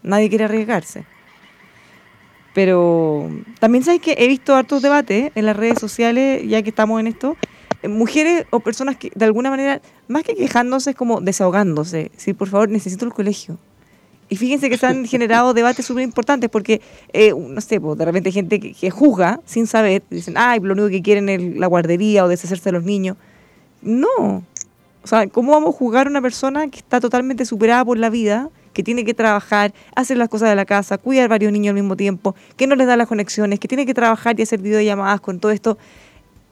Nadie 0.04 0.30
quiere 0.30 0.46
arriesgarse. 0.46 1.06
Pero 2.54 3.30
también 3.60 3.84
sabes 3.84 4.00
que 4.00 4.16
he 4.18 4.28
visto 4.28 4.56
hartos 4.56 4.82
debates 4.82 5.32
en 5.36 5.46
las 5.46 5.58
redes 5.58 5.78
sociales, 5.78 6.42
ya 6.48 6.62
que 6.62 6.70
estamos 6.70 7.00
en 7.02 7.08
esto, 7.08 7.36
eh, 7.82 7.90
mujeres 7.90 8.46
o 8.50 8.62
personas 8.62 8.96
que 8.96 9.12
de 9.14 9.26
alguna 9.26 9.50
manera, 9.50 9.82
más 10.08 10.24
que 10.24 10.36
quejándose, 10.36 10.92
es 10.92 10.96
como 10.96 11.20
desahogándose. 11.20 12.12
Sí, 12.16 12.34
por 12.34 12.48
favor, 12.48 12.70
necesito 12.70 13.06
el 13.06 13.14
colegio. 13.14 13.58
Y 14.30 14.38
fíjense 14.38 14.70
que 14.70 14.78
se 14.78 14.86
han 14.86 15.06
generado 15.14 15.54
debates 15.54 15.86
súper 15.86 16.04
importantes 16.04 16.50
porque, 16.50 16.82
eh, 17.12 17.34
no 17.38 17.60
sé, 17.60 17.82
pues, 17.82 17.98
de 17.98 18.06
repente 18.06 18.30
hay 18.30 18.34
gente 18.34 18.60
que, 18.60 18.90
juzga 18.90 19.42
sin 19.46 19.68
saber, 19.68 20.04
dicen, 20.10 20.36
ay, 20.38 20.62
lo 20.62 20.74
único 20.74 20.88
que 20.88 21.02
quieren 21.02 21.28
es 21.28 21.58
la 21.58 21.68
guardería 21.68 22.24
o 22.24 22.28
deshacerse 22.28 22.66
de 22.66 22.72
los 22.72 22.84
niños. 22.84 23.18
No, 23.82 24.44
o 25.06 25.08
sea, 25.08 25.28
¿cómo 25.28 25.52
vamos 25.52 25.76
a 25.76 25.78
juzgar 25.78 26.08
a 26.08 26.10
una 26.10 26.22
persona 26.22 26.68
que 26.68 26.80
está 26.80 27.00
totalmente 27.00 27.46
superada 27.46 27.86
por 27.86 28.00
la 28.00 28.10
vida, 28.10 28.50
que 28.76 28.84
tiene 28.84 29.06
que 29.06 29.14
trabajar, 29.14 29.74
hacer 29.96 30.18
las 30.18 30.28
cosas 30.28 30.50
de 30.50 30.56
la 30.56 30.66
casa, 30.66 30.98
cuidar 30.98 31.30
varios 31.30 31.52
niños 31.54 31.70
al 31.70 31.76
mismo 31.76 31.96
tiempo, 31.96 32.36
que 32.58 32.68
no 32.68 32.76
les 32.76 32.86
da 32.86 32.98
las 32.98 33.08
conexiones, 33.08 33.58
que 33.58 33.70
tiene 33.70 33.86
que 33.86 33.94
trabajar 33.94 34.38
y 34.38 34.44
hacer 34.44 34.60
videollamadas 34.60 35.22
con 35.22 35.40
todo 35.40 35.54
esto? 35.54 35.78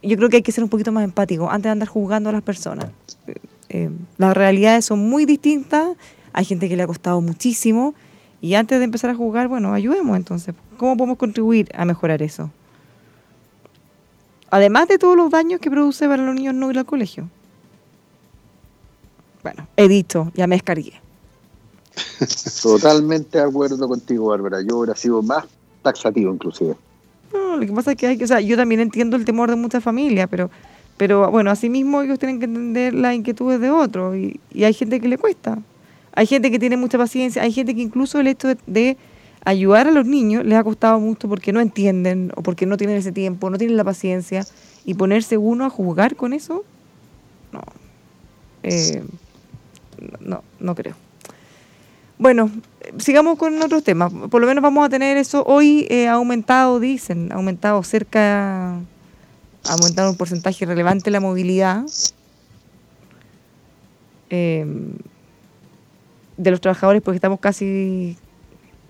Yo 0.01 0.15
creo 0.15 0.29
que 0.29 0.37
hay 0.37 0.41
que 0.41 0.53
ser 0.53 0.63
un 0.63 0.69
poquito 0.69 0.93
más 0.93 1.03
empático 1.03 1.49
antes 1.49 1.63
de 1.63 1.69
andar 1.71 1.89
juzgando 1.89 2.29
a 2.29 2.31
las 2.31 2.41
personas. 2.41 2.85
Eh, 3.27 3.35
eh, 3.69 3.89
las 4.17 4.37
realidades 4.37 4.85
son 4.85 4.99
muy 4.99 5.25
distintas, 5.25 5.97
hay 6.31 6.45
gente 6.45 6.69
que 6.69 6.77
le 6.77 6.83
ha 6.83 6.87
costado 6.87 7.19
muchísimo 7.19 7.93
y 8.39 8.55
antes 8.55 8.79
de 8.79 8.85
empezar 8.85 9.09
a 9.09 9.15
juzgar, 9.15 9.49
bueno, 9.49 9.73
ayudemos 9.73 10.15
entonces. 10.15 10.55
¿Cómo 10.77 10.95
podemos 10.95 11.17
contribuir 11.17 11.69
a 11.75 11.83
mejorar 11.83 12.21
eso? 12.21 12.49
Además 14.49 14.87
de 14.87 14.97
todos 14.97 15.17
los 15.17 15.29
daños 15.29 15.59
que 15.59 15.69
produce 15.69 16.07
para 16.07 16.23
los 16.23 16.35
niños 16.35 16.55
no 16.55 16.71
ir 16.71 16.79
al 16.79 16.85
colegio. 16.85 17.27
Bueno, 19.43 19.67
he 19.75 19.89
dicho, 19.89 20.31
ya 20.35 20.47
me 20.47 20.55
descargué. 20.55 21.02
Totalmente 22.61 23.37
de 23.37 23.43
acuerdo 23.43 23.87
contigo, 23.87 24.27
Bárbara. 24.27 24.61
Yo 24.61 24.77
hubiera 24.77 24.95
sido 24.95 25.21
más 25.21 25.45
taxativo, 25.81 26.33
inclusive. 26.33 26.75
No, 27.33 27.57
lo 27.57 27.65
que 27.65 27.73
pasa 27.73 27.91
es 27.91 27.97
que 27.97 28.07
hay 28.07 28.17
que, 28.17 28.23
o 28.23 28.27
sea, 28.27 28.41
yo 28.41 28.55
también 28.55 28.81
entiendo 28.81 29.15
el 29.15 29.25
temor 29.25 29.49
de 29.49 29.55
muchas 29.55 29.83
familias, 29.83 30.27
pero, 30.29 30.49
pero 30.97 31.29
bueno, 31.31 31.51
asimismo 31.51 32.01
ellos 32.01 32.19
tienen 32.19 32.39
que 32.39 32.45
entender 32.45 32.93
las 32.93 33.15
inquietudes 33.15 33.59
de 33.59 33.69
otros 33.69 34.15
y, 34.15 34.39
hay 34.63 34.73
gente 34.73 34.99
que 34.99 35.07
le 35.07 35.17
cuesta. 35.17 35.59
Hay 36.15 36.27
gente 36.27 36.51
que 36.51 36.59
tiene 36.59 36.77
mucha 36.77 36.97
paciencia, 36.97 37.41
hay 37.41 37.51
gente 37.51 37.73
que 37.73 37.81
incluso 37.81 38.19
el 38.19 38.27
hecho 38.27 38.49
de, 38.49 38.57
de 38.67 38.97
ayudar 39.45 39.87
a 39.87 39.91
los 39.91 40.05
niños 40.05 40.45
les 40.45 40.57
ha 40.57 40.63
costado 40.63 40.99
mucho 40.99 41.27
porque 41.27 41.51
no 41.51 41.59
entienden 41.59 42.31
o 42.35 42.43
porque 42.43 42.67
no 42.67 42.77
tienen 42.77 42.97
ese 42.97 43.11
tiempo, 43.11 43.49
no 43.49 43.57
tienen 43.57 43.77
la 43.77 43.83
paciencia 43.83 44.45
y 44.85 44.93
ponerse 44.93 45.37
uno 45.37 45.65
a 45.65 45.69
jugar 45.71 46.15
con 46.15 46.33
eso, 46.33 46.63
no, 47.51 47.61
eh, 48.61 49.03
no, 50.19 50.43
no 50.59 50.75
creo. 50.75 50.95
Bueno, 52.23 52.49
sigamos 52.99 53.37
con 53.37 53.61
otros 53.61 53.83
temas. 53.83 54.09
Por 54.31 54.39
lo 54.39 54.47
menos 54.47 54.61
vamos 54.61 54.85
a 54.85 54.89
tener 54.89 55.17
eso. 55.17 55.43
Hoy 55.45 55.85
eh, 55.89 56.07
ha 56.07 56.13
aumentado, 56.13 56.79
dicen, 56.79 57.29
ha 57.33 57.35
aumentado 57.35 57.83
cerca, 57.83 58.75
ha 58.75 59.73
aumentado 59.73 60.09
un 60.09 60.15
porcentaje 60.15 60.65
relevante 60.65 61.11
la 61.11 61.19
movilidad 61.19 61.83
eh, 64.29 64.65
de 66.37 66.51
los 66.51 66.61
trabajadores 66.61 67.01
porque 67.01 67.17
estamos 67.17 67.41
casi, 67.41 68.15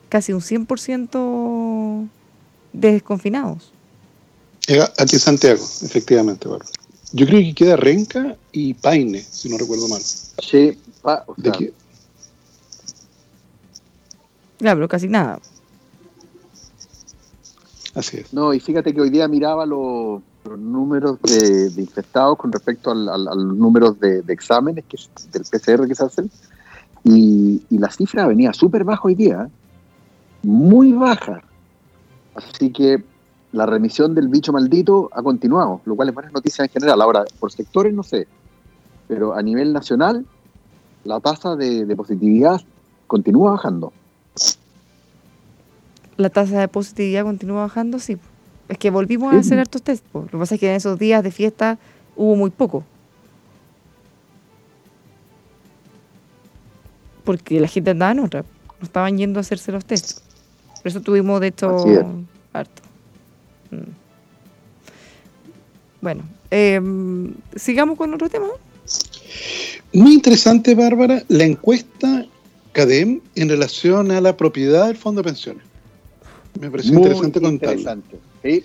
casi 0.10 0.32
un 0.32 0.41
100% 0.41 2.08
desconfinados. 2.72 3.72
Eh, 4.67 4.80
Aquí 5.00 5.17
Santiago, 5.17 5.63
efectivamente, 5.82 6.48
Bárbara. 6.48 6.69
Yo 7.13 7.26
creo 7.26 7.39
que 7.39 7.56
queda 7.56 7.78
Renca 7.78 8.38
y 8.52 8.76
Paine, 8.76 9.24
si 9.28 9.50
no 9.50 9.58
recuerdo 9.58 9.88
mal. 9.88 10.04
Sí, 10.04 10.78
pa- 11.02 11.24
o. 11.26 11.34
Claro, 14.63 14.78
pero 14.78 14.88
casi 14.88 15.10
nada. 15.10 15.39
Así 17.95 18.17
es. 18.19 18.34
No, 18.34 18.54
y 18.54 18.62
fíjate 18.62 18.93
que 18.93 19.02
hoy 19.02 19.10
día 19.10 19.28
miraba 19.28 19.65
los, 19.65 20.21
los 20.45 20.58
números 20.58 21.21
de, 21.21 21.69
de 21.69 21.82
infectados 21.82 22.38
con 22.38 22.49
respecto 22.49 22.91
al, 22.91 23.10
al- 23.10 23.28
a 23.28 23.36
los 23.36 23.58
números 23.58 23.99
de, 23.99 24.21
de 24.21 24.34
exámenes 24.34 24.86
que, 24.86 24.95
es- 24.95 25.10
del 25.34 25.43
PCR 25.43 25.86
que 25.86 25.95
se 25.95 26.06
hacen, 26.06 26.32
y, 27.04 27.62
y 27.69 27.78
la 27.78 27.91
cifra 27.91 28.26
venía 28.26 28.54
súper 28.54 28.86
baja 28.86 29.02
hoy 29.04 29.15
día, 29.15 29.49
muy 30.43 30.93
baja. 30.93 31.41
Así 32.34 32.71
que 32.71 33.04
la 33.52 33.65
remisión 33.65 34.15
del 34.15 34.30
bicho 34.30 34.54
maldito 34.54 35.10
ha 35.12 35.21
continuado, 35.21 35.82
lo 35.84 35.95
cual 35.97 36.08
es 36.08 36.15
buena 36.15 36.32
noticia 36.32 36.63
en 36.63 36.71
general. 36.71 37.02
Ahora, 37.02 37.26
por 37.38 37.52
sectores 37.52 37.93
no 37.93 38.02
sé, 38.02 38.28
pero 39.10 39.34
a 39.34 39.41
nivel 39.41 39.73
nacional, 39.73 40.26
la 41.04 41.19
tasa 41.19 41.58
de, 41.58 41.86
de 41.86 41.95
positividad 41.97 42.62
continúa 43.08 43.52
bajando. 43.52 43.91
La 46.17 46.30
tasa 46.30 46.60
de 46.60 46.67
positividad 46.67 47.23
continúa 47.23 47.62
bajando, 47.62 47.99
sí. 47.99 48.17
Es 48.69 48.78
que 48.78 48.89
volvimos 48.89 49.34
a 49.34 49.39
hacer 49.39 49.60
hartos 49.60 49.82
test. 49.82 50.06
Lo 50.13 50.28
que 50.28 50.38
pasa 50.38 50.56
es 50.56 50.62
que 50.62 50.69
en 50.69 50.76
esos 50.76 50.97
días 50.97 51.23
de 51.23 51.32
fiesta 51.32 51.78
hubo 52.15 52.36
muy 52.36 52.49
poco. 52.49 52.84
Porque 57.23 57.60
la 57.60 57.67
gente 57.67 57.91
andaba 57.91 58.12
en 58.12 58.19
otra. 58.19 58.41
No 58.80 58.86
estaban 58.86 59.17
yendo 59.17 59.39
a 59.39 59.41
hacerse 59.41 59.71
los 59.71 59.86
test. 59.86 60.19
Por 60.82 60.88
eso 60.88 61.02
tuvimos, 61.02 61.39
de 61.39 61.47
hecho, 61.47 61.86
harto. 62.52 62.82
Mm. 63.71 64.04
Bueno, 66.02 66.23
em, 66.52 67.34
sigamos 67.56 67.97
con 67.97 68.13
otro 68.13 68.30
tema. 68.30 68.47
Muy 69.93 70.13
interesante, 70.13 70.76
Bárbara, 70.76 71.23
la 71.30 71.45
encuesta 71.45 72.26
CADEM 72.73 73.21
en 73.36 73.49
relación 73.49 74.12
a 74.12 74.19
la 74.19 74.36
propiedad 74.36 74.88
del 74.88 74.97
fondo 74.97 75.21
de 75.21 75.30
pensiones. 75.30 75.72
Me 76.59 76.69
pareció 76.69 76.93
Muy 76.93 77.03
interesante 77.03 77.41
contarlo. 77.41 77.79
interesante. 77.79 78.19
Sí, 78.43 78.63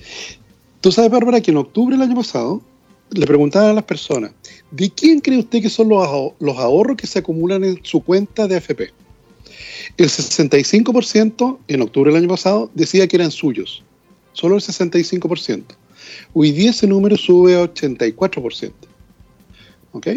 Tú 0.81 0.93
sabes, 0.93 1.11
Bárbara, 1.11 1.41
que 1.41 1.51
en 1.51 1.57
octubre 1.57 1.97
del 1.97 2.03
año 2.03 2.15
pasado 2.15 2.63
le 3.11 3.27
preguntaban 3.27 3.71
a 3.71 3.73
las 3.73 3.85
personas, 3.85 4.31
¿de 4.71 4.91
quién 4.91 5.21
cree 5.21 5.39
usted 5.39 5.61
que 5.63 5.71
son 5.71 5.89
los 5.89 6.59
ahorros 6.59 6.97
que 6.97 7.07
se 7.07 7.19
acumulan 7.19 7.65
en 7.65 7.81
su 7.83 8.01
cuenta 8.03 8.47
de 8.47 8.57
AFP? 8.57 8.93
El 9.97 10.09
65% 10.09 11.59
en 11.67 11.83
octubre 11.83 12.13
del 12.13 12.21
año 12.23 12.29
pasado 12.29 12.71
decía 12.75 13.09
que 13.09 13.17
eran 13.17 13.31
suyos, 13.31 13.83
solo 14.33 14.55
el 14.57 14.61
65%. 14.63 15.65
Hoy 16.33 16.53
día 16.53 16.71
ese 16.71 16.87
número 16.87 17.17
sube 17.17 17.57
a 17.57 17.65
84%. 17.65 18.73
¿Ok? 19.93 20.09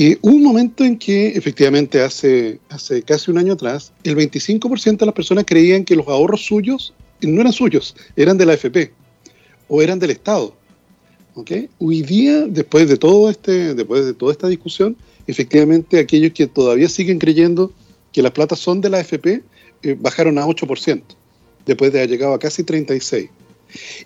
Y 0.00 0.16
hubo 0.22 0.36
un 0.36 0.44
momento 0.44 0.84
en 0.84 0.96
que, 0.96 1.26
efectivamente, 1.30 2.00
hace, 2.00 2.60
hace 2.68 3.02
casi 3.02 3.32
un 3.32 3.38
año 3.38 3.54
atrás, 3.54 3.92
el 4.04 4.14
25% 4.14 4.96
de 4.96 5.06
las 5.06 5.12
personas 5.12 5.44
creían 5.44 5.84
que 5.84 5.96
los 5.96 6.06
ahorros 6.06 6.42
suyos 6.42 6.94
no 7.20 7.40
eran 7.40 7.52
suyos, 7.52 7.96
eran 8.14 8.38
de 8.38 8.46
la 8.46 8.52
AFP 8.52 8.92
o 9.66 9.82
eran 9.82 9.98
del 9.98 10.10
Estado. 10.10 10.54
¿ok? 11.34 11.50
Hoy 11.80 12.02
día, 12.02 12.46
después 12.46 12.88
de, 12.88 12.96
todo 12.96 13.28
este, 13.28 13.74
después 13.74 14.06
de 14.06 14.14
toda 14.14 14.30
esta 14.30 14.46
discusión, 14.46 14.96
efectivamente 15.26 15.98
aquellos 15.98 16.32
que 16.32 16.46
todavía 16.46 16.88
siguen 16.88 17.18
creyendo 17.18 17.72
que 18.12 18.22
las 18.22 18.30
platas 18.30 18.60
son 18.60 18.80
de 18.80 18.90
la 18.90 18.98
AFP 18.98 19.42
eh, 19.82 19.96
bajaron 19.98 20.38
a 20.38 20.46
8%, 20.46 21.02
después 21.66 21.92
de 21.92 21.98
haber 21.98 22.10
llegado 22.10 22.34
a 22.34 22.38
casi 22.38 22.62
36%. 22.62 23.30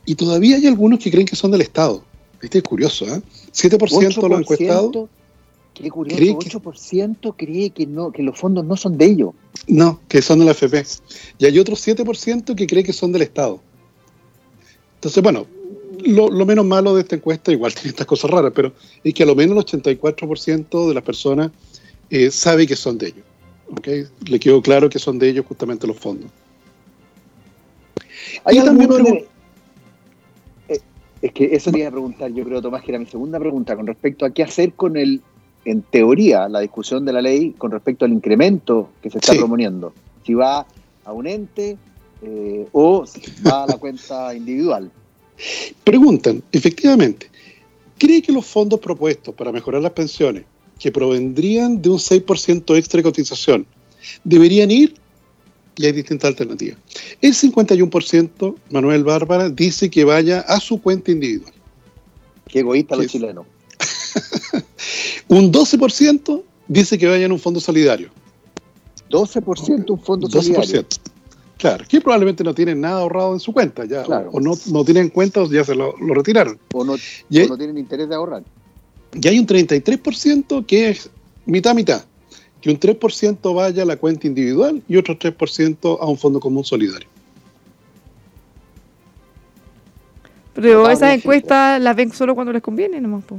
Y 0.06 0.14
todavía 0.14 0.56
hay 0.56 0.66
algunos 0.66 1.00
que 1.00 1.10
creen 1.10 1.26
que 1.26 1.36
son 1.36 1.50
del 1.50 1.60
Estado. 1.60 2.02
Este 2.40 2.58
es 2.58 2.64
curioso, 2.64 3.04
¿eh? 3.14 3.20
7% 3.52 4.22
de 4.22 4.28
los 4.30 4.40
encuestados, 4.40 5.10
Qué 5.74 5.90
curioso, 5.90 6.16
cree 6.18 6.38
que- 6.38 6.48
8% 6.50 7.34
cree 7.36 7.70
que, 7.70 7.86
no, 7.86 8.12
que 8.12 8.22
los 8.22 8.38
fondos 8.38 8.64
no 8.64 8.76
son 8.76 8.98
de 8.98 9.06
ellos. 9.06 9.30
no, 9.68 10.00
que 10.08 10.20
son 10.22 10.38
de 10.40 10.44
la 10.44 10.50
AFP. 10.52 10.84
Y 11.38 11.46
hay 11.46 11.58
otro 11.58 11.74
7% 11.76 12.54
que 12.54 12.66
cree 12.66 12.84
que 12.84 12.92
son 12.92 13.12
del 13.12 13.22
Estado. 13.22 13.60
Entonces, 14.96 15.22
bueno, 15.22 15.46
lo, 16.04 16.28
lo 16.30 16.44
menos 16.46 16.64
malo 16.66 16.94
de 16.94 17.02
esta 17.02 17.16
encuesta, 17.16 17.50
igual 17.52 17.72
tiene 17.74 17.90
estas 17.90 18.06
cosas 18.06 18.30
raras, 18.30 18.52
pero 18.54 18.72
es 19.02 19.14
que 19.14 19.22
a 19.22 19.26
lo 19.26 19.34
menos 19.34 19.56
el 19.72 19.82
84% 19.82 20.88
de 20.88 20.94
las 20.94 21.02
personas 21.02 21.50
eh, 22.10 22.30
sabe 22.30 22.66
que 22.66 22.76
son 22.76 22.98
de 22.98 23.06
ellos. 23.08 23.24
¿ok? 23.70 23.88
Le 24.28 24.38
quedó 24.38 24.60
claro 24.60 24.90
que 24.90 24.98
son 24.98 25.18
de 25.18 25.28
ellos 25.30 25.46
justamente 25.46 25.86
los 25.86 25.96
fondos. 25.96 26.30
Hay 28.44 28.58
Y 28.58 28.62
también 28.64 28.90
pregun- 28.90 29.24
Eh, 30.68 30.78
es 31.22 31.32
que 31.32 31.54
eso 31.54 31.70
te 31.70 31.78
iba 31.78 31.88
a 31.88 31.92
preguntar, 31.92 32.30
yo 32.32 32.44
creo, 32.44 32.60
Tomás, 32.60 32.82
que 32.82 32.90
era 32.90 32.98
mi 32.98 33.06
segunda 33.06 33.38
pregunta 33.38 33.74
con 33.76 33.86
respecto 33.86 34.24
a 34.26 34.30
qué 34.30 34.42
hacer 34.42 34.74
con 34.74 34.96
el, 34.96 35.22
en 35.64 35.82
teoría, 35.82 36.48
la 36.48 36.60
discusión 36.60 37.04
de 37.04 37.12
la 37.12 37.20
ley 37.22 37.52
con 37.56 37.70
respecto 37.70 38.04
al 38.04 38.12
incremento 38.12 38.90
que 39.02 39.10
se 39.10 39.18
está 39.18 39.32
Sí. 39.32 39.38
proponiendo. 39.38 39.92
Si 40.26 40.34
va 40.34 40.66
a 41.04 41.12
un 41.12 41.26
ente 41.26 41.76
eh, 42.22 42.66
o 42.72 43.04
si 43.06 43.20
va 43.46 43.64
a 43.64 43.66
la 43.66 43.76
cuenta 43.78 44.34
individual. 44.34 44.90
Preguntan, 45.84 46.42
efectivamente, 46.52 47.28
¿cree 47.98 48.22
que 48.22 48.32
los 48.32 48.46
fondos 48.46 48.78
propuestos 48.80 49.34
para 49.34 49.50
mejorar 49.50 49.82
las 49.82 49.92
pensiones, 49.92 50.44
que 50.78 50.92
provendrían 50.92 51.80
de 51.82 51.90
un 51.90 51.98
6% 51.98 52.76
extra 52.76 52.98
de 52.98 53.02
cotización, 53.02 53.66
deberían 54.24 54.70
ir? 54.70 54.94
Y 55.76 55.86
hay 55.86 55.92
distintas 55.92 56.28
alternativas. 56.28 56.78
El 57.20 57.32
51%, 57.34 58.56
Manuel 58.70 59.04
Bárbara, 59.04 59.48
dice 59.48 59.90
que 59.90 60.04
vaya 60.04 60.40
a 60.40 60.60
su 60.60 60.80
cuenta 60.82 61.10
individual. 61.10 61.52
Qué 62.46 62.60
egoísta 62.60 62.94
los 62.96 63.06
chilenos. 63.06 63.46
Un 65.32 65.50
12% 65.50 66.42
dice 66.68 66.98
que 66.98 67.06
vaya 67.08 67.24
en 67.24 67.32
un 67.32 67.38
fondo 67.38 67.58
solidario. 67.58 68.10
12% 69.08 69.90
un 69.90 69.98
fondo 69.98 70.28
12%. 70.28 70.42
solidario. 70.42 70.86
Claro, 71.56 71.84
que 71.88 72.02
probablemente 72.02 72.44
no 72.44 72.52
tienen 72.54 72.82
nada 72.82 73.00
ahorrado 73.00 73.32
en 73.32 73.40
su 73.40 73.50
cuenta, 73.50 73.86
ya, 73.86 74.02
Claro. 74.02 74.28
o, 74.30 74.36
o 74.36 74.40
no, 74.40 74.52
no 74.70 74.84
tienen 74.84 75.08
cuenta 75.08 75.40
o 75.40 75.48
ya 75.50 75.64
se 75.64 75.74
lo, 75.74 75.96
lo 75.96 76.12
retiraron. 76.12 76.58
O 76.74 76.84
no, 76.84 76.96
Y 77.30 77.40
o 77.40 77.48
no 77.48 77.56
tienen 77.56 77.78
interés 77.78 78.10
de 78.10 78.14
ahorrar. 78.14 78.42
Y 79.14 79.26
hay 79.26 79.38
un 79.38 79.46
33% 79.46 80.66
que 80.66 80.90
es 80.90 81.08
mitad-mitad. 81.46 82.04
Que 82.60 82.68
un 82.68 82.78
3% 82.78 83.54
vaya 83.54 83.84
a 83.84 83.86
la 83.86 83.96
cuenta 83.96 84.26
individual 84.26 84.82
y 84.86 84.98
otro 84.98 85.18
3% 85.18 85.98
a 85.98 86.06
un 86.06 86.18
fondo 86.18 86.40
común 86.40 86.64
solidario. 86.64 87.08
Pero 90.52 90.90
esas 90.90 91.14
encuestas 91.14 91.80
las 91.80 91.96
ven 91.96 92.12
solo 92.12 92.34
cuando 92.34 92.52
les 92.52 92.60
conviene 92.60 93.00
nomás. 93.00 93.24
po. 93.24 93.38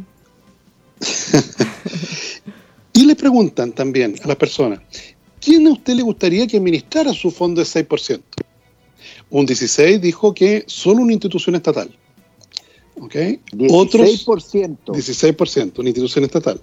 Y 2.94 3.06
le 3.06 3.16
preguntan 3.16 3.74
también 3.74 4.16
a 4.24 4.28
las 4.28 4.38
personas, 4.38 4.80
¿quién 5.42 5.66
a 5.66 5.72
usted 5.72 5.96
le 5.96 6.04
gustaría 6.04 6.46
que 6.46 6.58
administrara 6.58 7.12
su 7.12 7.32
fondo 7.32 7.60
de 7.60 7.68
6%? 7.68 8.22
Un 9.32 9.46
16 9.48 10.00
dijo 10.00 10.34
que 10.34 10.64
solo 10.68 11.02
una 11.02 11.14
institución 11.14 11.56
estatal. 11.56 11.90
¿Ok? 12.96 13.16
Otros 13.72 14.26
16%. 14.28 14.78
16%, 14.86 15.80
una 15.80 15.90
institución 15.90 16.24
estatal. 16.24 16.62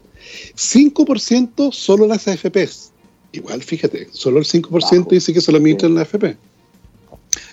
5% 0.55 1.73
solo 1.73 2.07
las 2.07 2.29
AFPs. 2.29 2.93
Igual, 3.33 3.63
fíjate, 3.63 4.09
solo 4.13 4.39
el 4.39 4.45
5% 4.45 4.71
Bajo. 4.71 5.11
dice 5.11 5.33
que 5.33 5.41
se 5.41 5.51
lo 5.51 5.59
administran 5.59 5.97
las 5.97 6.03
AFP. 6.03 6.37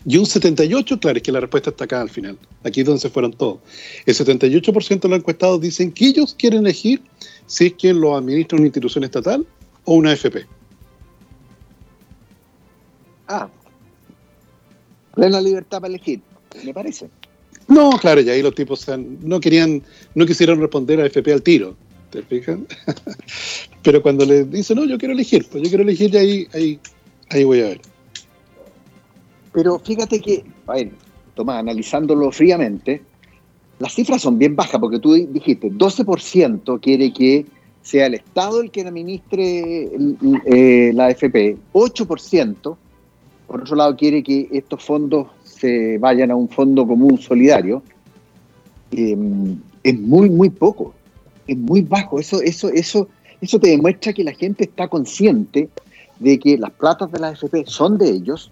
Y 0.05 0.17
un 0.17 0.25
78, 0.25 0.99
claro, 0.99 1.17
es 1.17 1.23
que 1.23 1.31
la 1.31 1.39
respuesta 1.39 1.69
está 1.69 1.85
acá 1.85 2.01
al 2.01 2.09
final. 2.09 2.37
Aquí 2.63 2.81
es 2.81 2.85
donde 2.85 3.01
se 3.01 3.09
fueron 3.09 3.33
todos. 3.33 3.59
El 4.05 4.15
78% 4.15 4.99
de 5.01 5.09
los 5.09 5.19
encuestados 5.19 5.61
dicen 5.61 5.91
que 5.91 6.07
ellos 6.07 6.35
quieren 6.37 6.59
elegir 6.59 7.01
si 7.45 7.67
es 7.67 7.73
quien 7.73 7.99
lo 7.99 8.15
administra 8.15 8.57
una 8.57 8.67
institución 8.67 9.03
estatal 9.03 9.45
o 9.85 9.95
una 9.95 10.13
FP. 10.13 10.45
Ah, 13.27 13.49
plena 15.15 15.41
libertad 15.41 15.81
para 15.81 15.89
elegir, 15.89 16.21
me 16.63 16.73
parece. 16.73 17.09
No, 17.67 17.89
claro, 17.99 18.21
y 18.21 18.29
ahí 18.29 18.41
los 18.41 18.55
tipos 18.55 18.85
no 18.87 19.39
querían, 19.39 19.83
no 20.15 20.25
quisieron 20.25 20.61
responder 20.61 21.01
a 21.01 21.05
FP 21.07 21.33
al 21.33 21.41
tiro, 21.41 21.75
¿te 22.11 22.21
fijas? 22.23 22.59
Pero 23.83 24.01
cuando 24.01 24.25
les 24.25 24.49
dice, 24.49 24.73
no, 24.73 24.85
yo 24.85 24.97
quiero 24.97 25.13
elegir, 25.13 25.45
pues 25.51 25.63
yo 25.63 25.69
quiero 25.69 25.83
elegir 25.83 26.13
y 26.13 26.17
ahí, 26.17 26.47
ahí, 26.53 26.79
ahí 27.29 27.43
voy 27.43 27.59
a 27.59 27.63
ver. 27.63 27.81
Pero 29.53 29.79
fíjate 29.79 30.19
que, 30.19 30.43
a 30.67 30.73
ver, 30.73 30.91
Tomás, 31.35 31.59
analizándolo 31.59 32.31
fríamente, 32.31 33.01
las 33.79 33.93
cifras 33.93 34.21
son 34.21 34.39
bien 34.39 34.55
bajas, 34.55 34.79
porque 34.79 34.99
tú 34.99 35.13
dijiste, 35.13 35.71
12% 35.71 36.79
quiere 36.81 37.13
que 37.13 37.45
sea 37.81 38.07
el 38.07 38.15
Estado 38.15 38.61
el 38.61 38.71
que 38.71 38.81
administre 38.81 39.89
eh, 40.45 40.91
la 40.93 41.05
AFP, 41.05 41.57
8%, 41.73 42.77
por 43.47 43.61
otro 43.61 43.75
lado, 43.75 43.95
quiere 43.95 44.21
que 44.23 44.49
estos 44.51 44.83
fondos 44.83 45.27
se 45.43 45.97
vayan 45.97 46.31
a 46.31 46.35
un 46.35 46.49
fondo 46.49 46.85
común 46.85 47.17
solidario, 47.17 47.81
em, 48.91 49.57
es 49.83 49.99
muy, 49.99 50.29
muy 50.29 50.49
poco, 50.49 50.93
es 51.47 51.57
muy 51.57 51.81
bajo. 51.81 52.19
Eso, 52.19 52.41
eso, 52.41 52.69
eso, 52.69 53.07
eso 53.39 53.59
te 53.59 53.69
demuestra 53.69 54.11
que 54.11 54.23
la 54.23 54.33
gente 54.33 54.65
está 54.65 54.89
consciente 54.89 55.69
de 56.19 56.39
que 56.39 56.57
las 56.57 56.71
platas 56.71 57.11
de 57.11 57.19
la 57.19 57.29
AFP 57.29 57.63
son 57.65 57.97
de 57.97 58.09
ellos, 58.09 58.51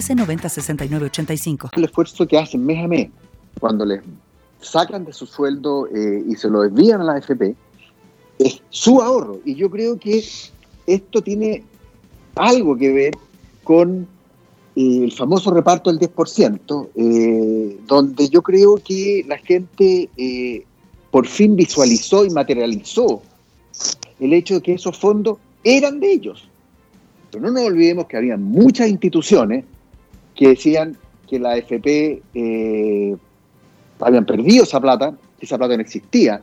9069 0.00 1.10
el 1.76 1.84
esfuerzo 1.84 2.26
que 2.26 2.38
hacen 2.38 2.64
mes 2.64 3.10
cuando 3.58 3.84
les 3.84 4.00
sacan 4.60 5.04
de 5.04 5.12
su 5.12 5.26
sueldo 5.26 5.88
eh, 5.88 6.24
y 6.26 6.34
se 6.36 6.48
lo 6.48 6.64
envían 6.64 7.00
a 7.00 7.04
la 7.04 7.12
AFP, 7.14 7.54
es 8.38 8.62
su 8.70 9.00
ahorro. 9.00 9.40
Y 9.44 9.54
yo 9.54 9.70
creo 9.70 9.98
que 9.98 10.22
esto 10.86 11.22
tiene 11.22 11.64
algo 12.36 12.76
que 12.76 12.92
ver 12.92 13.14
con 13.64 14.06
eh, 14.76 15.00
el 15.04 15.12
famoso 15.12 15.52
reparto 15.52 15.92
del 15.92 15.98
10%, 15.98 16.88
eh, 16.94 17.78
donde 17.86 18.28
yo 18.28 18.42
creo 18.42 18.76
que 18.76 19.24
la 19.26 19.38
gente 19.38 20.08
por 21.10 21.26
fin 21.26 21.56
visualizó 21.56 22.24
y 22.24 22.30
materializó 22.30 23.22
el 24.20 24.32
hecho 24.32 24.54
de 24.54 24.62
que 24.62 24.74
esos 24.74 24.96
fondos 24.96 25.38
eran 25.64 26.00
de 26.00 26.12
ellos. 26.12 26.48
Pero 27.30 27.44
no 27.44 27.50
nos 27.50 27.64
olvidemos 27.64 28.06
que 28.06 28.16
había 28.16 28.36
muchas 28.36 28.88
instituciones 28.88 29.64
que 30.38 30.50
decían 30.50 30.96
que 31.28 31.40
la 31.40 31.54
AFP 31.54 32.22
eh, 32.32 33.16
habían 33.98 34.24
perdido 34.24 34.62
esa 34.62 34.80
plata, 34.80 35.12
que 35.36 35.46
esa 35.46 35.58
plata 35.58 35.74
no 35.74 35.82
existía, 35.82 36.40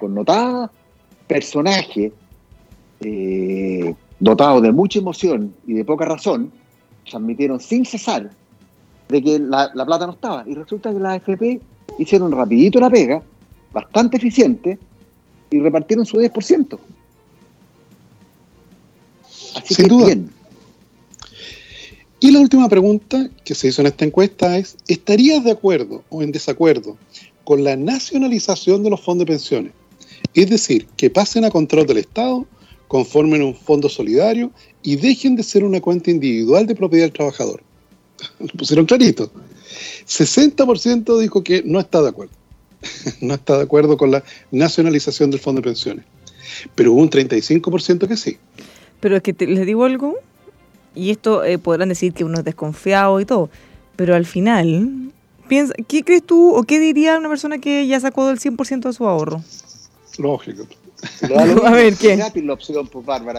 con 0.00 0.14
notadas 0.14 0.70
personajes 1.26 2.12
eh, 3.00 3.94
dotados 4.18 4.62
de 4.62 4.72
mucha 4.72 5.00
emoción 5.00 5.54
y 5.66 5.74
de 5.74 5.84
poca 5.84 6.06
razón, 6.06 6.50
transmitieron 7.08 7.60
sin 7.60 7.84
cesar 7.84 8.30
de 9.10 9.22
que 9.22 9.38
la, 9.38 9.70
plata 9.74 10.06
no 10.06 10.14
estaba. 10.14 10.42
Y 10.46 10.54
resulta 10.54 10.90
que 10.90 10.98
la 10.98 11.12
AFP 11.12 11.60
hicieron 11.98 12.32
rapidito 12.32 12.80
la 12.80 12.88
pega, 12.88 13.22
bastante 13.70 14.16
eficiente, 14.16 14.78
y 15.50 15.60
repartieron 15.60 16.06
su 16.06 16.16
10%. 16.16 16.78
Así 19.56 19.74
Sin 19.74 19.88
duda. 19.88 20.06
bien. 20.06 20.35
Y 22.18 22.30
la 22.30 22.40
última 22.40 22.68
pregunta 22.68 23.28
que 23.44 23.54
se 23.54 23.68
hizo 23.68 23.82
en 23.82 23.88
esta 23.88 24.04
encuesta 24.04 24.56
es, 24.56 24.76
¿estarías 24.88 25.44
de 25.44 25.50
acuerdo 25.50 26.02
o 26.08 26.22
en 26.22 26.32
desacuerdo 26.32 26.96
con 27.44 27.62
la 27.62 27.76
nacionalización 27.76 28.82
de 28.82 28.90
los 28.90 29.00
fondos 29.02 29.26
de 29.26 29.32
pensiones? 29.32 29.72
Es 30.34 30.48
decir, 30.48 30.86
que 30.96 31.10
pasen 31.10 31.44
a 31.44 31.50
control 31.50 31.86
del 31.86 31.98
Estado, 31.98 32.46
conformen 32.88 33.42
un 33.42 33.54
fondo 33.54 33.88
solidario 33.88 34.50
y 34.82 34.96
dejen 34.96 35.36
de 35.36 35.42
ser 35.42 35.62
una 35.62 35.80
cuenta 35.80 36.10
individual 36.10 36.66
de 36.66 36.74
propiedad 36.74 37.04
del 37.04 37.12
trabajador. 37.12 37.62
Lo 38.38 38.46
pusieron 38.48 38.86
clarito. 38.86 39.30
60% 40.06 41.20
dijo 41.20 41.44
que 41.44 41.62
no 41.64 41.80
está 41.80 42.00
de 42.00 42.08
acuerdo. 42.08 42.32
no 43.20 43.34
está 43.34 43.58
de 43.58 43.64
acuerdo 43.64 43.96
con 43.98 44.10
la 44.10 44.24
nacionalización 44.50 45.30
del 45.30 45.40
fondo 45.40 45.60
de 45.60 45.66
pensiones. 45.66 46.04
Pero 46.74 46.92
hubo 46.92 47.02
un 47.02 47.10
35% 47.10 48.08
que 48.08 48.16
sí. 48.16 48.38
Pero 49.00 49.16
es 49.16 49.22
que 49.22 49.34
les 49.46 49.66
digo 49.66 49.84
algo, 49.84 50.16
y 50.96 51.10
esto 51.10 51.44
eh, 51.44 51.58
podrán 51.58 51.90
decir 51.90 52.12
que 52.12 52.24
uno 52.24 52.38
es 52.38 52.44
desconfiado 52.44 53.20
y 53.20 53.24
todo, 53.24 53.50
pero 53.94 54.14
al 54.14 54.26
final, 54.26 55.12
piensa, 55.48 55.74
¿qué 55.86 56.02
crees 56.02 56.24
tú 56.24 56.54
o 56.54 56.64
qué 56.64 56.80
diría 56.80 57.18
una 57.18 57.28
persona 57.28 57.58
que 57.58 57.86
ya 57.86 58.00
sacó 58.00 58.26
del 58.26 58.40
100% 58.40 58.80
de 58.80 58.92
su 58.92 59.06
ahorro? 59.06 59.42
Lógico. 60.18 60.66
a 61.64 61.70
ver, 61.72 61.94
¿qué? 61.94 62.18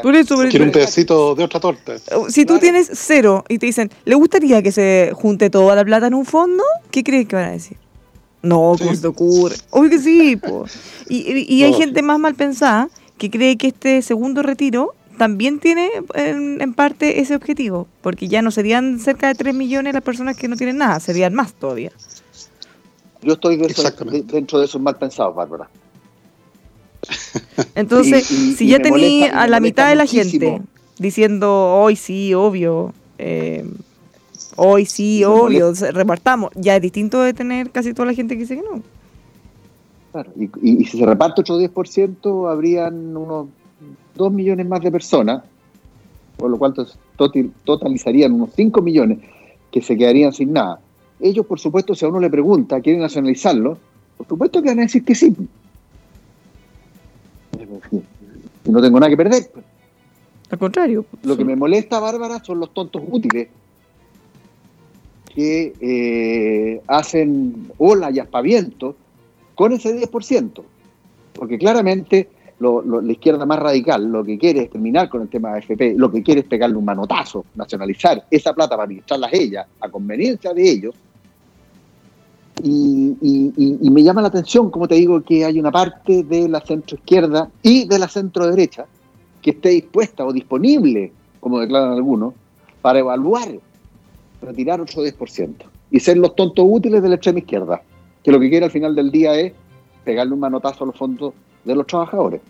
Por 0.03 0.15
eso, 0.15 0.37
Quiere 0.49 0.65
un 0.65 0.71
pedacito 0.71 1.35
de 1.35 1.43
otra 1.43 1.59
torta. 1.59 1.95
Uh, 2.15 2.29
si 2.29 2.45
tú 2.45 2.59
tienes 2.59 2.89
cero 2.93 3.43
y 3.49 3.57
te 3.57 3.65
dicen, 3.65 3.89
¿le 4.05 4.15
gustaría 4.15 4.61
que 4.61 4.71
se 4.71 5.11
junte 5.13 5.49
toda 5.49 5.75
la 5.75 5.83
plata 5.83 6.07
en 6.07 6.13
un 6.13 6.25
fondo? 6.25 6.63
¿Qué 6.91 7.03
crees 7.03 7.27
que 7.27 7.35
van 7.35 7.45
a 7.45 7.51
decir? 7.51 7.77
No, 8.43 8.75
¿cómo 8.77 8.93
se 8.93 9.01
te 9.01 9.07
ocurre? 9.07 9.55
Obvio 9.71 9.89
que 9.89 9.99
sí, 9.99 10.39
Y, 11.09 11.55
y, 11.55 11.63
hay 11.63 11.73
gente 11.73 12.01
más 12.01 12.19
mal 12.19 12.35
pensada 12.35 12.89
que 13.17 13.31
cree 13.31 13.57
que 13.57 13.67
este 13.67 14.01
segundo 14.03 14.43
retiro 14.43 14.93
también 15.17 15.59
tiene 15.59 15.89
en, 16.13 16.73
parte 16.73 17.19
ese 17.19 17.35
objetivo, 17.35 17.87
porque 18.01 18.27
ya 18.27 18.41
no 18.41 18.51
serían 18.51 18.99
cerca 18.99 19.27
de 19.27 19.35
3 19.35 19.53
millones 19.53 19.93
las 19.93 20.03
personas 20.03 20.37
que 20.37 20.47
no 20.47 20.55
tienen 20.55 20.77
nada, 20.77 20.99
serían 20.99 21.33
más 21.33 21.53
todavía. 21.53 21.91
Yo 23.21 23.33
estoy 23.33 23.57
dentro 23.57 24.59
de 24.59 24.65
esos 24.65 24.79
mal 24.79 24.95
pensados, 24.95 25.35
Bárbara. 25.35 25.69
Entonces, 27.75 28.25
si 28.25 28.67
ya 28.67 28.79
tenía 28.79 29.41
a 29.41 29.47
la 29.47 29.59
mitad 29.59 29.89
de 29.89 29.95
la 29.95 30.05
gente 30.05 30.61
diciendo 30.99 31.73
hoy 31.75 31.95
sí, 31.95 32.33
obvio, 32.33 32.93
eh, 33.17 33.65
hoy 34.55 34.85
sí, 34.85 35.23
obvio, 35.23 35.73
repartamos, 35.91 36.51
ya 36.55 36.75
es 36.75 36.81
distinto 36.81 37.21
de 37.21 37.33
tener 37.33 37.71
casi 37.71 37.93
toda 37.93 38.07
la 38.07 38.13
gente 38.13 38.35
que 38.35 38.41
dice 38.41 38.55
que 38.55 38.63
no. 38.63 38.81
Claro, 40.11 40.31
y, 40.35 40.49
y 40.61 40.85
si 40.85 40.97
se 40.97 41.05
reparte 41.05 41.41
otro 41.41 41.59
10%, 41.59 42.51
habrían 42.51 43.15
unos 43.15 43.47
2 44.17 44.33
millones 44.33 44.67
más 44.67 44.81
de 44.81 44.91
personas, 44.91 45.43
por 46.35 46.49
lo 46.49 46.57
cual 46.57 46.73
totalizarían 47.63 48.33
unos 48.33 48.49
5 48.55 48.81
millones 48.81 49.19
que 49.71 49.81
se 49.81 49.97
quedarían 49.97 50.33
sin 50.33 50.53
nada. 50.53 50.79
Ellos, 51.19 51.45
por 51.45 51.59
supuesto, 51.59 51.95
si 51.95 52.05
a 52.05 52.09
uno 52.09 52.19
le 52.19 52.29
pregunta, 52.29 52.79
¿quieren 52.81 53.01
nacionalizarlo? 53.01 53.77
Por 54.17 54.27
supuesto 54.27 54.61
que 54.61 54.69
van 54.69 54.79
a 54.79 54.83
decir 54.83 55.03
que 55.03 55.15
sí. 55.15 55.35
Y 58.65 58.69
no 58.69 58.81
tengo 58.81 58.99
nada 58.99 59.09
que 59.09 59.17
perder. 59.17 59.51
Al 60.49 60.57
contrario. 60.57 61.05
Lo 61.23 61.35
que 61.35 61.45
me 61.45 61.55
molesta, 61.55 61.99
Bárbara, 61.99 62.43
son 62.43 62.59
los 62.59 62.73
tontos 62.73 63.01
útiles 63.09 63.47
que 65.33 65.73
eh, 65.79 66.81
hacen 66.87 67.71
ola 67.77 68.09
y 68.11 68.19
aspavientos 68.19 68.95
con 69.55 69.73
ese 69.73 69.95
10%. 69.95 70.63
Porque 71.33 71.57
claramente 71.57 72.29
la 72.59 73.11
izquierda 73.11 73.45
más 73.45 73.59
radical 73.59 74.05
lo 74.05 74.23
que 74.23 74.37
quiere 74.37 74.63
es 74.63 74.69
terminar 74.69 75.09
con 75.09 75.21
el 75.21 75.29
tema 75.29 75.51
de 75.51 75.59
AFP, 75.59 75.93
lo 75.95 76.11
que 76.11 76.23
quiere 76.23 76.41
es 76.41 76.47
pegarle 76.47 76.75
un 76.75 76.85
manotazo, 76.85 77.45
nacionalizar 77.55 78.25
esa 78.31 78.53
plata 78.53 78.71
para 78.71 78.83
administrarla 78.83 79.29
ella, 79.31 79.67
a 79.79 79.89
conveniencia 79.89 80.53
de 80.53 80.69
ellos. 80.69 80.95
Y, 82.63 83.15
y, 83.21 83.89
me 83.91 84.01
llama 84.01 84.21
la 84.23 84.29
atención, 84.29 84.71
como 84.71 84.87
te 84.87 84.95
digo, 84.95 85.21
que 85.21 85.45
hay 85.45 85.59
una 85.59 85.71
parte 85.71 86.23
de 86.23 86.49
la 86.49 86.59
centro 86.59 86.97
izquierda 86.97 87.49
y 87.61 87.87
de 87.87 87.99
la 87.99 88.07
centro 88.07 88.47
derecha 88.47 88.85
que 89.43 89.51
esté 89.51 89.69
dispuesta 89.69 90.25
o 90.25 90.33
disponible, 90.33 91.11
como 91.39 91.59
declaran 91.59 91.91
algunos, 91.91 92.33
para 92.81 92.97
evaluar 92.99 93.47
retirar 94.41 94.81
otro 94.81 95.03
10% 95.03 95.53
y 95.91 95.99
ser 95.99 96.17
los 96.17 96.35
tontos 96.35 96.65
útiles 96.67 97.03
de 97.03 97.09
la 97.09 97.15
extrema 97.15 97.39
izquierda, 97.39 97.81
que 98.23 98.31
lo 98.31 98.39
que 98.39 98.49
quiere 98.49 98.65
al 98.65 98.71
final 98.71 98.95
del 98.95 99.11
día 99.11 99.39
es 99.39 99.53
pegarle 100.03 100.33
un 100.33 100.39
manotazo 100.39 100.83
a 100.83 100.87
los 100.87 100.95
fondos 100.95 101.33
de 101.67 101.75
los 101.75 101.85
trabajadores. 101.85 102.41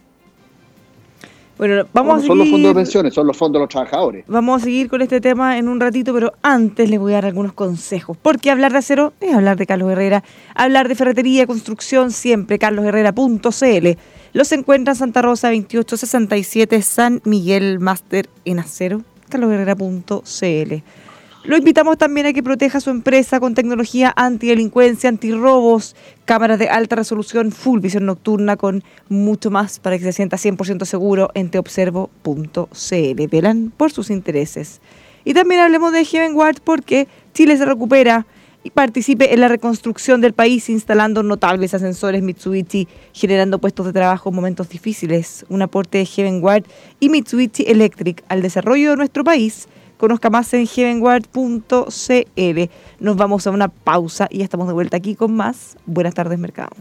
Bueno, 1.58 1.88
vamos 1.92 2.14
a 2.14 2.18
seguir, 2.18 2.28
son 2.28 2.38
los 2.38 2.50
fondos 2.50 2.70
de 2.70 2.76
pensiones, 2.76 3.14
son 3.16 3.28
los 3.28 3.36
fondos 3.36 3.60
de 3.60 3.64
los 3.64 3.70
trabajadores. 3.70 4.24
Vamos 4.28 4.62
a 4.62 4.66
seguir 4.66 4.90
con 4.90 5.02
este 5.02 5.20
tema 5.20 5.58
en 5.58 5.68
un 5.68 5.80
ratito, 5.80 6.14
pero 6.14 6.34
antes 6.44 6.88
les 6.88 7.00
voy 7.00 7.14
a 7.14 7.16
dar 7.16 7.26
algunos 7.26 7.54
consejos. 7.54 8.16
Porque 8.22 8.52
hablar 8.52 8.74
de 8.74 8.78
acero 8.78 9.14
es 9.20 9.34
hablar 9.34 9.58
de 9.58 9.66
Carlos 9.66 9.92
Herrera. 9.92 10.24
Hablar 10.54 10.88
de 10.88 10.94
ferretería, 10.94 11.48
construcción, 11.48 12.12
siempre 12.12 12.60
carlosherrera.cl. 12.60 13.88
Los 14.34 14.52
encuentra 14.52 14.94
en 14.94 14.98
Santa 14.98 15.24
Rosa 15.24 15.48
2867 15.48 16.80
San 16.84 17.22
Miguel 17.26 17.80
Master 17.80 18.30
en 18.46 18.60
acero, 18.60 19.02
carlosherrera.cl. 19.30 20.84
Lo 21.48 21.56
invitamos 21.56 21.98
también 21.98 22.26
a 22.26 22.34
que 22.34 22.44
proteja 22.44 22.82
su 22.82 22.90
empresa 22.90 23.40
con 23.40 23.56
tecnología 23.56 24.12
antidelincuencia, 24.18 25.08
antirrobos, 25.08 25.96
cámaras 26.26 26.60
de 26.60 26.68
alta 26.68 26.98
resolución, 26.98 27.54
full 27.54 27.80
visión 27.80 28.06
nocturna 28.06 28.58
con 28.58 28.84
mucho 29.08 29.50
más 29.50 29.80
para 29.80 29.98
que 29.98 30.04
se 30.04 30.12
sienta 30.12 30.36
100% 30.36 30.84
seguro 30.84 31.30
en 31.36 31.50
teobservo.cl. 31.50 33.28
Velan 33.32 33.72
por 33.78 33.94
sus 33.94 34.10
intereses. 34.10 34.82
Y 35.24 35.34
también 35.34 35.62
hablemos 35.62 35.94
de 35.94 36.04
Heavenward 36.04 36.58
porque 36.66 37.08
Chile 37.34 37.56
se 37.56 37.64
recupera 37.64 38.26
y 38.66 38.72
participe 38.72 39.34
en 39.34 39.40
la 39.40 39.48
reconstrucción 39.48 40.20
del 40.20 40.34
país 40.34 40.68
instalando 40.68 41.24
notables 41.24 41.74
ascensores 41.74 42.24
Mitsubishi, 42.24 42.90
generando 43.14 43.60
puestos 43.60 43.86
de 43.86 43.94
trabajo 43.94 44.28
en 44.28 44.36
momentos 44.36 44.68
difíciles. 44.68 45.46
Un 45.48 45.62
aporte 45.62 46.00
de 46.00 46.06
Heavenward 46.06 46.66
y 47.00 47.08
Mitsubishi 47.08 47.64
Electric 47.68 48.22
al 48.28 48.42
desarrollo 48.42 48.90
de 48.90 48.98
nuestro 48.98 49.24
país 49.24 49.70
Conozca 49.98 50.30
más 50.30 50.54
en 50.54 50.68
heavenguard.cl. 50.68 52.70
Nos 53.00 53.18
vamos 53.18 53.48
a 53.48 53.52
una 53.52 53.68
pausa 53.68 54.28
y 54.30 54.40
ya 54.40 54.44
estamos 54.44 54.68
de 54.68 54.74
vuelta 54.74 54.98
aquí 54.98 55.16
con 55.16 55.36
más. 55.36 55.78
Buenas 55.86 56.14
tardes, 56.14 56.38
mercado. 56.38 56.76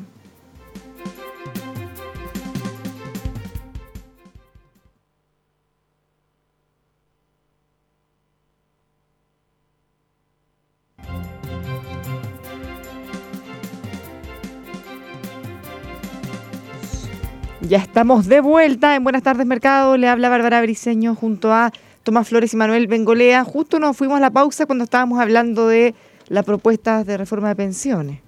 Ya 17.69 17.79
estamos 17.79 18.27
de 18.27 18.41
vuelta 18.41 18.95
en 18.95 19.03
Buenas 19.03 19.25
tardes 19.25 19.45
Mercado. 19.45 19.97
Le 19.97 20.09
habla 20.09 20.29
Bárbara 20.29 20.63
Briseño 20.63 21.17
junto 21.17 21.53
a 21.53 21.73
Tomás 22.07 22.29
Flores 22.29 22.55
y 22.55 22.57
Manuel 22.57 22.87
Bengolea, 22.87 23.43
justo 23.43 23.81
nos 23.81 23.97
fuimos 23.97 24.19
a 24.19 24.21
la 24.21 24.31
pausa 24.31 24.65
cuando 24.65 24.85
estábamos 24.85 25.19
hablando 25.19 25.67
de 25.67 25.93
las 26.29 26.45
propuestas 26.45 27.05
de 27.05 27.17
reforma 27.17 27.49
de 27.49 27.57
pensiones 27.57 28.21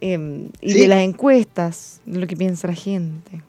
em, 0.00 0.48
y 0.62 0.72
de 0.72 0.88
las 0.88 1.00
encuestas, 1.00 2.00
de 2.06 2.18
lo 2.18 2.26
que 2.26 2.34
piensa 2.34 2.66
la 2.66 2.72
gente. 2.72 3.42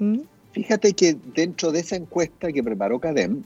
¿Mm? 0.00 0.18
Fíjate 0.50 0.94
que 0.94 1.16
dentro 1.32 1.70
de 1.70 1.78
esa 1.78 1.94
encuesta 1.94 2.50
que 2.50 2.60
preparó 2.60 2.98
CADEM, 2.98 3.44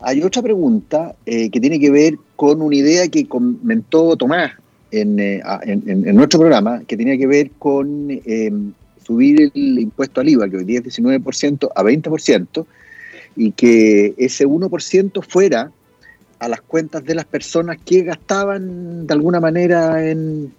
hay 0.00 0.22
otra 0.22 0.40
pregunta 0.40 1.14
eh, 1.26 1.50
que 1.50 1.60
tiene 1.60 1.78
que 1.78 1.90
ver 1.90 2.14
con 2.36 2.62
una 2.62 2.74
idea 2.74 3.06
que 3.08 3.26
comentó 3.26 4.16
Tomás 4.16 4.52
en, 4.92 5.20
eh, 5.20 5.42
en, 5.66 6.16
nuestro 6.16 6.40
programa, 6.40 6.82
que 6.86 6.96
tenía 6.96 7.18
que 7.18 7.26
ver 7.26 7.50
con 7.58 8.08
em, 8.08 8.72
subir 9.06 9.52
el 9.54 9.78
impuesto 9.78 10.22
al 10.22 10.28
IVA, 10.30 10.48
que 10.48 10.56
hoy 10.56 10.64
día 10.64 10.78
es 10.78 10.98
19%, 10.98 11.68
a 11.76 11.82
20%, 11.82 12.66
y 13.36 13.52
que 13.52 14.14
ese 14.16 14.46
1% 14.46 15.22
fuera 15.26 15.72
a 16.38 16.48
las 16.48 16.60
cuentas 16.60 17.04
de 17.04 17.14
las 17.14 17.24
personas 17.24 17.78
que 17.84 18.02
gastaban 18.02 19.06
de 19.06 19.14
alguna 19.14 19.40
manera 19.40 20.06
en, 20.08 20.52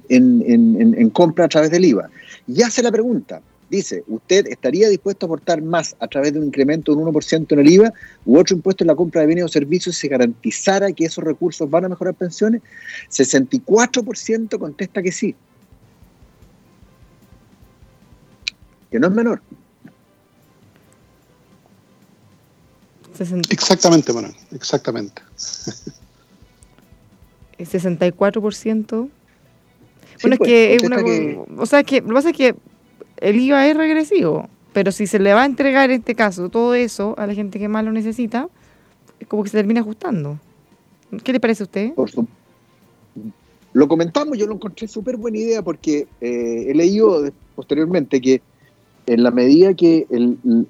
compra 1.13 1.45
a 1.45 1.47
través 1.47 1.71
del 1.71 1.85
IVA. 1.85 2.09
Y 2.47 2.61
hace 2.63 2.81
la 2.81 2.91
pregunta, 2.91 3.41
dice, 3.69 4.03
¿usted 4.07 4.47
estaría 4.47 4.89
dispuesto 4.89 5.25
a 5.25 5.27
aportar 5.27 5.61
más 5.61 5.95
a 5.99 6.07
través 6.07 6.33
de 6.33 6.39
un 6.39 6.45
incremento 6.45 6.93
de 6.93 7.03
un 7.03 7.13
1% 7.13 7.51
en 7.51 7.59
el 7.59 7.69
IVA 7.69 7.93
u 8.25 8.37
otro 8.37 8.55
impuesto 8.55 8.83
en 8.83 8.87
la 8.87 8.95
compra 8.95 9.21
de 9.21 9.27
bienes 9.27 9.45
o 9.45 9.47
servicios 9.47 9.95
si 9.95 10.01
se 10.01 10.07
garantizara 10.07 10.91
que 10.91 11.05
esos 11.05 11.23
recursos 11.23 11.69
van 11.69 11.85
a 11.85 11.89
mejorar 11.89 12.13
pensiones? 12.13 12.61
64% 13.11 14.57
contesta 14.57 15.01
que 15.03 15.11
sí. 15.11 15.35
Que 18.89 18.99
no 18.99 19.07
es 19.07 19.13
menor. 19.13 19.41
Exactamente, 23.49 24.13
Manuel, 24.13 24.35
exactamente. 24.51 25.21
El 27.57 27.67
64%. 27.67 29.09
Bueno, 30.21 30.33
es 30.33 30.37
pues, 30.37 30.39
que, 30.39 30.75
es 30.75 30.83
una, 30.83 30.97
o 31.57 31.65
sea, 31.65 31.83
que 31.83 32.01
lo 32.01 32.07
que 32.07 32.13
pasa 32.13 32.29
es 32.29 32.37
que 32.37 32.55
el 33.17 33.39
IVA 33.39 33.67
es 33.67 33.77
regresivo, 33.77 34.49
pero 34.73 34.91
si 34.91 35.07
se 35.07 35.19
le 35.19 35.33
va 35.33 35.43
a 35.43 35.45
entregar 35.45 35.89
en 35.89 35.99
este 35.99 36.15
caso 36.15 36.49
todo 36.49 36.73
eso 36.73 37.15
a 37.17 37.27
la 37.27 37.33
gente 37.33 37.59
que 37.59 37.67
más 37.67 37.83
lo 37.83 37.91
necesita, 37.91 38.49
es 39.19 39.27
como 39.27 39.43
que 39.43 39.49
se 39.49 39.57
termina 39.57 39.81
ajustando. 39.81 40.39
¿Qué 41.23 41.31
le 41.33 41.39
parece 41.39 41.63
a 41.63 41.65
usted? 41.65 41.93
Por 41.93 42.09
Lo 43.73 43.87
comentamos, 43.87 44.37
yo 44.37 44.47
lo 44.47 44.55
encontré 44.55 44.87
súper 44.87 45.17
buena 45.17 45.37
idea 45.37 45.61
porque 45.61 46.07
eh, 46.21 46.65
he 46.67 46.73
leído 46.73 47.29
posteriormente 47.55 48.19
que 48.19 48.41
en 49.07 49.23
la 49.23 49.31
medida 49.31 49.73
que 49.73 50.07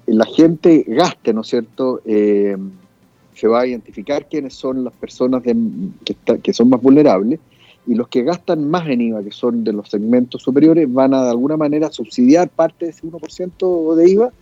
la 0.06 0.26
gente 0.26 0.84
gaste, 0.86 1.32
¿no 1.32 1.40
es 1.40 1.46
cierto?, 1.48 2.00
eh, 2.04 2.56
se 3.34 3.48
va 3.48 3.60
a 3.60 3.66
identificar 3.66 4.26
quiénes 4.28 4.54
son 4.54 4.82
las 4.82 4.94
personas 4.94 5.42
que, 5.42 6.52
son 6.54 6.70
más 6.70 6.80
vulnerables 6.80 7.38
y 7.86 7.94
los 7.94 8.08
que 8.08 8.22
gastan 8.22 8.68
más 8.68 8.88
en 8.88 9.02
IVA, 9.02 9.22
que 9.22 9.30
son 9.30 9.62
de 9.62 9.72
los 9.74 9.90
segmentos 9.90 10.42
superiores, 10.42 10.90
van 10.90 11.12
a 11.12 11.22
de 11.22 11.30
alguna 11.30 11.56
manera 11.56 11.92
subsidiar 11.92 12.48
parte 12.48 12.86
de 12.86 12.90
ese 12.92 13.02
1% 13.06 13.94
de 13.94 14.10
IVA, 14.10 14.32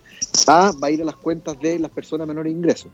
a, 0.47 0.71
a 0.81 0.91
ir 0.91 1.01
a 1.01 1.05
las 1.05 1.17
cuentas 1.17 1.59
de 1.59 1.77
las 1.77 1.91
personas 1.91 2.25
menores 2.27 2.53
ingresos. 2.53 2.89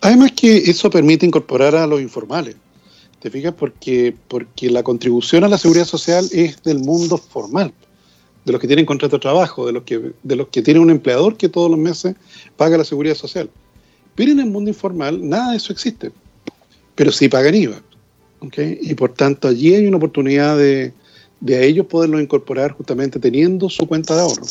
Además 0.00 0.32
que 0.32 0.56
eso 0.56 0.88
permite 0.90 1.26
incorporar 1.26 1.74
a 1.76 1.86
los 1.86 2.00
informales. 2.00 2.56
¿Te? 3.30 3.52
Porque, 3.52 4.14
porque 4.28 4.70
la 4.70 4.82
contribución 4.82 5.44
a 5.44 5.48
la 5.48 5.58
seguridad 5.58 5.84
social 5.84 6.26
es 6.32 6.62
del 6.62 6.78
mundo 6.78 7.18
formal, 7.18 7.72
de 8.44 8.52
los 8.52 8.60
que 8.60 8.66
tienen 8.66 8.86
contrato 8.86 9.16
de 9.16 9.20
trabajo, 9.20 9.66
de 9.66 9.72
los 9.72 9.82
que, 9.82 10.12
de 10.22 10.36
los 10.36 10.48
que 10.48 10.62
tienen 10.62 10.82
un 10.82 10.90
empleador 10.90 11.36
que 11.36 11.48
todos 11.48 11.70
los 11.70 11.78
meses 11.78 12.14
paga 12.56 12.78
la 12.78 12.84
seguridad 12.84 13.14
social. 13.14 13.50
Pero 14.14 14.32
en 14.32 14.40
el 14.40 14.46
mundo 14.46 14.70
informal 14.70 15.28
nada 15.28 15.50
de 15.50 15.56
eso 15.58 15.72
existe, 15.72 16.10
pero 16.94 17.12
sí 17.12 17.28
pagan 17.28 17.54
IVA. 17.54 17.82
Y 18.80 18.94
por 18.94 19.12
tanto 19.12 19.48
allí 19.48 19.74
hay 19.74 19.86
una 19.86 19.96
oportunidad 19.96 20.56
de, 20.56 20.92
de 21.40 21.56
a 21.56 21.62
ellos 21.62 21.86
poderlo 21.86 22.20
incorporar 22.20 22.72
justamente 22.72 23.18
teniendo 23.18 23.68
su 23.68 23.86
cuenta 23.86 24.14
de 24.14 24.22
ahorro. 24.22 24.44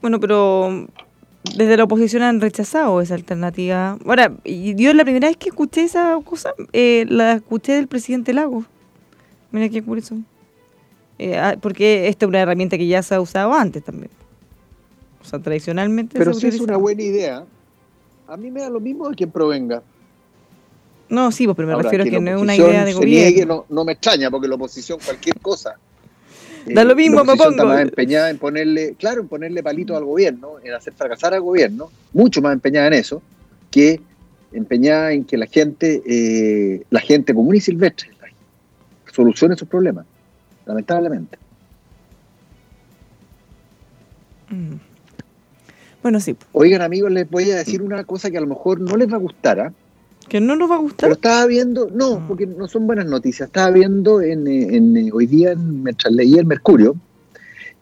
Bueno, 0.00 0.18
pero 0.18 0.88
desde 1.44 1.76
la 1.76 1.84
oposición 1.84 2.22
han 2.22 2.40
rechazado 2.40 3.00
esa 3.00 3.14
alternativa. 3.14 3.98
Ahora, 4.06 4.32
yo 4.44 4.94
la 4.94 5.04
primera 5.04 5.28
vez 5.28 5.36
que 5.36 5.48
escuché 5.48 5.82
esa 5.82 6.18
cosa, 6.24 6.54
eh, 6.72 7.04
la 7.08 7.34
escuché 7.34 7.72
del 7.72 7.88
presidente 7.88 8.32
Lago. 8.32 8.64
Mira 9.50 9.68
qué 9.68 9.82
curioso. 9.82 10.16
Eh, 11.18 11.36
ah, 11.36 11.56
porque 11.60 12.08
esta 12.08 12.24
es 12.24 12.28
una 12.28 12.40
herramienta 12.40 12.78
que 12.78 12.86
ya 12.86 13.02
se 13.02 13.14
ha 13.14 13.20
usado 13.20 13.52
antes 13.52 13.84
también. 13.84 14.10
O 15.20 15.24
sea, 15.24 15.40
tradicionalmente. 15.40 16.18
Pero 16.18 16.32
si 16.32 16.46
es 16.46 16.60
una 16.60 16.76
buena 16.76 17.02
idea, 17.02 17.44
a 18.26 18.36
mí 18.36 18.50
me 18.50 18.60
da 18.60 18.70
lo 18.70 18.80
mismo 18.80 19.08
de 19.08 19.16
quien 19.16 19.30
provenga. 19.30 19.82
No, 21.08 21.30
sí, 21.30 21.44
pues, 21.44 21.56
pero 21.56 21.68
me 21.68 21.82
refiero 21.82 22.04
a 22.04 22.06
que 22.06 22.20
no 22.20 22.30
es 22.30 22.40
una 22.40 22.56
idea 22.56 22.84
de 22.84 22.94
gobierno. 22.94 23.54
no, 23.54 23.64
no 23.68 23.84
me 23.84 23.92
extraña, 23.92 24.30
porque 24.30 24.48
la 24.48 24.54
oposición, 24.54 24.98
cualquier 25.04 25.38
cosa 25.40 25.76
Da 26.66 26.84
lo 26.84 26.94
mismo, 26.94 27.24
me 27.24 27.36
pongo. 27.36 27.50
Está 27.50 27.64
más 27.64 27.80
empeñada 27.80 28.30
en 28.30 28.38
ponerle, 28.38 28.94
claro, 28.98 29.20
en 29.20 29.28
ponerle 29.28 29.62
palito 29.62 29.96
al 29.96 30.04
gobierno, 30.04 30.56
en 30.62 30.72
hacer 30.72 30.92
fracasar 30.92 31.34
al 31.34 31.40
gobierno, 31.40 31.90
mucho 32.12 32.40
más 32.40 32.52
empeñada 32.52 32.86
en 32.88 32.94
eso, 32.94 33.22
que 33.70 34.00
empeñada 34.52 35.12
en 35.12 35.24
que 35.24 35.36
la 35.36 35.46
gente, 35.46 36.02
eh, 36.06 36.82
la 36.90 37.00
gente 37.00 37.34
común 37.34 37.56
y 37.56 37.60
silvestre, 37.60 38.10
solucione 39.12 39.56
sus 39.56 39.68
problemas, 39.68 40.06
lamentablemente. 40.66 41.38
Mm. 44.48 44.76
Bueno, 46.02 46.20
sí. 46.20 46.36
Oigan, 46.52 46.82
amigos, 46.82 47.12
les 47.12 47.30
voy 47.30 47.50
a 47.50 47.56
decir 47.56 47.82
una 47.82 48.04
cosa 48.04 48.30
que 48.30 48.38
a 48.38 48.40
lo 48.40 48.46
mejor 48.46 48.80
no 48.80 48.96
les 48.96 49.10
va 49.10 49.16
a 49.16 49.20
gustar, 49.20 49.60
¿ah? 49.60 49.72
Que 50.32 50.40
no 50.40 50.56
nos 50.56 50.70
va 50.70 50.76
a 50.76 50.78
gustar. 50.78 51.10
Pero 51.10 51.12
estaba 51.12 51.44
viendo, 51.44 51.90
no, 51.90 52.14
ah. 52.14 52.24
porque 52.26 52.46
no 52.46 52.66
son 52.66 52.86
buenas 52.86 53.04
noticias. 53.04 53.48
Estaba 53.48 53.70
viendo 53.70 54.22
en, 54.22 54.46
en, 54.46 55.10
hoy 55.12 55.26
día, 55.26 55.54
mientras 55.54 56.10
leía 56.10 56.40
el 56.40 56.46
Mercurio, 56.46 56.96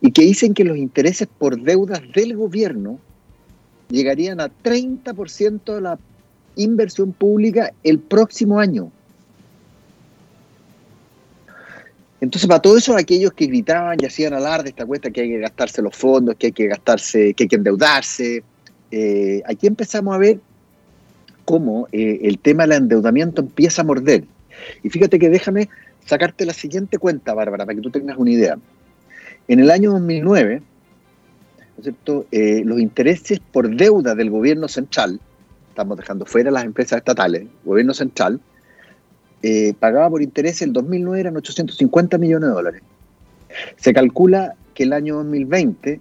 y 0.00 0.10
que 0.10 0.22
dicen 0.22 0.52
que 0.52 0.64
los 0.64 0.76
intereses 0.76 1.28
por 1.28 1.62
deudas 1.62 2.02
del 2.12 2.36
gobierno 2.36 2.98
llegarían 3.88 4.40
a 4.40 4.50
30% 4.64 5.76
de 5.76 5.80
la 5.80 5.96
inversión 6.56 7.12
pública 7.12 7.72
el 7.84 8.00
próximo 8.00 8.58
año. 8.58 8.90
Entonces, 12.20 12.48
para 12.48 12.60
todos 12.60 12.78
esos 12.78 12.96
aquellos 12.96 13.32
que 13.32 13.46
gritaban 13.46 13.96
y 14.02 14.06
hacían 14.06 14.34
alarde 14.34 14.70
esta 14.70 14.84
cuesta 14.86 15.12
que 15.12 15.20
hay 15.20 15.28
que 15.28 15.38
gastarse 15.38 15.82
los 15.82 15.94
fondos, 15.94 16.34
que 16.34 16.48
hay 16.48 16.52
que 16.52 16.66
gastarse, 16.66 17.32
que 17.32 17.44
hay 17.44 17.48
que 17.48 17.56
endeudarse, 17.56 18.42
eh, 18.90 19.40
aquí 19.46 19.68
empezamos 19.68 20.16
a 20.16 20.18
ver 20.18 20.40
cómo 21.50 21.88
eh, 21.90 22.20
el 22.22 22.38
tema 22.38 22.62
del 22.62 22.82
endeudamiento 22.82 23.42
empieza 23.42 23.82
a 23.82 23.84
morder. 23.84 24.22
Y 24.84 24.88
fíjate 24.88 25.18
que 25.18 25.28
déjame 25.28 25.68
sacarte 26.06 26.46
la 26.46 26.52
siguiente 26.52 26.96
cuenta, 26.96 27.34
Bárbara, 27.34 27.66
para 27.66 27.74
que 27.74 27.82
tú 27.82 27.90
tengas 27.90 28.16
una 28.18 28.30
idea. 28.30 28.56
En 29.48 29.58
el 29.58 29.68
año 29.72 29.90
2009, 29.90 30.62
eh, 32.30 32.62
los 32.64 32.78
intereses 32.78 33.40
por 33.40 33.68
deuda 33.68 34.14
del 34.14 34.30
gobierno 34.30 34.68
central, 34.68 35.18
estamos 35.70 35.96
dejando 35.98 36.24
fuera 36.24 36.52
las 36.52 36.64
empresas 36.64 36.98
estatales, 36.98 37.48
gobierno 37.64 37.94
central, 37.94 38.38
eh, 39.42 39.74
pagaba 39.80 40.08
por 40.08 40.22
interés 40.22 40.62
el 40.62 40.72
2009 40.72 41.18
eran 41.18 41.36
850 41.36 42.16
millones 42.18 42.48
de 42.48 42.54
dólares. 42.54 42.82
Se 43.76 43.92
calcula 43.92 44.54
que 44.72 44.84
el 44.84 44.92
año 44.92 45.16
2020 45.16 45.98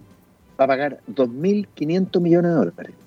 va 0.60 0.64
a 0.64 0.68
pagar 0.68 1.00
2.500 1.12 2.20
millones 2.20 2.52
de 2.52 2.56
dólares. 2.56 2.99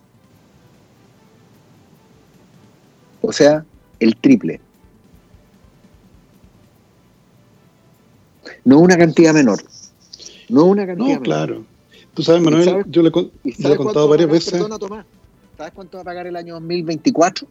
O 3.26 3.32
sea, 3.32 3.64
el 4.00 4.18
triple. 4.18 4.60
No 8.66 8.80
una 8.80 8.98
cantidad 8.98 9.34
menor. 9.34 9.64
No 10.50 10.66
una 10.66 10.86
cantidad. 10.86 11.16
No, 11.16 11.22
claro. 11.22 11.64
Tú 12.14 12.22
sabes, 12.22 12.42
Manuel, 12.42 12.84
yo 12.88 13.02
le, 13.02 13.08
he 13.08 13.12
contado 13.78 14.10
varias 14.10 14.30
veces. 14.30 14.52
Perdona, 14.52 14.78
Tomás. 14.78 15.06
¿Sabes 15.58 15.72
cuánto 15.74 15.96
va 15.98 16.02
a 16.02 16.04
pagar 16.04 16.28
el 16.28 16.36
año 16.36 16.56
2024 16.56 17.48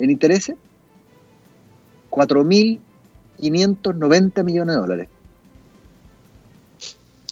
en 0.00 0.10
intereses? 0.10 0.56
4.590 2.10 4.44
millones 4.44 4.74
de 4.74 4.80
dólares. 4.80 5.08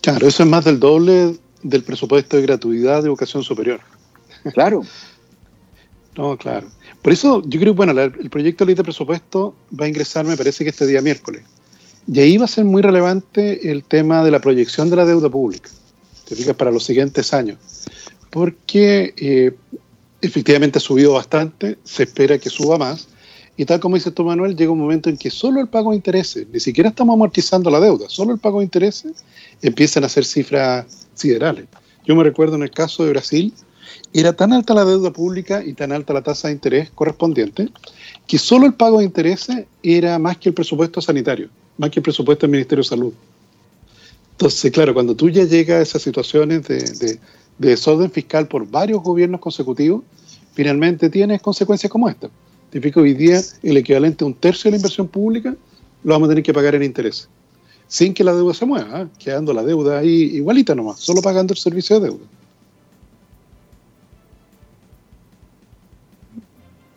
Claro, 0.01 0.29
eso 0.29 0.45
es 0.45 0.49
más 0.49 0.65
del 0.65 0.79
doble 0.79 1.37
del 1.63 1.83
presupuesto 1.83 2.37
de 2.37 2.43
gratuidad 2.43 3.03
de 3.03 3.09
educación 3.09 3.43
superior. 3.43 3.81
Claro. 4.53 4.83
no, 6.17 6.37
claro. 6.37 6.69
Por 7.01 7.13
eso 7.13 7.43
yo 7.47 7.59
creo 7.59 7.73
que 7.73 7.77
bueno, 7.77 7.99
el 8.01 8.31
proyecto 8.31 8.65
de 8.65 8.71
ley 8.71 8.75
de 8.75 8.83
presupuesto 8.83 9.55
va 9.79 9.87
a 9.87 9.89
ingresar, 9.89 10.25
me 10.25 10.37
parece 10.37 10.65
que 10.65 10.71
este 10.71 10.87
día 10.87 11.01
miércoles. 11.01 11.43
Y 12.07 12.21
ahí 12.21 12.37
va 12.37 12.45
a 12.45 12.49
ser 12.49 12.65
muy 12.65 12.83
relevante 12.83 13.71
el 13.71 13.85
tema 13.85 14.25
de 14.25 14.31
la 14.31 14.41
proyección 14.41 14.91
de 14.91 14.97
la 14.97 15.05
deuda 15.05 15.29
pública, 15.29 15.71
te 16.29 16.55
para 16.55 16.71
los 16.71 16.85
siguientes 16.85 17.33
años, 17.33 17.59
porque 18.31 19.15
eh, 19.17 19.55
efectivamente 20.21 20.79
ha 20.79 20.81
subido 20.81 21.13
bastante, 21.13 21.79
se 21.85 22.03
espera 22.05 22.39
que 22.39 22.51
suba 22.51 22.77
más, 22.77 23.09
y 23.57 23.65
tal 23.67 23.81
como 23.81 23.97
dice 23.97 24.11
tú, 24.11 24.25
Manuel, 24.25 24.57
llega 24.57 24.73
un 24.73 24.81
momento 24.81 25.11
en 25.11 25.17
que 25.17 25.31
solo 25.31 25.61
el 25.61 25.69
pago 25.69 25.91
de 25.91 25.97
intereses, 25.97 26.47
ni 26.53 26.59
siquiera 26.59 26.91
estamos 26.91 27.15
amortizando 27.15 27.71
la 27.71 27.81
deuda, 27.81 28.09
solo 28.09 28.33
el 28.33 28.41
pago 28.41 28.59
de 28.59 28.65
intereses 28.65 29.25
empiezan 29.61 30.05
a 30.05 30.09
ser 30.09 30.25
cifras 30.25 30.87
siderales. 31.15 31.67
Yo 32.05 32.17
me 32.17 32.25
recuerdo 32.25 32.57
en 32.57 32.63
el 32.63 32.71
caso 32.71 33.05
de 33.05 33.11
Brasil, 33.11 33.53
era 34.13 34.33
tan 34.35 34.53
alta 34.53 34.75
la 34.75 34.85
deuda 34.85 35.13
pública 35.13 35.65
y 35.65 35.73
tan 35.73 35.93
alta 35.93 36.13
la 36.13 36.23
tasa 36.23 36.49
de 36.49 36.55
interés 36.55 36.91
correspondiente, 36.91 37.69
que 38.27 38.39
solo 38.39 38.67
el 38.67 38.75
pago 38.75 38.99
de 38.99 39.05
intereses 39.05 39.65
era 39.83 40.19
más 40.19 40.37
que 40.39 40.51
el 40.51 40.55
presupuesto 40.55 41.01
sanitario 41.01 41.49
más 41.79 41.91
que 41.91 42.01
el 42.01 42.03
presupuesto 42.03 42.47
del 42.47 42.53
Ministerio 42.53 42.83
de 42.83 42.89
Salud. 42.89 43.13
Entonces, 44.33 44.71
claro, 44.73 44.95
cuando 44.95 45.15
tú 45.15 45.31
ya 45.31 45.45
llegas 45.45 45.79
a 45.79 45.83
esas 45.83 46.03
situaciones 46.03 46.67
de, 46.69 47.19
desorden 47.59 48.11
fiscal 48.11 48.49
por 48.49 48.69
varios 48.69 49.03
gobiernos 49.03 49.41
consecutivos, 49.41 50.03
finalmente 50.55 51.11
tienes 51.11 51.41
consecuencias 51.43 51.91
como 51.91 52.09
esta. 52.09 52.29
Típico 52.71 53.01
hoy 53.01 53.15
día 53.15 53.41
el 53.63 53.77
equivalente 53.77 54.25
a 54.25 54.27
un 54.27 54.35
tercio 54.35 54.65
de 54.65 54.73
la 54.73 54.77
inversión 54.79 55.07
pública 55.07 55.55
lo 56.03 56.15
vamos 56.15 56.27
a 56.27 56.31
tener 56.31 56.43
que 56.43 56.55
pagar 56.55 56.75
en 56.75 56.83
intereses, 56.83 57.29
sin 57.87 58.15
que 58.15 58.25
la 58.25 58.35
deuda 58.35 58.55
se 58.55 58.65
mueva, 58.65 59.03
¿eh? 59.03 59.07
quedando 59.19 59.53
la 59.53 59.63
deuda 59.63 59.99
ahí 59.99 60.37
igualita 60.37 60.75
nomás, 60.75 60.99
solo 60.99 61.23
pagando 61.23 61.53
el 61.53 61.59
servicio 61.59 62.01
de 62.01 62.09
deuda. 62.09 62.25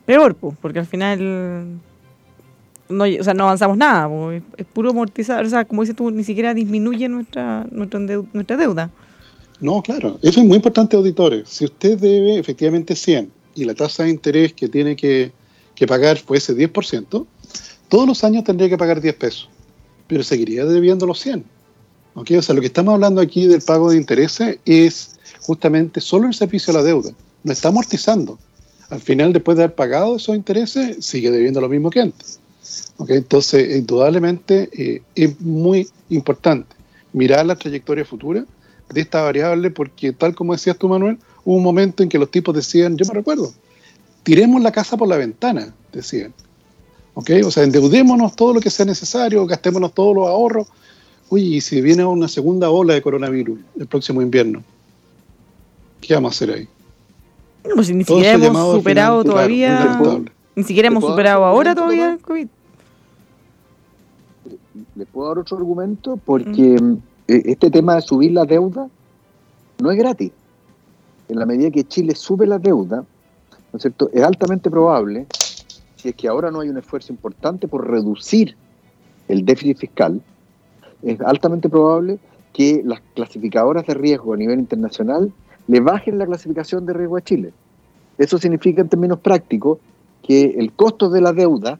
Peor, 0.06 0.34
pues, 0.36 0.56
porque 0.60 0.78
al 0.78 0.86
final 0.86 1.80
no, 2.88 3.04
o 3.04 3.24
sea, 3.24 3.34
no 3.34 3.44
avanzamos 3.44 3.76
nada, 3.76 4.08
es 4.56 4.66
puro 4.66 4.90
amortizar, 4.90 5.44
o 5.44 5.48
sea, 5.48 5.64
como 5.64 5.82
dices 5.82 5.96
tú, 5.96 6.10
ni 6.10 6.24
siquiera 6.24 6.54
disminuye 6.54 7.08
nuestra, 7.08 7.66
nuestra, 7.70 8.00
nuestra 8.32 8.56
deuda. 8.56 8.90
No, 9.60 9.82
claro, 9.82 10.18
eso 10.22 10.40
es 10.40 10.46
muy 10.46 10.56
importante, 10.56 10.96
auditores. 10.96 11.48
Si 11.48 11.64
usted 11.64 11.98
debe 11.98 12.38
efectivamente 12.38 12.94
100 12.94 13.30
y 13.54 13.64
la 13.64 13.74
tasa 13.74 14.04
de 14.04 14.10
interés 14.10 14.52
que 14.52 14.68
tiene 14.68 14.94
que, 14.96 15.32
que 15.74 15.86
pagar 15.86 16.18
fuese 16.18 16.54
10%, 16.54 17.26
todos 17.88 18.06
los 18.06 18.22
años 18.22 18.44
tendría 18.44 18.68
que 18.68 18.76
pagar 18.76 19.00
10 19.00 19.14
pesos, 19.14 19.48
pero 20.06 20.22
seguiría 20.22 20.64
debiendo 20.64 21.06
los 21.06 21.20
100. 21.20 21.44
¿Okay? 22.14 22.36
O 22.36 22.42
sea, 22.42 22.54
lo 22.54 22.60
que 22.60 22.68
estamos 22.68 22.94
hablando 22.94 23.20
aquí 23.20 23.46
del 23.46 23.62
pago 23.62 23.90
de 23.90 23.96
intereses 23.96 24.58
es 24.64 25.18
justamente 25.40 26.00
solo 26.00 26.26
el 26.26 26.34
servicio 26.34 26.72
a 26.72 26.76
la 26.78 26.82
deuda, 26.82 27.10
no 27.42 27.52
está 27.52 27.68
amortizando. 27.68 28.38
Al 28.90 29.00
final, 29.00 29.32
después 29.32 29.56
de 29.56 29.64
haber 29.64 29.74
pagado 29.74 30.16
esos 30.16 30.36
intereses, 30.36 31.04
sigue 31.04 31.30
debiendo 31.30 31.60
lo 31.60 31.68
mismo 31.68 31.90
que 31.90 32.00
antes. 32.00 32.38
Entonces, 33.08 33.76
indudablemente 33.76 34.68
eh, 34.72 35.02
es 35.14 35.40
muy 35.40 35.88
importante 36.08 36.74
mirar 37.12 37.46
la 37.46 37.56
trayectoria 37.56 38.04
futura 38.04 38.44
de 38.92 39.00
esta 39.00 39.22
variable 39.22 39.70
porque 39.70 40.12
tal 40.12 40.34
como 40.34 40.52
decías 40.52 40.78
tú, 40.78 40.88
Manuel, 40.88 41.18
hubo 41.44 41.56
un 41.56 41.62
momento 41.62 42.02
en 42.02 42.08
que 42.08 42.18
los 42.18 42.30
tipos 42.30 42.54
decían, 42.54 42.96
yo 42.96 43.04
me 43.06 43.14
recuerdo, 43.14 43.52
tiremos 44.22 44.62
la 44.62 44.72
casa 44.72 44.96
por 44.96 45.08
la 45.08 45.16
ventana, 45.16 45.74
decían. 45.92 46.32
¿Okay? 47.14 47.42
O 47.42 47.50
sea, 47.50 47.64
endeudémonos 47.64 48.36
todo 48.36 48.54
lo 48.54 48.60
que 48.60 48.70
sea 48.70 48.84
necesario, 48.84 49.46
gastémonos 49.46 49.94
todos 49.94 50.14
los 50.14 50.28
ahorros. 50.28 50.68
Uy, 51.28 51.56
y 51.56 51.60
si 51.60 51.80
viene 51.80 52.04
una 52.04 52.28
segunda 52.28 52.70
ola 52.70 52.94
de 52.94 53.02
coronavirus 53.02 53.58
el 53.78 53.86
próximo 53.86 54.22
invierno, 54.22 54.62
¿qué 56.00 56.14
vamos 56.14 56.32
a 56.32 56.34
hacer 56.36 56.54
ahí? 56.54 56.68
Pues 57.74 57.90
ni 57.92 58.04
siquiera 58.04 58.32
hemos 58.32 58.76
superado 58.76 59.24
todavía. 59.24 60.00
ni 60.54 60.62
siquiera 60.62 60.88
hemos 60.88 61.04
superado 61.04 61.44
ahora 61.44 61.74
todavía 61.74 62.12
el 62.12 62.20
COVID. 62.20 62.48
¿Les 64.94 65.08
puedo 65.08 65.28
dar 65.28 65.38
otro 65.38 65.56
argumento? 65.56 66.18
Porque 66.24 66.78
mm, 66.80 66.98
e, 67.28 67.42
este 67.46 67.70
tema 67.70 67.96
de 67.96 68.02
subir 68.02 68.32
la 68.32 68.44
deuda 68.44 68.88
no 69.78 69.90
es 69.90 69.98
gratis. 69.98 70.32
En 71.28 71.38
la 71.38 71.46
medida 71.46 71.70
que 71.70 71.84
Chile 71.84 72.14
sube 72.14 72.46
la 72.46 72.58
deuda, 72.58 72.98
¿no 73.72 73.76
es 73.76 73.82
cierto? 73.82 74.08
Es 74.12 74.22
altamente 74.22 74.70
probable, 74.70 75.26
si 75.96 76.10
es 76.10 76.14
que 76.14 76.28
ahora 76.28 76.50
no 76.50 76.60
hay 76.60 76.68
un 76.68 76.78
esfuerzo 76.78 77.12
importante 77.12 77.68
por 77.68 77.88
reducir 77.90 78.56
el 79.28 79.44
déficit 79.44 79.78
fiscal, 79.78 80.22
es 81.02 81.20
altamente 81.20 81.68
probable 81.68 82.18
que 82.52 82.82
las 82.84 83.00
clasificadoras 83.14 83.86
de 83.86 83.94
riesgo 83.94 84.32
a 84.32 84.36
nivel 84.36 84.58
internacional 84.58 85.32
le 85.68 85.80
bajen 85.80 86.18
la 86.18 86.26
clasificación 86.26 86.86
de 86.86 86.92
riesgo 86.92 87.16
a 87.16 87.22
Chile. 87.22 87.52
Eso 88.18 88.38
significa 88.38 88.82
en 88.82 88.88
términos 88.88 89.20
prácticos 89.20 89.78
que 90.22 90.54
el 90.58 90.72
costo 90.72 91.08
de 91.10 91.20
la 91.20 91.32
deuda, 91.32 91.78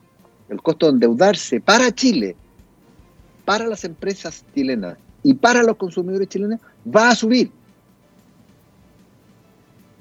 el 0.48 0.60
costo 0.62 0.86
de 0.86 0.92
endeudarse 0.92 1.60
para 1.60 1.92
Chile 1.92 2.36
para 3.46 3.66
las 3.66 3.84
empresas 3.84 4.44
chilenas 4.54 4.98
y 5.22 5.32
para 5.32 5.62
los 5.62 5.76
consumidores 5.76 6.28
chilenos 6.28 6.60
va 6.94 7.08
a 7.10 7.14
subir. 7.14 7.50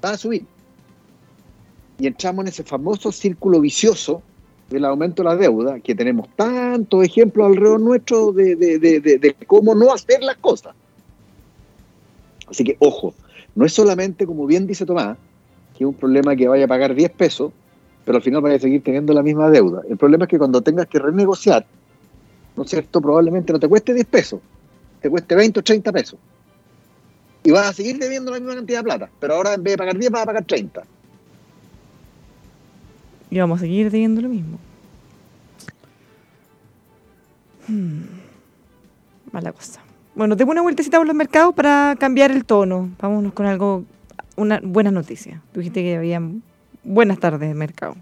Va 0.04 0.10
a 0.10 0.18
subir. 0.18 0.44
Y 1.98 2.06
entramos 2.06 2.44
en 2.44 2.48
ese 2.48 2.64
famoso 2.64 3.10
círculo 3.10 3.60
vicioso 3.60 4.20
del 4.68 4.84
aumento 4.84 5.22
de 5.22 5.28
la 5.28 5.36
deuda, 5.36 5.80
que 5.80 5.94
tenemos 5.94 6.28
tantos 6.34 7.04
ejemplos 7.04 7.46
alrededor 7.46 7.80
nuestro 7.80 8.32
de, 8.32 8.56
de, 8.56 9.36
cómo 9.46 9.74
no 9.74 9.94
hacer 9.94 10.22
las 10.22 10.36
cosas. 10.38 10.74
Así 12.48 12.64
que, 12.64 12.76
ojo, 12.80 13.14
no 13.56 13.64
es 13.64 13.72
solamente, 13.72 14.26
como 14.26 14.46
bien 14.46 14.66
dice 14.66 14.86
Tomás, 14.86 15.16
que 15.76 15.84
es 15.84 15.88
un 15.88 15.94
problema 15.94 16.36
que 16.36 16.46
vaya 16.46 16.66
a 16.66 16.68
pagar 16.68 16.94
10 16.94 17.10
pesos, 17.12 17.52
pero 18.04 18.16
al 18.16 18.22
final 18.22 18.42
vaya 18.42 18.56
a 18.56 18.58
seguir 18.58 18.82
teniendo 18.82 19.12
la 19.14 19.22
misma 19.22 19.50
deuda. 19.50 19.82
El 19.88 19.96
problema 19.96 20.26
es 20.26 20.30
que 20.30 20.38
cuando 20.38 20.60
tengas 20.60 20.86
que 20.86 20.98
renegociar, 20.98 21.66
¿no 22.54 22.62
es 22.62 22.70
cierto? 22.70 23.00
Probablemente 23.00 23.52
no 23.52 23.58
te 23.58 23.66
cueste 23.66 23.94
10 23.94 24.06
pesos, 24.06 24.40
te 25.00 25.08
cueste 25.08 25.34
20 25.34 25.58
o 25.58 25.62
30 25.62 25.90
pesos. 25.90 26.18
Y 27.42 27.50
vas 27.50 27.68
a 27.68 27.72
seguir 27.72 27.98
debiendo 27.98 28.30
la 28.30 28.38
misma 28.38 28.56
cantidad 28.56 28.80
de 28.80 28.84
plata, 28.84 29.10
pero 29.18 29.34
ahora 29.34 29.54
en 29.54 29.62
vez 29.62 29.72
de 29.72 29.78
pagar 29.78 29.98
10 29.98 30.10
vas 30.10 30.22
a 30.22 30.26
pagar 30.26 30.44
30. 30.44 30.84
Y 33.30 33.38
vamos 33.38 33.58
a 33.58 33.60
seguir 33.62 33.90
debiendo 33.90 34.20
lo 34.20 34.28
mismo. 34.28 34.58
Hmm. 37.68 38.02
Mala 39.32 39.52
cosa. 39.52 39.85
Bueno, 40.16 40.34
tengo 40.34 40.50
una 40.50 40.62
vueltecita 40.62 40.96
por 40.96 41.06
los 41.06 41.14
mercados 41.14 41.54
para 41.54 41.94
cambiar 42.00 42.30
el 42.30 42.46
tono. 42.46 42.88
Vámonos 42.98 43.34
con 43.34 43.44
algo, 43.44 43.84
una 44.34 44.60
buena 44.64 44.90
noticia. 44.90 45.42
Tú 45.52 45.60
dijiste 45.60 45.82
que 45.82 45.96
había 45.96 46.20
Buenas 46.88 47.18
tardes, 47.18 47.52
mercado. 47.54 47.96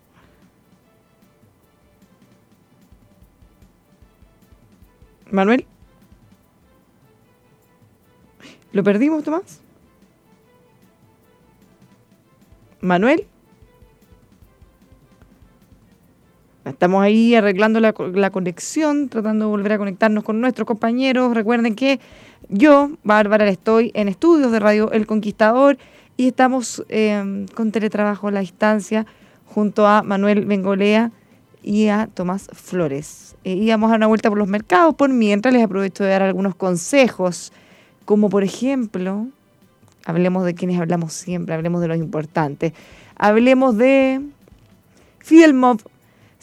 Manuel. 5.31 5.67
¿Lo 8.73 8.85
perdimos, 8.85 9.25
Tomás? 9.25 9.63
Manuel. 12.83 13.27
Estamos 16.65 17.03
ahí 17.03 17.35
arreglando 17.35 17.79
la, 17.79 17.93
conexión, 18.31 19.11
tratando 19.11 19.45
de 19.45 19.51
volver 19.51 19.73
a 19.73 19.79
conectarnos 19.79 20.25
con 20.25 20.41
nuestros 20.41 20.67
compañeros. 20.67 21.35
Recuerden 21.35 21.75
que 21.75 22.01
yo, 22.49 22.91
Bárbara, 23.03 23.47
estoy 23.49 23.91
en 23.95 24.09
estudios 24.09 24.51
de 24.51 24.61
Radio 24.61 24.91
El 24.91 25.07
Conquistador 25.07 25.77
y 26.17 26.29
estamos 26.29 26.83
em, 26.89 27.47
con 27.49 27.71
teletrabajo 27.71 28.29
a 28.29 28.31
la 28.31 28.41
distancia 28.41 29.05
junto 29.45 29.87
a 29.87 30.03
Manuel 30.03 30.47
Bengolea 30.47 31.13
y 31.63 31.89
a 31.89 32.07
Tomás 32.07 32.49
Flores. 32.55 33.37
Eh, 33.45 33.53
íbamos 33.55 33.93
a 33.93 33.97
una 33.97 34.07
vuelta 34.07 34.31
por 34.31 34.39
los 34.39 34.49
mercados, 34.49 34.95
por 34.95 35.11
mientras 35.11 35.53
les 35.53 35.65
aprovecho 35.65 36.03
de 36.03 36.11
dar 36.11 36.23
algunos 36.23 36.55
consejos, 36.55 37.53
como 38.07 38.31
por 38.31 38.43
ejemplo, 38.43 39.27
hablemos 40.07 40.47
de 40.47 40.55
quienes 40.55 40.81
hablamos 40.81 41.13
siempre, 41.13 41.55
hablemos 41.55 41.83
de 41.83 41.89
los 41.89 41.99
importantes. 41.99 42.73
Hablemos 43.17 43.77
de 43.77 44.23
Fidel 45.19 45.53
Mob 45.53 45.81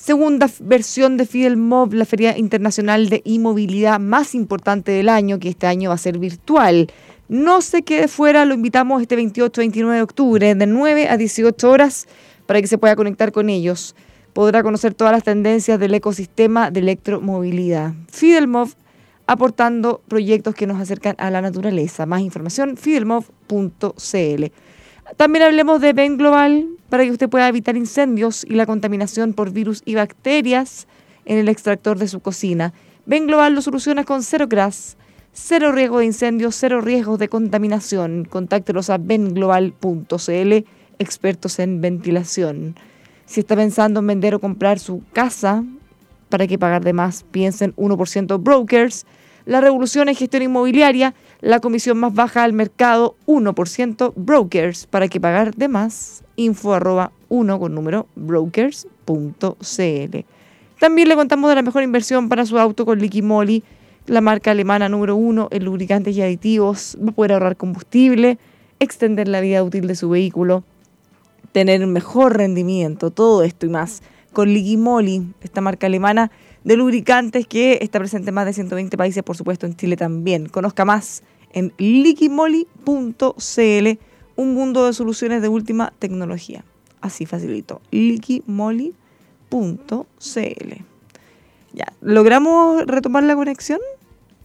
segunda 0.02 0.50
versión 0.62 1.16
de 1.16 1.28
Fidel 1.28 1.58
Mob, 1.58 1.94
la 1.94 2.06
feria 2.06 2.36
internacional 2.36 3.10
de 3.10 3.22
inmovilidad 3.24 4.00
más 4.00 4.34
importante 4.34 4.92
del 4.92 5.10
año, 5.10 5.38
que 5.38 5.50
este 5.50 5.68
año 5.68 5.90
va 5.90 5.96
a 5.96 6.00
ser 6.00 6.18
virtual. 6.18 6.88
No 7.30 7.62
se 7.62 7.84
quede 7.84 8.08
fuera, 8.08 8.46
lo 8.46 8.56
invitamos 8.56 9.02
este 9.04 9.16
28-29 9.16 9.94
de 9.94 10.02
octubre, 10.02 10.56
de 10.56 10.66
9 10.66 11.08
a 11.08 11.18
18 11.18 11.70
horas, 11.70 12.08
para 12.48 12.60
que 12.62 12.68
se 12.68 12.80
pueda 12.80 12.96
conectar 12.96 13.32
con 13.32 13.50
ellos. 13.50 13.96
Podrá 14.34 14.64
conocer 14.64 14.96
todas 14.96 15.14
las 15.14 15.24
tendencias 15.24 15.80
del 15.80 15.94
ecosistema 15.94 16.72
de 16.72 16.80
electromovilidad. 16.80 17.94
Fidel 18.12 18.48
Mob 18.48 18.70
aportando 19.28 20.02
proyectos 20.08 20.56
que 20.56 20.66
nos 20.66 20.82
acercan 20.82 21.16
a 21.20 21.30
la 21.30 21.42
naturaleza. 21.42 22.08
Más 22.08 22.22
información, 22.22 22.76
fidelmov.cl. 22.76 24.46
También 25.18 25.44
hablemos 25.44 25.82
de 25.82 25.94
Ben 25.94 26.18
Global 26.18 26.68
para 26.90 27.04
que 27.04 27.12
usted 27.12 27.30
pueda 27.30 27.48
evitar 27.48 27.76
incendios 27.76 28.44
y 28.44 28.54
la 28.54 28.66
contaminación 28.66 29.34
por 29.34 29.52
virus 29.52 29.82
y 29.86 29.96
bacterias 29.96 30.88
en 31.26 31.38
el 31.38 31.50
extractor 31.50 31.98
de 31.98 32.08
su 32.08 32.20
cocina. 32.22 32.74
Ben 33.06 33.28
Global 33.28 33.54
lo 33.54 33.62
soluciona 33.62 34.04
con 34.04 34.24
cero 34.24 34.48
gras, 34.50 34.98
cero 35.34 35.72
riesgo 35.72 36.00
de 36.00 36.06
incendios, 36.06 36.56
cero 36.56 36.82
riesgo 36.82 37.18
de 37.18 37.30
contaminación. 37.30 38.26
Contáctelos 38.26 38.90
a 38.90 38.98
benglobal.cl, 38.98 40.66
expertos 41.00 41.60
en 41.60 41.82
ventilación. 41.82 42.76
Si 43.26 43.42
está 43.42 43.56
pensando 43.56 44.00
en 44.00 44.08
vender 44.08 44.36
o 44.36 44.40
comprar 44.40 44.80
su 44.80 45.04
casa, 45.14 45.64
¿para 46.30 46.48
qué 46.48 46.58
pagar 46.58 46.84
de 46.84 46.94
más? 46.94 47.24
Piensen 47.32 47.76
1% 47.76 48.42
brokers. 48.42 49.06
La 49.46 49.62
revolución 49.62 50.10
en 50.10 50.16
gestión 50.16 50.44
inmobiliaria 50.44 51.14
la 51.42 51.60
comisión 51.60 51.98
más 51.98 52.14
baja 52.14 52.44
al 52.44 52.54
mercado, 52.54 53.16
1%, 53.26 54.14
brokers, 54.16 54.86
para 54.86 55.08
que 55.08 55.20
pagar 55.20 55.56
de 55.56 55.68
más, 55.68 56.24
info 56.36 56.74
arroba 56.74 57.12
1 57.30 57.60
con 57.60 57.74
número 57.74 58.08
brokers.cl. 58.16 58.86
También 60.80 61.10
le 61.10 61.16
contamos 61.16 61.50
de 61.50 61.56
la 61.56 61.62
mejor 61.64 61.84
inversión 61.84 62.30
para 62.30 62.46
su 62.46 62.60
auto 62.60 62.86
con 62.86 63.00
Liqui 63.00 63.24
Moly, 63.24 63.64
la 64.06 64.22
marca 64.22 64.52
alemana 64.52 64.90
número 64.90 65.16
1 65.16 65.50
en 65.52 65.66
lubricantes 65.66 66.16
y 66.16 66.22
aditivos, 66.22 66.98
va 67.04 67.10
a 67.10 67.14
poder 67.14 67.34
ahorrar 67.34 67.58
combustible, 67.58 68.38
extender 68.80 69.28
la 69.28 69.42
vida 69.42 69.64
útil 69.64 69.88
de 69.88 69.96
su 69.96 70.10
vehículo, 70.10 70.64
tener 71.52 71.84
un 71.84 71.92
mejor 71.92 72.38
rendimiento, 72.38 73.12
todo 73.12 73.44
esto 73.44 73.66
y 73.66 73.70
más. 73.70 74.02
Con 74.34 74.50
Liqui 74.50 74.78
Moly, 74.78 75.34
esta 75.42 75.60
marca 75.60 75.88
alemana 75.88 76.32
de 76.64 76.76
lubricantes 76.78 77.48
que 77.48 77.80
está 77.82 78.00
presente 78.00 78.30
en 78.30 78.36
más 78.36 78.46
de 78.46 78.54
120 78.54 78.98
países, 78.98 79.24
por 79.24 79.36
supuesto 79.38 79.66
en 79.66 79.76
Chile 79.76 79.98
también. 79.98 80.48
Conozca 80.48 80.86
más 80.86 81.24
en 81.54 81.74
liquimoli.cl, 81.78 82.66
un 84.36 84.54
mundo 84.54 84.86
de 84.86 84.94
soluciones 84.94 85.42
de 85.42 85.48
última 85.48 85.94
tecnología. 86.00 86.64
Así 87.02 87.26
facilito, 87.26 87.82
liquimoli.cl. 87.92 88.94
Ya, 91.74 91.94
¿logramos 92.02 92.86
retomar 92.86 93.24
la 93.24 93.36
conexión? 93.36 93.80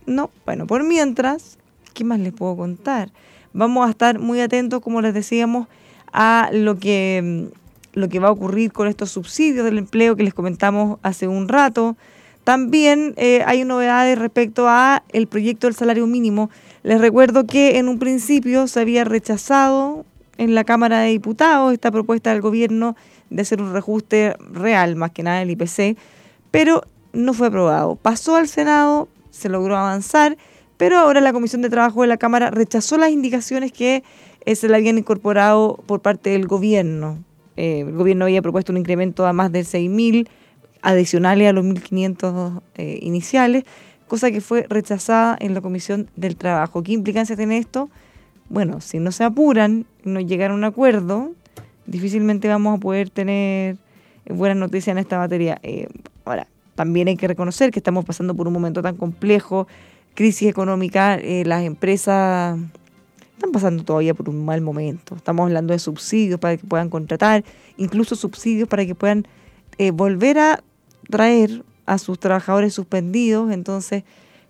No, 0.06 0.30
bueno, 0.44 0.66
por 0.66 0.84
mientras, 0.84 1.58
¿qué 1.92 2.04
más 2.04 2.20
les 2.20 2.32
puedo 2.32 2.56
contar? 2.56 3.10
Vamos 3.52 3.86
a 3.86 3.90
estar 3.90 4.18
muy 4.18 4.40
atentos, 4.40 4.80
como 4.80 5.00
les 5.00 5.12
decíamos, 5.12 5.66
a 6.12 6.50
lo 6.52 6.78
que, 6.78 7.50
lo 7.96 8.08
que 8.08 8.20
va 8.20 8.28
a 8.28 8.30
ocurrir 8.30 8.72
con 8.72 8.86
estos 8.86 9.10
subsidios 9.10 9.64
del 9.64 9.78
empleo 9.78 10.14
que 10.14 10.22
les 10.22 10.34
comentamos 10.34 11.00
hace 11.02 11.26
un 11.26 11.48
rato. 11.48 11.96
También 12.44 13.14
eh, 13.16 13.42
hay 13.44 13.64
novedades 13.64 14.16
respecto 14.16 14.68
a 14.68 15.02
el 15.12 15.26
proyecto 15.26 15.66
del 15.66 15.74
salario 15.74 16.06
mínimo 16.06 16.48
les 16.86 17.00
recuerdo 17.00 17.48
que 17.48 17.78
en 17.78 17.88
un 17.88 17.98
principio 17.98 18.68
se 18.68 18.78
había 18.78 19.02
rechazado 19.02 20.06
en 20.38 20.54
la 20.54 20.62
Cámara 20.62 21.00
de 21.00 21.08
Diputados 21.08 21.72
esta 21.72 21.90
propuesta 21.90 22.30
del 22.30 22.40
gobierno 22.40 22.94
de 23.28 23.42
hacer 23.42 23.60
un 23.60 23.72
reajuste 23.72 24.36
real, 24.52 24.94
más 24.94 25.10
que 25.10 25.24
nada 25.24 25.40
del 25.40 25.50
IPC, 25.50 25.98
pero 26.52 26.82
no 27.12 27.34
fue 27.34 27.48
aprobado. 27.48 27.96
Pasó 27.96 28.36
al 28.36 28.46
Senado, 28.46 29.08
se 29.32 29.48
logró 29.48 29.76
avanzar, 29.76 30.36
pero 30.76 30.96
ahora 30.96 31.20
la 31.20 31.32
Comisión 31.32 31.60
de 31.60 31.70
Trabajo 31.70 32.02
de 32.02 32.06
la 32.06 32.18
Cámara 32.18 32.52
rechazó 32.52 32.98
las 32.98 33.10
indicaciones 33.10 33.72
que 33.72 34.04
eh, 34.44 34.54
se 34.54 34.68
le 34.68 34.76
habían 34.76 34.96
incorporado 34.96 35.82
por 35.86 36.02
parte 36.02 36.30
del 36.30 36.46
gobierno. 36.46 37.18
Eh, 37.56 37.80
el 37.80 37.92
gobierno 37.92 38.24
había 38.24 38.42
propuesto 38.42 38.72
un 38.72 38.78
incremento 38.78 39.26
a 39.26 39.32
más 39.32 39.52
de 39.52 39.60
6.000 39.60 40.28
adicionales 40.82 41.48
a 41.48 41.52
los 41.52 41.64
1.500 41.64 42.60
eh, 42.76 42.98
iniciales 43.02 43.64
cosa 44.06 44.30
que 44.30 44.40
fue 44.40 44.66
rechazada 44.68 45.36
en 45.40 45.54
la 45.54 45.60
Comisión 45.60 46.08
del 46.16 46.36
Trabajo. 46.36 46.82
¿Qué 46.82 46.92
implicancia 46.92 47.36
tiene 47.36 47.58
esto? 47.58 47.90
Bueno, 48.48 48.80
si 48.80 48.98
no 48.98 49.12
se 49.12 49.24
apuran, 49.24 49.86
no 50.04 50.20
llegan 50.20 50.52
a 50.52 50.54
un 50.54 50.64
acuerdo, 50.64 51.32
difícilmente 51.86 52.48
vamos 52.48 52.76
a 52.76 52.80
poder 52.80 53.10
tener 53.10 53.76
buenas 54.28 54.56
noticias 54.56 54.88
en 54.94 54.98
esta 54.98 55.18
materia. 55.18 55.58
Eh, 55.62 55.88
ahora, 56.24 56.46
también 56.74 57.08
hay 57.08 57.16
que 57.16 57.26
reconocer 57.26 57.70
que 57.70 57.80
estamos 57.80 58.04
pasando 58.04 58.34
por 58.34 58.46
un 58.46 58.52
momento 58.52 58.82
tan 58.82 58.96
complejo, 58.96 59.66
crisis 60.14 60.48
económica, 60.48 61.16
eh, 61.16 61.44
las 61.44 61.64
empresas 61.64 62.58
están 63.36 63.52
pasando 63.52 63.84
todavía 63.84 64.14
por 64.14 64.28
un 64.28 64.44
mal 64.44 64.60
momento. 64.60 65.14
Estamos 65.14 65.44
hablando 65.44 65.72
de 65.72 65.78
subsidios 65.78 66.40
para 66.40 66.56
que 66.56 66.66
puedan 66.66 66.88
contratar, 66.88 67.44
incluso 67.76 68.16
subsidios 68.16 68.68
para 68.68 68.84
que 68.86 68.94
puedan 68.94 69.26
eh, 69.78 69.90
volver 69.90 70.38
a 70.38 70.64
traer 71.08 71.62
a 71.84 71.98
sus 71.98 72.18
trabajadores 72.18 72.74
suspendidos, 72.74 73.52
entonces 73.52 74.04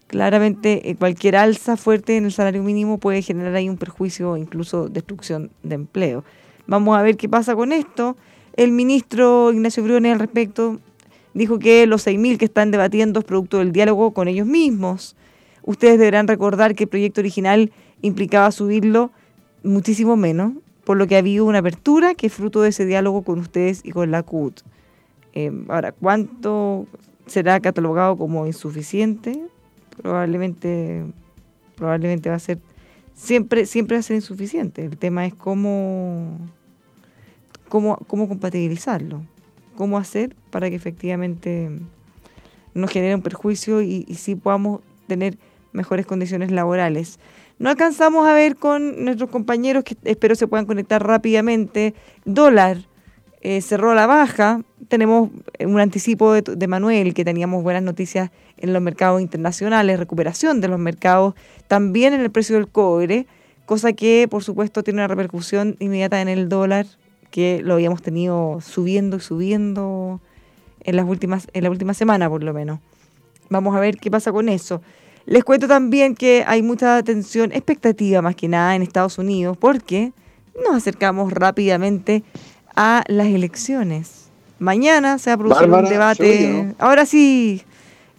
claramente 0.06 0.88
eh, 0.88 0.94
cualquier 0.94 1.36
alza 1.36 1.76
fuerte 1.76 2.16
en 2.16 2.26
el 2.26 2.32
salario 2.32 2.62
mínimo 2.62 2.98
puede 2.98 3.22
generar 3.22 3.54
ahí 3.56 3.68
un 3.68 3.76
perjuicio 3.76 4.36
incluso 4.36 4.88
destrucción 4.88 5.50
de 5.62 5.74
empleo. 5.74 6.24
Vamos 6.66 6.96
a 6.96 7.02
ver 7.02 7.16
qué 7.16 7.28
pasa 7.28 7.54
con 7.54 7.72
esto. 7.72 8.16
El 8.54 8.72
ministro 8.72 9.52
Ignacio 9.52 9.82
Briones 9.82 10.12
al 10.12 10.20
respecto 10.20 10.78
dijo 11.34 11.58
que 11.58 11.86
los 11.86 12.06
6.000 12.06 12.38
que 12.38 12.44
están 12.46 12.70
debatiendo 12.70 13.20
es 13.20 13.26
producto 13.26 13.58
del 13.58 13.72
diálogo 13.72 14.12
con 14.12 14.28
ellos 14.28 14.46
mismos. 14.46 15.16
Ustedes 15.62 15.98
deberán 15.98 16.28
recordar 16.28 16.74
que 16.74 16.84
el 16.84 16.88
proyecto 16.88 17.20
original 17.20 17.72
implicaba 18.02 18.50
subirlo 18.50 19.10
muchísimo 19.62 20.16
menos, 20.16 20.52
por 20.84 20.96
lo 20.96 21.06
que 21.06 21.16
ha 21.16 21.18
habido 21.18 21.44
una 21.44 21.58
apertura 21.58 22.14
que 22.14 22.28
es 22.28 22.32
fruto 22.32 22.62
de 22.62 22.68
ese 22.68 22.86
diálogo 22.86 23.22
con 23.22 23.38
ustedes 23.38 23.80
y 23.84 23.90
con 23.90 24.10
la 24.10 24.22
CUT. 24.22 24.60
Eh, 25.34 25.52
ahora, 25.68 25.92
¿cuánto 25.92 26.86
será 27.26 27.60
catalogado 27.60 28.16
como 28.16 28.46
insuficiente, 28.46 29.40
probablemente, 30.00 31.04
probablemente 31.74 32.30
va 32.30 32.36
a 32.36 32.40
ser, 32.40 32.58
siempre, 33.14 33.66
siempre 33.66 33.96
va 33.96 34.00
a 34.00 34.02
ser 34.02 34.16
insuficiente. 34.16 34.84
El 34.84 34.96
tema 34.96 35.26
es 35.26 35.34
cómo, 35.34 36.38
cómo, 37.68 37.96
cómo 38.06 38.28
compatibilizarlo, 38.28 39.22
cómo 39.76 39.98
hacer 39.98 40.36
para 40.50 40.70
que 40.70 40.76
efectivamente 40.76 41.70
no 42.74 42.86
genere 42.86 43.14
un 43.14 43.22
perjuicio 43.22 43.82
y, 43.82 44.04
y 44.06 44.14
sí 44.14 44.36
podamos 44.36 44.80
tener 45.06 45.36
mejores 45.72 46.06
condiciones 46.06 46.50
laborales. 46.50 47.18
No 47.58 47.70
alcanzamos 47.70 48.26
a 48.26 48.34
ver 48.34 48.56
con 48.56 49.04
nuestros 49.04 49.30
compañeros 49.30 49.82
que 49.84 49.96
espero 50.04 50.34
se 50.34 50.46
puedan 50.46 50.66
conectar 50.66 51.06
rápidamente. 51.06 51.94
Dólar 52.24 52.78
eh, 53.40 53.62
cerró 53.62 53.94
la 53.94 54.06
baja. 54.06 54.60
Tenemos 54.88 55.30
un 55.60 55.80
anticipo 55.80 56.34
de, 56.34 56.66
Manuel, 56.66 57.14
que 57.14 57.24
teníamos 57.24 57.62
buenas 57.62 57.82
noticias 57.82 58.30
en 58.58 58.72
los 58.72 58.82
mercados 58.82 59.22
internacionales, 59.22 59.98
recuperación 59.98 60.60
de 60.60 60.68
los 60.68 60.78
mercados, 60.78 61.34
también 61.66 62.12
en 62.12 62.20
el 62.20 62.30
precio 62.30 62.56
del 62.56 62.68
cobre, 62.68 63.26
cosa 63.64 63.92
que 63.92 64.26
por 64.30 64.42
supuesto 64.42 64.82
tiene 64.82 65.00
una 65.00 65.08
repercusión 65.08 65.76
inmediata 65.78 66.20
en 66.20 66.28
el 66.28 66.48
dólar, 66.48 66.86
que 67.30 67.60
lo 67.62 67.74
habíamos 67.74 68.02
tenido 68.02 68.60
subiendo 68.60 69.16
y 69.16 69.20
subiendo 69.20 70.20
en 70.80 70.96
las 70.96 71.06
últimas, 71.06 71.48
en 71.52 71.64
la 71.64 71.70
última 71.70 71.94
semana 71.94 72.28
por 72.28 72.42
lo 72.42 72.52
menos. 72.52 72.80
Vamos 73.48 73.76
a 73.76 73.80
ver 73.80 73.98
qué 73.98 74.10
pasa 74.10 74.32
con 74.32 74.48
eso. 74.48 74.82
Les 75.26 75.42
cuento 75.42 75.66
también 75.66 76.14
que 76.14 76.44
hay 76.46 76.62
mucha 76.62 76.96
atención, 76.96 77.52
expectativa 77.52 78.22
más 78.22 78.36
que 78.36 78.46
nada 78.46 78.76
en 78.76 78.82
Estados 78.82 79.18
Unidos, 79.18 79.56
porque 79.56 80.12
nos 80.64 80.76
acercamos 80.76 81.32
rápidamente 81.32 82.22
a 82.76 83.02
las 83.08 83.26
elecciones. 83.26 84.28
Mañana 84.60 85.18
se 85.18 85.30
va 85.30 85.34
a 85.34 85.38
producir 85.38 85.68
un 85.68 85.84
debate. 85.84 86.74
Ahora 86.78 87.04
sí, 87.06 87.62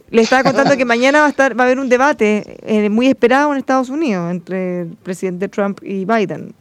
le 0.10 0.22
estaba 0.22 0.44
contando 0.44 0.76
que 0.76 0.84
mañana 0.84 1.22
va 1.22 1.28
a 1.28 1.30
estar, 1.30 1.58
va 1.58 1.64
a 1.64 1.68
haber 1.68 1.80
un 1.80 1.88
debate 1.88 2.58
eh, 2.64 2.90
muy 2.90 3.08
esperado 3.08 3.54
en 3.54 3.60
Estados 3.60 3.90
Unidos 3.90 4.30
entre 4.30 4.82
el 4.82 4.88
presidente 5.02 5.48
Trump 5.48 5.80
y 5.84 6.04
Biden. 6.04 6.54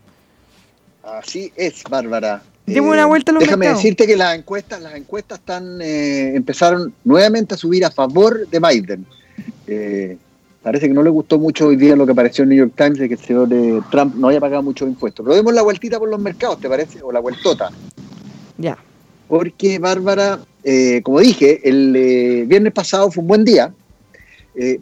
Así 1.02 1.52
es, 1.56 1.82
Bárbara. 1.90 2.42
Demos 2.66 2.92
una 2.92 3.06
vuelta 3.06 3.30
a 3.30 3.34
los 3.34 3.44
Déjame 3.44 3.68
decirte 3.68 4.06
que 4.06 4.16
las 4.16 4.36
encuestas, 4.36 4.80
las 4.80 4.94
encuestas 4.94 5.38
están 5.38 5.80
eh, 5.80 6.34
empezaron 6.34 6.92
nuevamente 7.04 7.54
a 7.54 7.56
subir 7.56 7.84
a 7.84 7.90
favor 7.90 8.48
de 8.48 8.58
Biden. 8.58 9.06
Eh, 9.68 10.16
parece 10.66 10.88
que 10.88 10.94
no 10.94 11.04
le 11.04 11.10
gustó 11.10 11.38
mucho 11.38 11.68
hoy 11.68 11.76
día 11.76 11.94
lo 11.94 12.04
que 12.06 12.10
apareció 12.10 12.42
en 12.42 12.48
New 12.48 12.58
York 12.58 12.72
Times 12.74 12.98
de 12.98 13.06
que 13.06 13.14
el 13.14 13.20
señor 13.20 13.48
Trump 13.88 14.16
no 14.16 14.26
haya 14.26 14.40
pagado 14.40 14.64
muchos 14.64 14.88
impuestos. 14.88 15.22
Pero 15.24 15.36
demos 15.36 15.54
la 15.54 15.62
vueltita 15.62 15.96
por 15.96 16.08
los 16.08 16.18
mercados, 16.18 16.58
¿te 16.58 16.68
parece? 16.68 17.00
O 17.04 17.12
la 17.12 17.20
vueltota. 17.20 17.70
Ya. 18.58 18.76
Porque, 19.28 19.78
Bárbara, 19.78 20.40
eh, 20.64 21.02
como 21.04 21.20
dije, 21.20 21.60
el 21.68 22.46
viernes 22.48 22.72
pasado 22.72 23.12
fue 23.12 23.22
un 23.22 23.28
buen 23.28 23.44
día, 23.44 23.72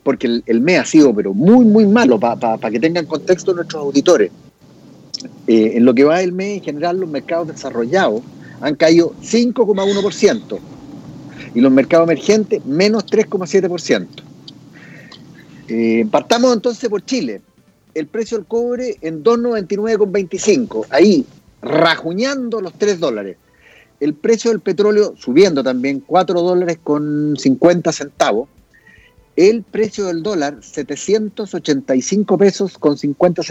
porque 0.03 0.41
el, 0.47 0.61
mes 0.63 0.81
ha 0.81 0.85
sido 0.87 1.15
pero 1.15 1.35
muy, 1.35 1.67
muy 1.67 1.85
malo, 1.85 2.19
para 2.19 2.71
que 2.71 2.81
tengan 2.81 3.05
contexto 3.05 3.53
nuestros 3.53 3.83
auditores. 3.83 4.31
Eh, 5.47 5.73
en 5.75 5.85
lo 5.85 5.93
que 5.93 6.05
va 6.05 6.21
del 6.21 6.33
mes, 6.33 6.61
en 6.61 6.65
general, 6.65 6.99
los 6.99 7.11
mercados 7.11 7.49
desarrollados 7.49 8.23
han 8.63 8.75
caído 8.77 9.13
5,1% 9.23 10.59
y 11.55 11.61
los 11.61 11.71
mercados 11.71 12.09
emergentes 12.09 12.65
menos 12.65 13.05
3,7%. 13.05 14.24
Eh, 15.69 16.07
partamos 16.11 16.53
entonces 16.53 16.89
por 16.89 17.05
Chile. 17.05 17.41
El 17.95 18.07
precio 18.07 18.39
del 18.39 18.47
cobre 18.47 18.97
en 19.01 19.23
2,99,25, 19.23 20.87
ahí 20.91 21.25
rajuñando 21.63 22.61
los 22.61 22.73
3 22.75 22.99
dólares. 22.99 23.37
El 24.01 24.15
precio 24.15 24.51
del 24.51 24.61
petróleo 24.61 25.15
subiendo 25.17 25.63
también 25.63 26.01
4 26.01 26.43
dólares 26.43 26.79
con 26.83 27.37
50 27.37 27.93
centavos 27.93 28.49
el 29.37 29.63
precio 29.65 30.07
del 30.07 30.23
dólar 30.23 30.59
785 30.61 32.39
pesos 32.39 32.79
con 32.79 32.97
50 32.97 33.43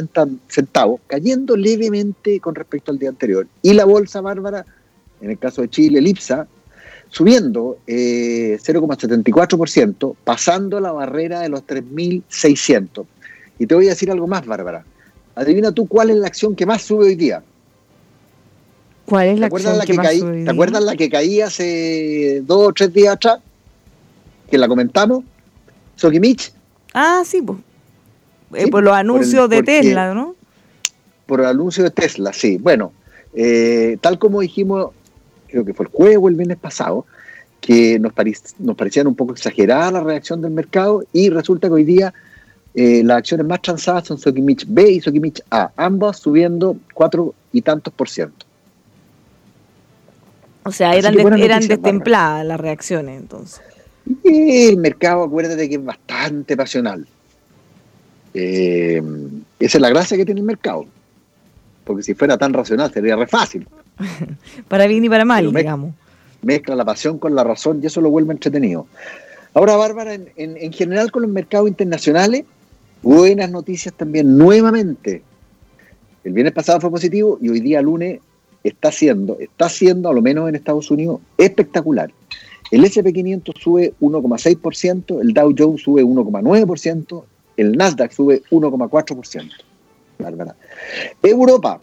centavos, 0.48 1.02
cayendo 1.08 1.58
levemente 1.58 2.40
con 2.40 2.56
respecto 2.56 2.92
al 2.92 3.00
día 3.00 3.10
anterior. 3.10 3.48
Y 3.62 3.74
la 3.74 3.86
bolsa 3.86 4.22
bárbara, 4.22 4.66
en 5.22 5.32
el 5.32 5.38
caso 5.38 5.62
de 5.62 5.70
Chile, 5.70 6.00
el 6.00 6.08
IPSA, 6.08 6.48
subiendo 7.14 7.78
0,74%, 7.86 10.12
eh, 10.12 10.16
pasando 10.24 10.80
la 10.80 10.92
barrera 10.92 11.42
de 11.42 11.50
los 11.50 11.62
3.600. 11.62 13.06
Y 13.60 13.68
te 13.68 13.76
voy 13.76 13.86
a 13.86 13.90
decir 13.90 14.10
algo 14.10 14.26
más, 14.26 14.48
Bárbara. 14.48 14.84
Adivina 15.36 15.72
tú 15.72 15.88
cuál 15.88 16.10
es 16.10 16.16
la 16.16 16.26
acción 16.26 16.56
que 16.56 16.66
más 16.66 16.82
sube 16.82 17.06
hoy 17.06 17.16
día. 17.16 17.44
¿Cuál 19.06 19.28
es 19.28 19.40
la 19.40 19.46
acción 19.46 19.80
que, 19.86 19.94
más 19.94 20.18
sube 20.18 20.32
hoy 20.32 20.38
día? 20.38 20.46
¿Te 20.46 20.52
acuerdas 20.52 20.84
la 20.84 20.96
que 20.96 21.08
caía 21.08 21.46
hace 21.46 22.42
dos 22.46 22.70
o 22.70 22.74
tres 22.74 22.92
días 22.92 23.14
atrás? 23.14 23.38
Que 24.50 24.58
la 24.58 24.68
comentamos 24.68 25.24
Sokimich. 25.96 26.52
Ah, 26.96 27.22
sí, 27.24 27.44
pues. 27.44 27.60
por 28.72 28.84
los 28.84 28.94
anuncios 28.94 29.48
de 29.52 29.62
Tesla, 29.62 30.16
¿no? 30.16 30.36
Por 31.28 31.42
el 31.42 31.46
anuncio 31.46 31.84
de 31.84 31.92
Tesla, 31.92 32.34
sí. 32.34 32.58
Bueno, 32.58 32.92
eh, 33.36 34.00
tal 34.02 34.18
como 34.18 34.42
dijimos, 34.42 34.94
creo 35.54 35.64
que 35.64 35.74
fue 35.76 35.86
el 35.86 35.92
jueves 35.92 36.18
o 36.20 36.30
el 36.30 36.36
viernes 36.36 36.58
pasado, 36.58 37.06
que 37.62 38.00
nos, 38.00 38.12
nos 38.58 38.76
parecían 38.76 39.06
un 39.06 39.16
poco 39.16 39.34
exagerada 39.34 39.92
la 39.92 40.00
reacción 40.02 40.42
del 40.42 40.52
mercado 40.52 41.04
y 41.14 41.30
resulta 41.30 41.68
que 41.68 41.74
hoy 41.76 41.84
día 41.84 42.12
eh, 42.74 43.04
las 43.04 43.20
acciones 43.20 43.46
más 43.46 43.62
transadas 43.62 44.08
son 44.08 44.18
Sokimich 44.18 44.66
B 44.68 44.94
y 44.94 45.00
Sokimich 45.00 45.44
A, 45.52 45.72
ambas 45.78 46.18
subiendo 46.18 46.76
cuatro 46.94 47.36
y 47.52 47.62
tantos 47.62 47.94
por 47.94 48.10
ciento. 48.10 48.48
O 50.64 50.72
sea, 50.72 50.96
eran, 50.96 51.20
eran 51.40 51.68
destempladas 51.68 52.46
las 52.46 52.60
reacciones 52.60 53.22
entonces. 53.22 53.62
Y 54.24 54.70
el 54.70 54.78
mercado, 54.78 55.24
acuérdate 55.24 55.70
que 55.70 55.76
es 55.76 55.86
bastante 55.86 56.58
pasional. 56.58 57.06
Eh, 58.34 59.04
esa 59.60 59.78
es 59.78 59.82
la 59.82 59.90
gracia 59.90 60.18
que 60.18 60.26
tiene 60.26 60.42
el 60.42 60.48
mercado. 60.48 60.86
Porque 61.84 62.02
si 62.02 62.16
fuera 62.16 62.38
tan 62.38 62.54
racional 62.54 62.92
sería 62.92 63.16
re 63.16 63.28
fácil. 63.28 63.68
para 64.68 64.88
bien 64.88 65.04
y 65.06 65.10
para 65.10 65.26
mal, 65.26 65.54
digamos. 65.54 65.94
Mezcla 66.42 66.76
la 66.76 66.86
pasión 66.86 67.20
con 67.20 67.36
la 67.36 67.44
razón 67.44 67.80
y 67.82 67.88
eso 67.88 68.02
lo 68.02 68.10
vuelve 68.10 68.34
entretenido. 68.34 68.88
Ahora, 69.54 69.76
Bárbara, 69.76 70.14
en, 70.14 70.32
en 70.36 70.74
general 70.74 71.12
con 71.12 71.22
los 71.22 71.32
mercados 71.32 71.68
internacionales, 71.68 72.44
buenas 73.02 73.50
noticias 73.52 73.94
también 73.94 74.38
nuevamente. 74.38 75.22
El 76.24 76.34
viernes 76.34 76.54
pasado 76.54 76.80
fue 76.80 76.90
positivo 76.90 77.38
y 77.42 77.50
hoy 77.50 77.60
día 77.60 77.82
lunes 77.82 78.20
está 78.64 78.92
siendo, 78.92 79.38
está 79.40 79.70
siendo, 79.70 80.10
a 80.10 80.14
lo 80.14 80.22
menos 80.22 80.48
en 80.50 80.56
Estados 80.56 80.90
Unidos, 80.90 81.20
espectacular. 81.38 82.12
El 82.72 82.84
SP500 82.86 83.60
sube 83.60 83.94
1,6%, 84.02 85.22
el 85.22 85.34
Dow 85.34 85.54
Jones 85.58 85.82
sube 85.82 86.04
1,9%, 86.04 87.24
el 87.58 87.78
Nasdaq 87.78 88.12
sube 88.12 88.42
1,4%. 88.50 89.52
Europa, 91.22 91.82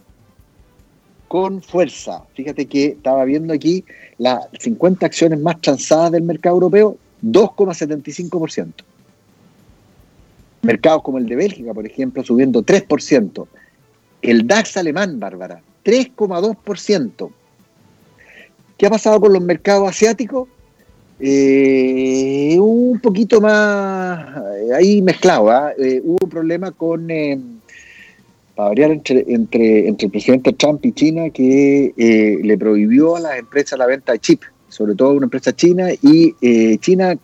con 1.30 1.62
fuerza. 1.62 2.24
Fíjate 2.34 2.66
que 2.66 2.86
estaba 2.86 3.24
viendo 3.24 3.54
aquí 3.54 3.84
las 4.18 4.48
50 4.58 5.06
acciones 5.06 5.38
más 5.38 5.60
transadas 5.60 6.10
del 6.10 6.24
mercado 6.24 6.56
europeo, 6.56 6.96
2,75%. 7.22 8.72
Mercados 10.62 11.02
como 11.04 11.18
el 11.18 11.26
de 11.26 11.36
Bélgica, 11.36 11.72
por 11.72 11.86
ejemplo, 11.86 12.24
subiendo 12.24 12.64
3%. 12.64 13.46
El 14.22 14.44
DAX 14.44 14.76
alemán, 14.76 15.20
Bárbara, 15.20 15.62
3,2%. 15.84 17.30
¿Qué 18.76 18.86
ha 18.86 18.90
pasado 18.90 19.20
con 19.20 19.32
los 19.32 19.42
mercados 19.42 19.88
asiáticos? 19.88 20.48
Eh, 21.20 22.56
un 22.58 22.98
poquito 22.98 23.40
más 23.40 24.36
eh, 24.56 24.74
ahí 24.74 25.00
mezclado. 25.00 25.48
¿ah? 25.48 25.70
Eh, 25.78 26.00
hubo 26.02 26.18
un 26.24 26.28
problema 26.28 26.72
con, 26.72 27.08
eh, 28.66 28.68
variar, 28.68 28.90
entre, 28.90 29.24
entre, 29.28 29.88
el 29.88 30.10
presidente 30.10 30.52
Trump 30.52 30.84
y 30.84 30.92
China 30.92 31.30
que 31.30 31.92
le 32.42 32.58
prohibió 32.58 33.16
a 33.16 33.20
las 33.20 33.38
empresas 33.38 33.78
la 33.78 33.86
venta 33.86 34.12
de 34.12 34.18
chips, 34.18 34.46
sobre 34.68 34.94
todo 34.94 35.10
a 35.10 35.14
una 35.14 35.26
empresa 35.26 35.54
china, 35.54 35.88
y 36.02 36.34
China 36.78 37.16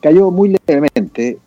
cayó 0.00 0.30
muy 0.30 0.56
levemente 0.66 1.38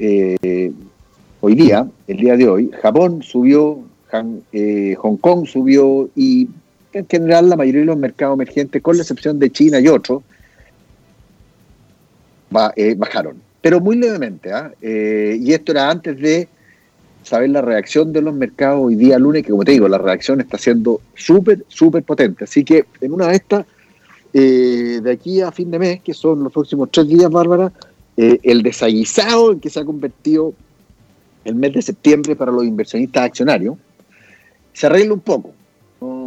hoy 1.41 1.55
día, 1.55 1.87
el 2.07 2.17
día 2.17 2.37
de 2.37 2.47
hoy. 2.47 2.71
Japón 2.81 3.21
subió, 3.23 3.79
Hong 4.11 5.17
Kong 5.17 5.45
subió 5.47 6.09
y 6.15 6.47
en 6.93 7.07
general 7.07 7.49
la 7.49 7.55
mayoría 7.55 7.81
de 7.81 7.87
los 7.87 7.97
mercados 7.97 8.35
emergentes, 8.35 8.81
con 8.81 8.97
la 8.97 9.03
excepción 9.03 9.39
de 9.39 9.49
China 9.49 9.79
y 9.79 9.87
otros, 9.87 10.23
eh, 12.75 12.95
bajaron, 12.97 13.37
pero 13.61 13.79
muy 13.79 13.95
levemente. 13.95 14.51
¿ah? 14.51 14.71
Eh, 14.81 15.37
y 15.39 15.53
esto 15.53 15.71
era 15.71 15.89
antes 15.89 16.19
de 16.19 16.47
saber 17.23 17.49
la 17.49 17.61
reacción 17.61 18.13
de 18.13 18.21
los 18.21 18.33
mercados 18.33 18.81
hoy 18.83 18.95
día 18.95 19.19
lunes, 19.19 19.43
que 19.43 19.51
como 19.51 19.63
te 19.63 19.71
digo, 19.71 19.87
la 19.87 19.97
reacción 19.97 20.41
está 20.41 20.57
siendo 20.57 21.01
súper, 21.15 21.65
súper 21.67 22.03
potente. 22.03 22.45
Así 22.45 22.63
que 22.63 22.85
en 22.99 23.13
una 23.13 23.27
de 23.27 23.35
estas, 23.35 23.65
eh, 24.33 24.99
de 25.01 25.11
aquí 25.11 25.41
a 25.41 25.51
fin 25.51 25.71
de 25.71 25.79
mes, 25.79 26.01
que 26.01 26.13
son 26.13 26.43
los 26.43 26.51
próximos 26.51 26.89
tres 26.91 27.07
días, 27.07 27.29
Bárbara, 27.29 27.71
el 28.17 28.61
desaguisado 28.61 29.51
en 29.53 29.59
que 29.59 29.69
se 29.69 29.79
ha 29.79 29.85
convertido 29.85 30.53
el 31.43 31.55
mes 31.55 31.73
de 31.73 31.81
septiembre 31.81 32.35
para 32.35 32.51
los 32.51 32.65
inversionistas 32.65 33.23
accionarios, 33.23 33.77
se 34.73 34.87
arregla 34.87 35.13
un 35.13 35.19
poco. 35.19 35.53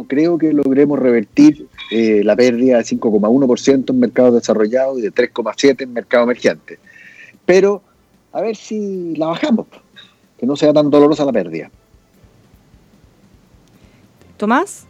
Creo 0.07 0.37
que 0.37 0.53
logremos 0.53 0.99
revertir 0.99 1.67
eh, 1.91 2.21
la 2.23 2.35
pérdida 2.35 2.77
de 2.77 2.83
5,1% 2.83 3.89
en 3.89 3.99
mercados 3.99 4.35
desarrollados 4.35 4.99
y 4.99 5.01
de 5.01 5.11
3,7% 5.11 5.81
en 5.81 5.93
mercado 5.93 6.23
emergente. 6.23 6.79
Pero 7.45 7.81
a 8.31 8.41
ver 8.41 8.55
si 8.55 9.15
la 9.15 9.27
bajamos, 9.27 9.67
que 10.37 10.45
no 10.45 10.55
sea 10.55 10.73
tan 10.73 10.89
dolorosa 10.89 11.25
la 11.25 11.31
pérdida. 11.31 11.71
Tomás, 14.37 14.85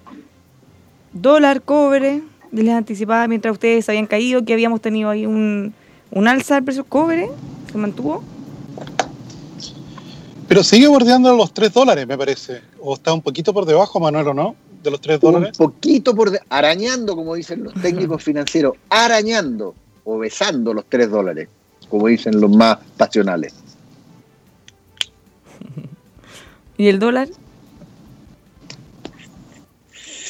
dólar, 1.14 1.62
cobre, 1.62 2.24
les 2.52 2.70
anticipaba 2.70 3.28
mientras 3.28 3.54
ustedes 3.54 3.88
habían 3.90 4.08
caído 4.08 4.44
que 4.44 4.54
habíamos 4.54 4.82
tenido 4.82 5.10
ahí 5.10 5.26
un, 5.26 5.74
un 6.12 6.28
alza 6.28 6.56
del 6.56 6.64
precio 6.64 6.84
cobre, 6.84 7.30
se 7.72 7.78
mantuvo. 7.78 8.24
Pero 10.48 10.64
sigue 10.64 10.88
bordeando 10.88 11.36
los 11.36 11.54
3 11.54 11.74
dólares, 11.74 12.08
me 12.08 12.18
parece. 12.18 12.62
O 12.80 12.94
está 12.94 13.14
un 13.14 13.22
poquito 13.22 13.54
por 13.54 13.66
debajo, 13.66 14.00
Manuel, 14.00 14.28
¿o 14.28 14.34
no? 14.34 14.56
de 14.86 14.92
los 14.92 15.02
3 15.02 15.20
dólares? 15.20 15.60
Un 15.60 15.72
poquito 15.72 16.16
por 16.16 16.32
arañando, 16.50 17.16
como 17.16 17.36
dicen 17.36 17.64
los 17.64 17.74
técnicos 17.74 18.24
financieros, 18.24 18.76
arañando 18.90 19.76
o 20.06 20.18
besando 20.18 20.74
los 20.74 20.86
3 20.88 21.10
dólares, 21.10 21.50
como 21.90 22.08
dicen 22.08 22.40
los 22.40 22.50
más 22.50 22.78
pasionales. 22.96 23.54
¿Y 26.78 26.88
el 26.88 27.00
dólar? 27.00 27.30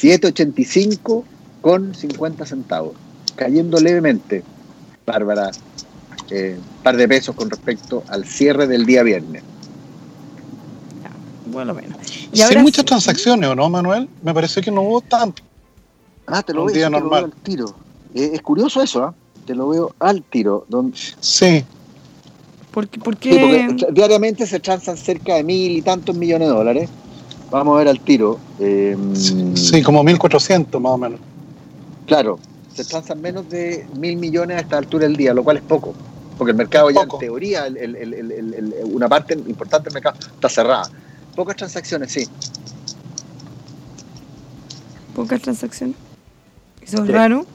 7.85 0.00 1.24
con 1.60 1.94
50 1.94 2.46
centavos, 2.46 2.94
cayendo 3.34 3.80
levemente, 3.80 4.42
Bárbara, 5.06 5.50
eh, 6.30 6.58
par 6.82 6.96
de 6.96 7.08
pesos 7.08 7.34
con 7.34 7.50
respecto 7.50 8.04
al 8.08 8.24
cierre 8.24 8.66
del 8.66 8.84
día 8.86 9.02
viernes 9.02 9.42
bueno 11.52 11.72
menos. 11.74 11.96
¿Y 12.32 12.38
Sin 12.38 12.60
muchas 12.60 12.84
transacciones, 12.84 13.48
¿o 13.48 13.54
no, 13.54 13.70
Manuel? 13.70 14.08
Me 14.22 14.34
parece 14.34 14.60
que 14.60 14.70
no 14.70 14.82
hubo 14.82 15.00
tanto. 15.00 15.42
Ah, 16.26 16.42
te 16.42 16.52
lo, 16.52 16.62
Un 16.62 16.66
veo, 16.66 16.74
día 16.74 16.86
te 16.86 16.90
lo 16.90 17.00
normal. 17.00 17.22
veo 17.22 17.32
al 17.34 17.42
tiro. 17.42 17.74
Eh, 18.14 18.30
es 18.34 18.42
curioso 18.42 18.82
eso, 18.82 19.04
¿ah? 19.04 19.14
Te 19.46 19.54
lo 19.54 19.68
veo 19.68 19.94
al 20.00 20.22
tiro. 20.22 20.66
Don- 20.68 20.92
Sí, 21.20 21.64
Sí, 22.76 22.80
¿Por 22.80 22.88
qué? 22.88 22.98
por 23.00 23.14
porque 23.14 23.76
diariamente 23.92 24.46
se 24.46 24.60
transan 24.60 24.98
cerca 24.98 25.36
de 25.36 25.42
mil 25.44 25.72
y 25.78 25.80
tantos 25.82 26.14
millones 26.14 26.48
de 26.48 26.54
dólares. 26.54 26.90
Vamos 27.50 27.74
a 27.74 27.78
ver 27.78 27.88
al 27.88 28.00
tiro. 28.00 28.38
Eh, 28.60 28.94
sí, 29.54 29.82
como 29.82 30.02
1400 30.04 30.78
más 30.80 30.92
o 30.92 30.98
menos. 30.98 31.18
Claro, 32.06 32.38
se 32.74 32.84
transan 32.84 33.22
menos 33.22 33.48
de 33.48 33.86
mil 33.96 34.16
millones 34.18 34.58
a 34.58 34.60
esta 34.60 34.76
altura 34.76 35.04
del 35.06 35.16
día, 35.16 35.32
lo 35.32 35.42
cual 35.42 35.56
es 35.56 35.62
poco. 35.62 35.94
Porque 36.36 36.50
el 36.50 36.56
mercado 36.58 36.90
ya 36.90 37.00
Poco. 37.00 37.16
en 37.16 37.20
teoría, 37.20 37.66
el- 37.66 37.78
el- 37.78 37.96
el- 37.96 38.12
el- 38.14 38.32
el- 38.32 38.54
el- 38.54 38.74
una 38.92 39.08
parte 39.08 39.32
importante 39.32 39.84
del 39.88 39.94
mercado 39.94 40.18
está 40.34 40.48
cerrada. 40.50 40.90
Pocas 41.34 41.56
transacciones, 41.56 42.12
sí. 42.12 42.28
Pocas 45.14 45.40
transacciones. 45.40 45.96
Eso 46.82 46.98
es 46.98 47.06
Sí. 47.06 47.12
raro. 47.12 47.46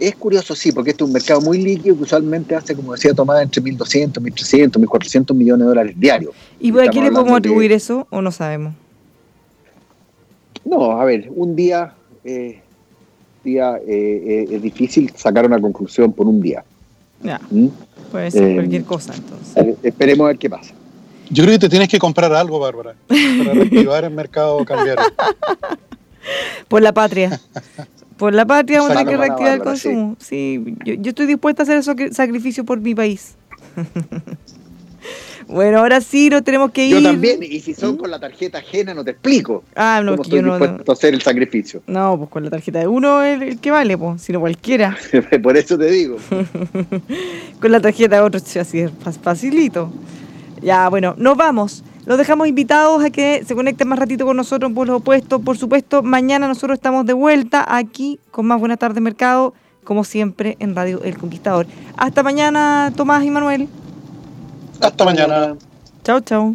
Es 0.00 0.16
curioso, 0.16 0.54
sí, 0.54 0.72
porque 0.72 0.90
este 0.90 1.04
es 1.04 1.08
un 1.08 1.12
mercado 1.12 1.40
muy 1.42 1.58
líquido 1.58 1.94
que 1.94 2.02
usualmente 2.04 2.54
hace, 2.56 2.74
como 2.74 2.94
decía 2.94 3.12
Tomás, 3.12 3.42
entre 3.42 3.62
1.200, 3.62 4.12
1.300, 4.14 4.70
1.400 4.72 5.34
millones 5.34 5.60
de 5.60 5.68
dólares 5.68 5.94
diarios. 6.00 6.32
¿Y 6.58 6.68
a 6.68 6.70
Estamos 6.70 6.84
qué 6.84 6.86
le 6.86 6.92
podemos 7.00 7.18
hablando 7.18 7.32
de- 7.32 7.38
atribuir 7.38 7.72
eso 7.72 8.06
o 8.10 8.22
no 8.22 8.32
sabemos? 8.32 8.72
No, 10.64 10.92
a 11.00 11.04
ver, 11.04 11.30
un 11.34 11.54
día, 11.54 11.92
eh, 12.24 12.60
día 13.44 13.76
eh, 13.86 14.46
eh, 14.50 14.54
es 14.56 14.62
difícil 14.62 15.12
sacar 15.16 15.44
una 15.46 15.60
conclusión 15.60 16.12
por 16.12 16.26
un 16.26 16.40
día. 16.40 16.64
Ya, 17.22 17.38
¿Mm? 17.50 17.66
puede 18.10 18.30
ser 18.30 18.42
Eh, 18.44 18.54
cualquier 18.54 18.84
cosa 18.84 19.14
entonces. 19.14 19.56
Eh, 19.56 19.76
esperemos 19.82 20.24
a 20.24 20.28
ver 20.28 20.38
qué 20.38 20.48
pasa. 20.48 20.72
Yo 21.28 21.44
creo 21.44 21.54
que 21.54 21.60
te 21.60 21.68
tienes 21.68 21.88
que 21.88 21.98
comprar 21.98 22.32
algo, 22.32 22.58
Bárbara, 22.58 22.94
para 23.06 23.52
reactivar 23.52 24.04
el 24.04 24.10
mercado 24.14 24.64
cambiario. 24.64 25.04
Por 26.68 26.80
la 26.82 26.92
patria. 26.92 27.38
Por 28.20 28.34
la 28.34 28.44
patria 28.46 28.78
vamos 28.80 28.94
a 28.94 28.98
tener 29.00 29.12
que 29.14 29.16
reactivar 29.16 29.52
el 29.54 29.58
sí. 29.60 29.64
consumo. 29.64 30.16
Sí, 30.20 30.64
yo, 30.84 30.94
yo 30.94 31.08
estoy 31.08 31.26
dispuesta 31.26 31.62
a 31.62 31.64
hacer 31.64 31.78
esos 31.78 31.96
sacri- 31.96 32.12
sacrificios 32.12 32.64
por 32.66 32.78
mi 32.78 32.94
país. 32.94 33.34
bueno, 35.48 35.78
ahora 35.78 36.00
sí, 36.00 36.28
nos 36.30 36.44
tenemos 36.44 36.70
que 36.70 36.86
ir. 36.86 36.96
Yo 36.96 37.02
también, 37.02 37.42
y 37.42 37.60
si 37.60 37.74
son 37.74 37.96
con 37.96 38.10
la 38.10 38.20
tarjeta 38.20 38.58
ajena, 38.58 38.92
no 38.94 39.02
te 39.04 39.12
explico 39.12 39.64
Ah, 39.74 40.00
no, 40.04 40.12
cómo 40.12 40.22
estoy 40.22 40.38
yo 40.38 40.42
no. 40.46 40.58
dispuesto 40.58 40.92
a 40.92 40.94
hacer 40.94 41.14
el 41.14 41.22
sacrificio. 41.22 41.82
No, 41.86 42.16
pues 42.18 42.30
con 42.30 42.44
la 42.44 42.50
tarjeta 42.50 42.78
de 42.80 42.86
uno 42.88 43.22
es 43.22 43.40
el 43.40 43.58
que 43.58 43.70
vale, 43.70 43.96
pues, 43.98 44.22
sino 44.22 44.38
cualquiera. 44.40 44.96
por 45.42 45.56
eso 45.56 45.78
te 45.78 45.90
digo. 45.90 46.16
Con 47.60 47.72
la 47.72 47.80
tarjeta 47.80 48.16
de 48.16 48.22
otro, 48.22 48.40
sí, 48.40 48.58
así 48.58 48.80
es 48.80 48.90
fa- 49.02 49.12
facilito. 49.12 49.90
Ya, 50.62 50.88
bueno, 50.88 51.14
nos 51.18 51.36
vamos. 51.36 51.82
Los 52.06 52.18
dejamos 52.18 52.48
invitados 52.48 53.04
a 53.04 53.10
que 53.10 53.44
se 53.44 53.54
conecten 53.54 53.88
más 53.88 53.98
ratito 53.98 54.24
con 54.24 54.36
nosotros 54.36 54.72
por 54.72 54.86
los 54.86 54.96
opuestos. 54.96 55.40
Por 55.42 55.58
supuesto, 55.58 56.02
mañana 56.02 56.48
nosotros 56.48 56.76
estamos 56.78 57.04
de 57.06 57.12
vuelta 57.12 57.64
aquí 57.68 58.18
con 58.30 58.46
más 58.46 58.58
Buenas 58.58 58.78
tardes 58.78 59.02
Mercado, 59.02 59.54
como 59.84 60.04
siempre 60.04 60.56
en 60.60 60.74
Radio 60.74 61.02
El 61.02 61.18
Conquistador. 61.18 61.66
Hasta 61.96 62.22
mañana, 62.22 62.92
Tomás 62.96 63.24
y 63.24 63.30
Manuel. 63.30 63.68
Hasta 64.80 65.04
mañana. 65.04 65.56
Chao, 66.02 66.20
chao. 66.20 66.54